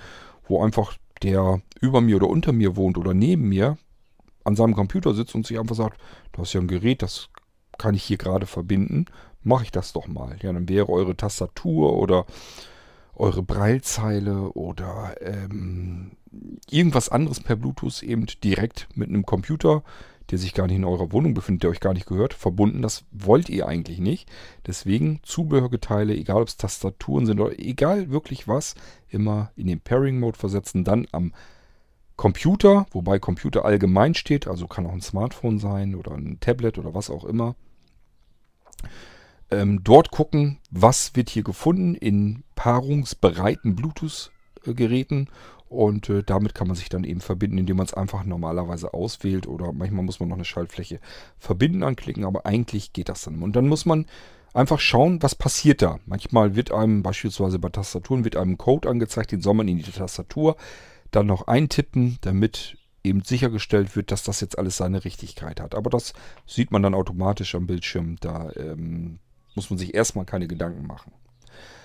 [0.46, 3.78] wo einfach der über mir oder unter mir wohnt oder neben mir
[4.44, 6.00] an seinem Computer sitzt und sich einfach sagt,
[6.32, 7.30] du hast ja ein Gerät, das
[7.78, 9.06] kann ich hier gerade verbinden,
[9.42, 10.36] mache ich das doch mal.
[10.40, 12.26] Ja, dann wäre eure Tastatur oder
[13.14, 16.12] eure Breilzeile oder ähm,
[16.70, 19.82] irgendwas anderes per Bluetooth eben direkt mit einem Computer
[20.30, 22.82] der sich gar nicht in eurer Wohnung befindet, der euch gar nicht gehört, verbunden.
[22.82, 24.28] Das wollt ihr eigentlich nicht.
[24.66, 28.74] Deswegen Zubehörgeteile, egal ob es Tastaturen sind oder egal wirklich was,
[29.08, 31.32] immer in den Pairing-Mode versetzen, dann am
[32.16, 36.94] Computer, wobei Computer allgemein steht, also kann auch ein Smartphone sein oder ein Tablet oder
[36.94, 37.54] was auch immer.
[39.50, 45.28] Ähm, dort gucken, was wird hier gefunden in paarungsbereiten Bluetooth-Geräten
[45.68, 49.46] und äh, damit kann man sich dann eben verbinden, indem man es einfach normalerweise auswählt
[49.46, 51.00] oder manchmal muss man noch eine Schaltfläche
[51.38, 53.42] verbinden anklicken, aber eigentlich geht das dann.
[53.42, 54.06] Und dann muss man
[54.54, 55.98] einfach schauen, was passiert da.
[56.06, 59.82] Manchmal wird einem beispielsweise bei Tastaturen wird einem Code angezeigt, den soll man in die
[59.84, 60.56] Tastatur
[61.10, 65.74] dann noch eintippen, damit eben sichergestellt wird, dass das jetzt alles seine Richtigkeit hat.
[65.74, 66.12] Aber das
[66.46, 68.16] sieht man dann automatisch am Bildschirm.
[68.20, 69.20] Da ähm,
[69.54, 71.12] muss man sich erstmal keine Gedanken machen.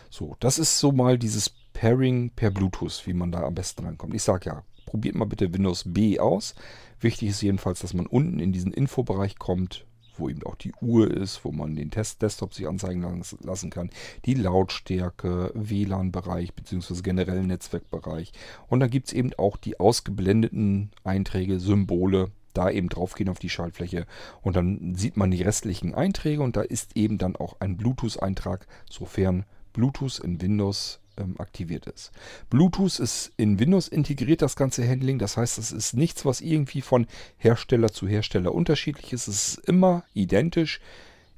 [0.10, 4.14] So, das ist so mal dieses Pairing per Bluetooth, wie man da am besten rankommt.
[4.14, 6.56] Ich sage ja, probiert mal bitte Windows B aus.
[7.00, 9.86] Wichtig ist jedenfalls, dass man unten in diesen Infobereich kommt,
[10.18, 13.90] wo eben auch die Uhr ist, wo man den Test-Desktop sich anzeigen lassen kann,
[14.26, 17.02] die Lautstärke, WLAN-Bereich bzw.
[17.02, 18.32] generellen Netzwerkbereich.
[18.68, 23.50] Und dann gibt es eben auch die ausgeblendeten Einträge, Symbole, da eben draufgehen auf die
[23.50, 24.06] Schaltfläche
[24.42, 28.68] und dann sieht man die restlichen Einträge und da ist eben dann auch ein Bluetooth-Eintrag,
[28.90, 32.12] sofern Bluetooth in Windows ähm, aktiviert ist.
[32.50, 35.20] Bluetooth ist in Windows integriert, das ganze Handling.
[35.20, 37.08] Das heißt, es ist nichts, was irgendwie von
[37.38, 39.28] Hersteller zu Hersteller unterschiedlich ist.
[39.28, 40.80] Es ist immer identisch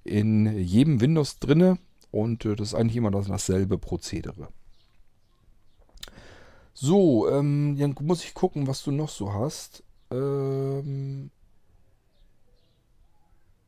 [0.03, 1.77] in jedem Windows drinne
[2.11, 4.49] und äh, das ist eigentlich immer das, dasselbe Prozedere.
[6.73, 9.83] So, ähm, dann muss ich gucken, was du noch so hast.
[10.11, 11.29] Ähm,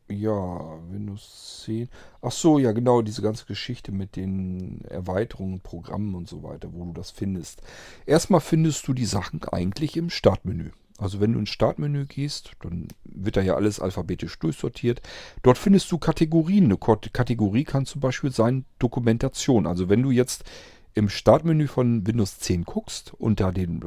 [0.07, 1.89] ja, Windows 10.
[2.21, 6.85] Ach so, ja, genau, diese ganze Geschichte mit den Erweiterungen, Programmen und so weiter, wo
[6.85, 7.61] du das findest.
[8.05, 10.71] Erstmal findest du die Sachen eigentlich im Startmenü.
[10.97, 15.01] Also wenn du ins Startmenü gehst, dann wird da ja alles alphabetisch durchsortiert.
[15.43, 16.65] Dort findest du Kategorien.
[16.65, 19.67] Eine Kategorie kann zum Beispiel sein Dokumentation.
[19.67, 20.45] Also wenn du jetzt
[20.93, 23.81] im Startmenü von Windows 10 guckst, unter den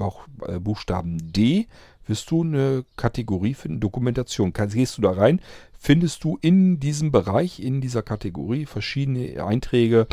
[0.46, 1.66] äh, Buchstaben D,
[2.08, 4.52] wirst du eine Kategorie finden, Dokumentation.
[4.52, 5.40] Gehst du da rein,
[5.78, 10.08] findest du in diesem Bereich, in dieser Kategorie verschiedene Einträge,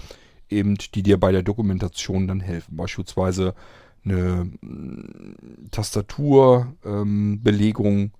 [0.50, 2.78] eben, die dir bei der Dokumentation dann helfen.
[2.78, 3.54] Beispielsweise
[4.04, 8.12] eine mm, Tastaturbelegung ähm,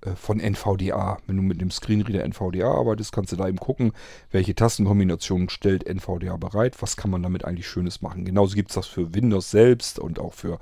[0.00, 1.18] äh, von NVDA.
[1.26, 3.92] Wenn du mit dem Screenreader NVDA arbeitest, kannst du da eben gucken,
[4.30, 8.24] welche Tastenkombination stellt NVDA bereit, was kann man damit eigentlich Schönes machen.
[8.24, 10.58] Genauso gibt es das für Windows selbst und auch für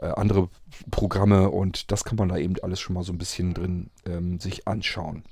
[0.00, 0.48] äh, andere
[0.90, 4.40] Programme und das kann man da eben alles schon mal so ein bisschen drin ähm,
[4.40, 5.24] sich anschauen.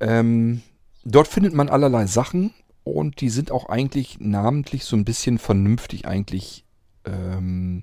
[0.00, 0.62] Ähm,
[1.04, 2.52] dort findet man allerlei Sachen
[2.84, 6.64] und die sind auch eigentlich namentlich so ein bisschen vernünftig eigentlich
[7.04, 7.82] ähm,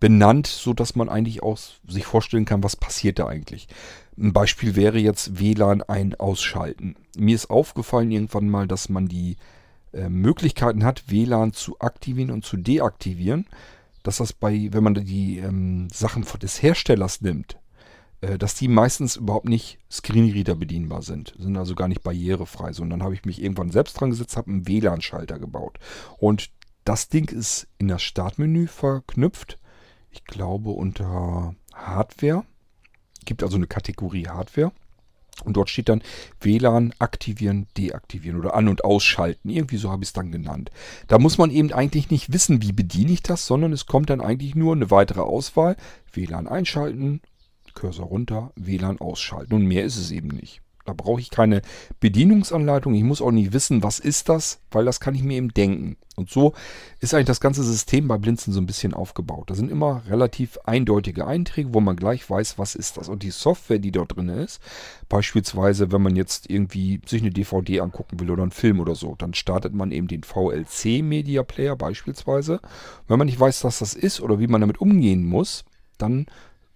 [0.00, 1.58] benannt, sodass man eigentlich auch
[1.88, 3.68] sich vorstellen kann, was passiert da eigentlich.
[4.18, 6.96] Ein Beispiel wäre jetzt WLAN ein ausschalten.
[7.16, 9.36] Mir ist aufgefallen irgendwann mal, dass man die
[9.92, 13.46] äh, Möglichkeiten hat, WLAN zu aktivieren und zu deaktivieren.
[14.04, 17.58] Dass das bei, wenn man die ähm, Sachen des Herstellers nimmt,
[18.20, 21.34] äh, dass die meistens überhaupt nicht Screenreader bedienbar sind.
[21.38, 22.72] Sind also gar nicht barrierefrei.
[22.72, 25.78] So, und dann habe ich mich irgendwann selbst dran gesetzt, habe einen WLAN-Schalter gebaut.
[26.18, 26.50] Und
[26.84, 29.58] das Ding ist in das Startmenü verknüpft.
[30.10, 32.44] Ich glaube unter Hardware.
[33.24, 34.72] Gibt also eine Kategorie Hardware.
[35.42, 36.02] Und dort steht dann
[36.40, 39.50] WLAN aktivieren, deaktivieren oder an- und ausschalten.
[39.50, 40.70] Irgendwie so habe ich es dann genannt.
[41.08, 44.20] Da muss man eben eigentlich nicht wissen, wie bediene ich das, sondern es kommt dann
[44.20, 45.76] eigentlich nur eine weitere Auswahl.
[46.12, 47.20] WLAN einschalten,
[47.74, 49.54] Cursor runter, WLAN ausschalten.
[49.54, 50.63] Und mehr ist es eben nicht.
[50.84, 51.62] Da brauche ich keine
[52.00, 52.94] Bedienungsanleitung.
[52.94, 55.96] Ich muss auch nicht wissen, was ist das, weil das kann ich mir eben denken.
[56.16, 56.52] Und so
[57.00, 59.50] ist eigentlich das ganze System bei Blinzen so ein bisschen aufgebaut.
[59.50, 63.08] Da sind immer relativ eindeutige Einträge, wo man gleich weiß, was ist das.
[63.08, 64.60] Und die Software, die dort drin ist,
[65.08, 69.16] beispielsweise, wenn man jetzt irgendwie sich eine DVD angucken will oder einen Film oder so,
[69.16, 72.60] dann startet man eben den VLC Media Player beispielsweise.
[73.08, 75.64] Wenn man nicht weiß, was das ist oder wie man damit umgehen muss,
[75.98, 76.26] dann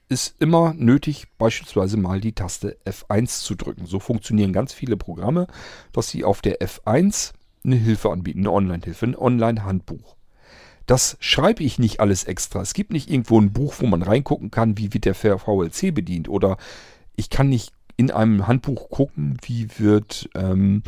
[0.08, 3.86] ist immer nötig, beispielsweise mal die Taste F1 zu drücken.
[3.86, 5.46] So funktionieren ganz viele Programme,
[5.92, 7.32] dass sie auf der F1
[7.64, 10.16] eine Hilfe anbieten, eine Online-Hilfe, ein Online-Handbuch.
[10.86, 12.62] Das schreibe ich nicht alles extra.
[12.62, 16.30] Es gibt nicht irgendwo ein Buch, wo man reingucken kann, wie wird der VLC bedient.
[16.30, 16.56] Oder
[17.14, 20.82] ich kann nicht in einem Handbuch gucken, wie wird, ähm,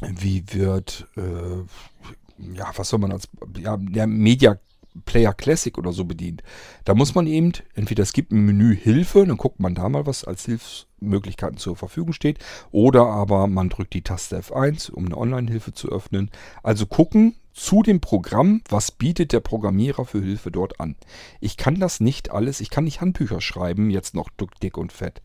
[0.00, 3.28] wie wird, äh, ja, was soll man als,
[3.58, 4.58] ja, der Media
[5.04, 6.42] Player Classic oder so bedient.
[6.84, 10.06] Da muss man eben, entweder es gibt ein Menü Hilfe, dann guckt man da mal,
[10.06, 12.38] was als Hilfsmöglichkeiten zur Verfügung steht,
[12.70, 16.30] oder aber man drückt die Taste F1, um eine Online-Hilfe zu öffnen.
[16.62, 20.94] Also gucken zu dem Programm, was bietet der Programmierer für Hilfe dort an.
[21.40, 24.28] Ich kann das nicht alles, ich kann nicht Handbücher schreiben, jetzt noch
[24.62, 25.22] dick und fett.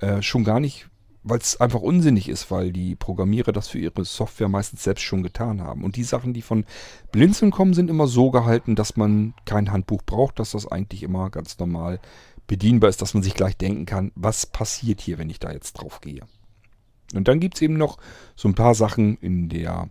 [0.00, 0.88] Äh, schon gar nicht
[1.22, 5.22] weil es einfach unsinnig ist, weil die Programmierer das für ihre Software meistens selbst schon
[5.22, 5.84] getan haben.
[5.84, 6.64] Und die Sachen, die von
[7.12, 11.30] Blinzeln kommen, sind immer so gehalten, dass man kein Handbuch braucht, dass das eigentlich immer
[11.30, 12.00] ganz normal
[12.46, 15.74] bedienbar ist, dass man sich gleich denken kann, was passiert hier, wenn ich da jetzt
[15.74, 16.22] drauf gehe.
[17.14, 17.98] Und dann gibt es eben noch
[18.36, 19.88] so ein paar Sachen in der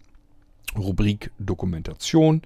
[0.77, 2.41] Rubrik Dokumentation.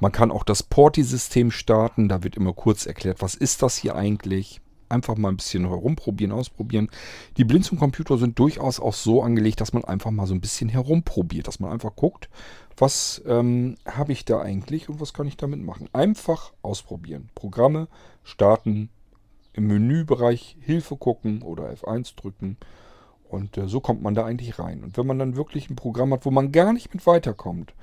[0.00, 2.08] Man kann auch das Porti-System starten.
[2.08, 6.32] Da wird immer kurz erklärt, was ist das hier eigentlich einfach mal ein bisschen herumprobieren,
[6.32, 6.88] ausprobieren.
[7.36, 11.46] Die Blinzeln-Computer sind durchaus auch so angelegt, dass man einfach mal so ein bisschen herumprobiert,
[11.48, 12.28] dass man einfach guckt,
[12.76, 15.88] was ähm, habe ich da eigentlich und was kann ich damit machen.
[15.92, 17.30] Einfach ausprobieren.
[17.34, 17.88] Programme
[18.22, 18.90] starten,
[19.54, 22.58] im Menübereich Hilfe gucken oder F1 drücken.
[23.28, 24.84] Und äh, so kommt man da eigentlich rein.
[24.84, 27.74] Und wenn man dann wirklich ein Programm hat, wo man gar nicht mit weiterkommt,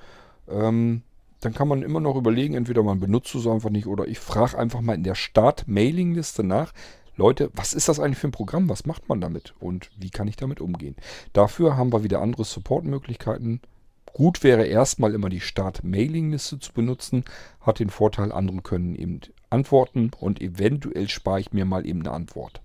[0.47, 1.01] ähm,
[1.43, 4.57] dann kann man immer noch überlegen, entweder man benutzt es einfach nicht oder ich frage
[4.57, 6.73] einfach mal in der Start-Mailing-Liste nach,
[7.15, 8.69] Leute, was ist das eigentlich für ein Programm?
[8.69, 9.53] Was macht man damit?
[9.59, 10.95] Und wie kann ich damit umgehen?
[11.31, 13.61] Dafür haben wir wieder andere Support-Möglichkeiten.
[14.13, 17.23] Gut wäre erstmal immer die Start-Mailing-Liste zu benutzen.
[17.61, 19.21] Hat den Vorteil, andere können eben
[19.51, 22.61] antworten und eventuell spare ich mir mal eben eine Antwort.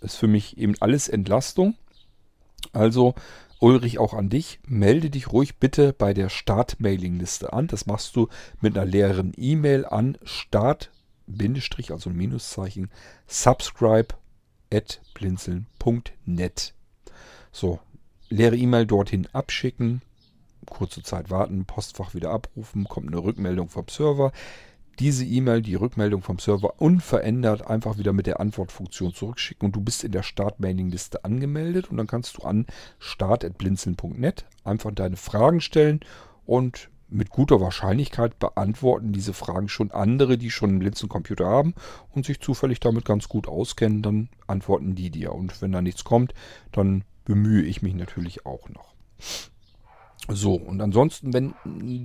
[0.00, 1.74] Das ist für mich eben alles Entlastung.
[2.72, 3.14] Also
[3.62, 4.58] Ulrich, auch an dich.
[4.66, 7.68] Melde dich ruhig bitte bei der Start-Mailing-Liste an.
[7.68, 8.26] Das machst du
[8.60, 10.90] mit einer leeren E-Mail an start
[11.90, 12.90] also ein Minuszeichen,
[13.28, 14.08] subscribe
[14.74, 16.74] at blinzeln.net.
[17.52, 17.78] So,
[18.28, 20.02] leere E-Mail dorthin abschicken,
[20.66, 24.32] kurze Zeit warten, Postfach wieder abrufen, kommt eine Rückmeldung vom Server
[24.98, 29.80] diese E-Mail, die Rückmeldung vom Server unverändert einfach wieder mit der Antwortfunktion zurückschicken und du
[29.80, 32.66] bist in der Start-Mailing-Liste angemeldet und dann kannst du an
[32.98, 36.00] start.blinzeln.net einfach deine Fragen stellen
[36.46, 41.74] und mit guter Wahrscheinlichkeit beantworten diese Fragen schon andere, die schon einen Blinzeln-Computer haben
[42.10, 45.32] und sich zufällig damit ganz gut auskennen, dann antworten die dir.
[45.32, 46.32] Und wenn da nichts kommt,
[46.72, 48.94] dann bemühe ich mich natürlich auch noch.
[50.28, 51.54] So, und ansonsten, wenn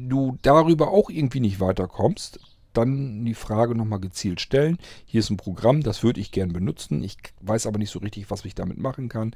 [0.09, 2.39] du darüber auch irgendwie nicht weiterkommst,
[2.77, 4.77] dann die Frage nochmal gezielt stellen.
[5.05, 7.03] Hier ist ein Programm, das würde ich gern benutzen.
[7.03, 9.33] Ich weiß aber nicht so richtig, was ich damit machen kann.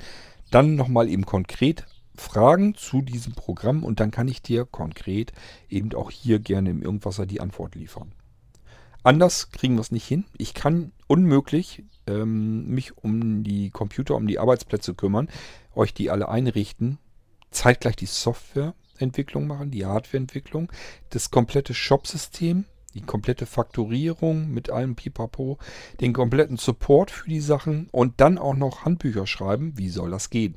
[0.51, 1.85] Dann nochmal eben konkret
[2.15, 5.31] Fragen zu diesem Programm und dann kann ich dir konkret
[5.69, 8.11] eben auch hier gerne im Irgendwasser die Antwort liefern.
[9.03, 10.25] Anders kriegen wir es nicht hin.
[10.37, 15.29] Ich kann unmöglich ähm, mich um die Computer, um die Arbeitsplätze kümmern,
[15.73, 16.99] euch die alle einrichten,
[17.49, 20.71] zeitgleich die Softwareentwicklung machen, die Hardwareentwicklung,
[21.09, 25.57] das komplette Shopsystem die komplette Faktorierung mit allem Pipapo,
[25.99, 29.73] den kompletten Support für die Sachen und dann auch noch Handbücher schreiben.
[29.77, 30.55] Wie soll das gehen?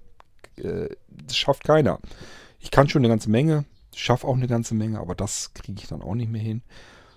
[0.56, 2.00] Äh, das schafft keiner.
[2.60, 5.88] Ich kann schon eine ganze Menge, schaffe auch eine ganze Menge, aber das kriege ich
[5.88, 6.62] dann auch nicht mehr hin.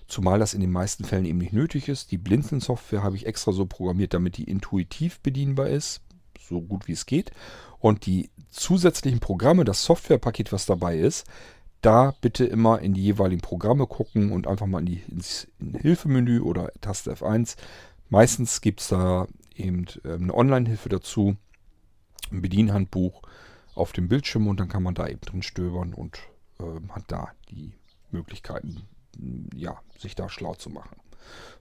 [0.07, 2.11] Zumal das in den meisten Fällen eben nicht nötig ist.
[2.11, 6.01] Die Blinzeln-Software habe ich extra so programmiert, damit die intuitiv bedienbar ist,
[6.39, 7.31] so gut wie es geht.
[7.79, 11.27] Und die zusätzlichen Programme, das Softwarepaket, was dabei ist,
[11.81, 16.41] da bitte immer in die jeweiligen Programme gucken und einfach mal in die, ins Hilfemenü
[16.41, 17.55] oder Taste F1.
[18.09, 21.35] Meistens gibt es da eben ähm, eine Online-Hilfe dazu,
[22.31, 23.21] ein Bedienhandbuch
[23.75, 26.19] auf dem Bildschirm und dann kann man da eben drin stöbern und
[26.59, 27.73] äh, hat da die
[28.11, 28.87] Möglichkeiten,
[29.53, 30.97] ja, sich da schlau zu machen.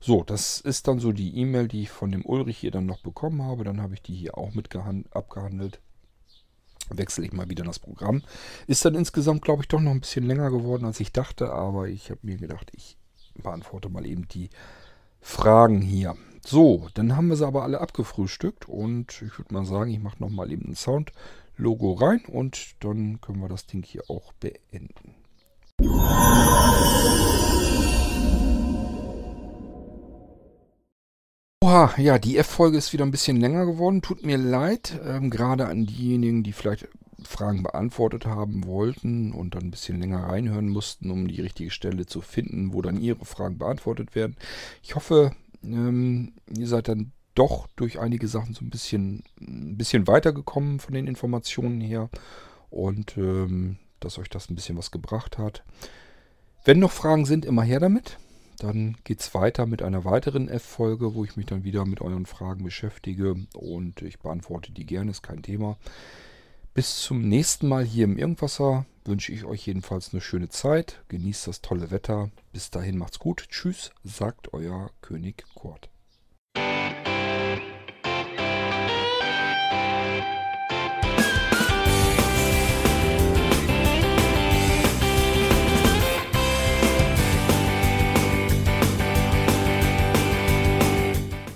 [0.00, 3.00] So, das ist dann so die E-Mail, die ich von dem Ulrich hier dann noch
[3.00, 3.64] bekommen habe.
[3.64, 4.74] Dann habe ich die hier auch mit
[5.10, 5.80] abgehandelt.
[6.90, 8.22] Wechsle ich mal wieder das Programm.
[8.66, 11.88] Ist dann insgesamt, glaube ich, doch noch ein bisschen länger geworden, als ich dachte, aber
[11.88, 12.96] ich habe mir gedacht, ich
[13.42, 14.50] beantworte mal eben die
[15.20, 16.16] Fragen hier.
[16.44, 20.20] So, dann haben wir sie aber alle abgefrühstückt und ich würde mal sagen, ich mache
[20.20, 25.16] nochmal eben ein Sound-Logo rein und dann können wir das Ding hier auch beenden.
[31.96, 34.02] Ja, die F-Folge ist wieder ein bisschen länger geworden.
[34.02, 36.88] Tut mir leid, ähm, gerade an diejenigen, die vielleicht
[37.22, 42.06] Fragen beantwortet haben wollten und dann ein bisschen länger reinhören mussten, um die richtige Stelle
[42.06, 44.36] zu finden, wo dann ihre Fragen beantwortet werden.
[44.82, 45.32] Ich hoffe,
[45.62, 50.94] ähm, ihr seid dann doch durch einige Sachen so ein bisschen, ein bisschen weitergekommen von
[50.94, 52.08] den Informationen her
[52.70, 55.62] und ähm, dass euch das ein bisschen was gebracht hat.
[56.64, 58.18] Wenn noch Fragen sind, immer her damit.
[58.58, 62.26] Dann geht es weiter mit einer weiteren F-Folge, wo ich mich dann wieder mit euren
[62.26, 65.76] Fragen beschäftige und ich beantworte die gerne, ist kein Thema.
[66.74, 71.02] Bis zum nächsten Mal hier im Irgendwasser wünsche ich euch jedenfalls eine schöne Zeit.
[71.08, 72.30] Genießt das tolle Wetter.
[72.52, 73.46] Bis dahin macht's gut.
[73.48, 75.88] Tschüss, sagt euer König Kurt.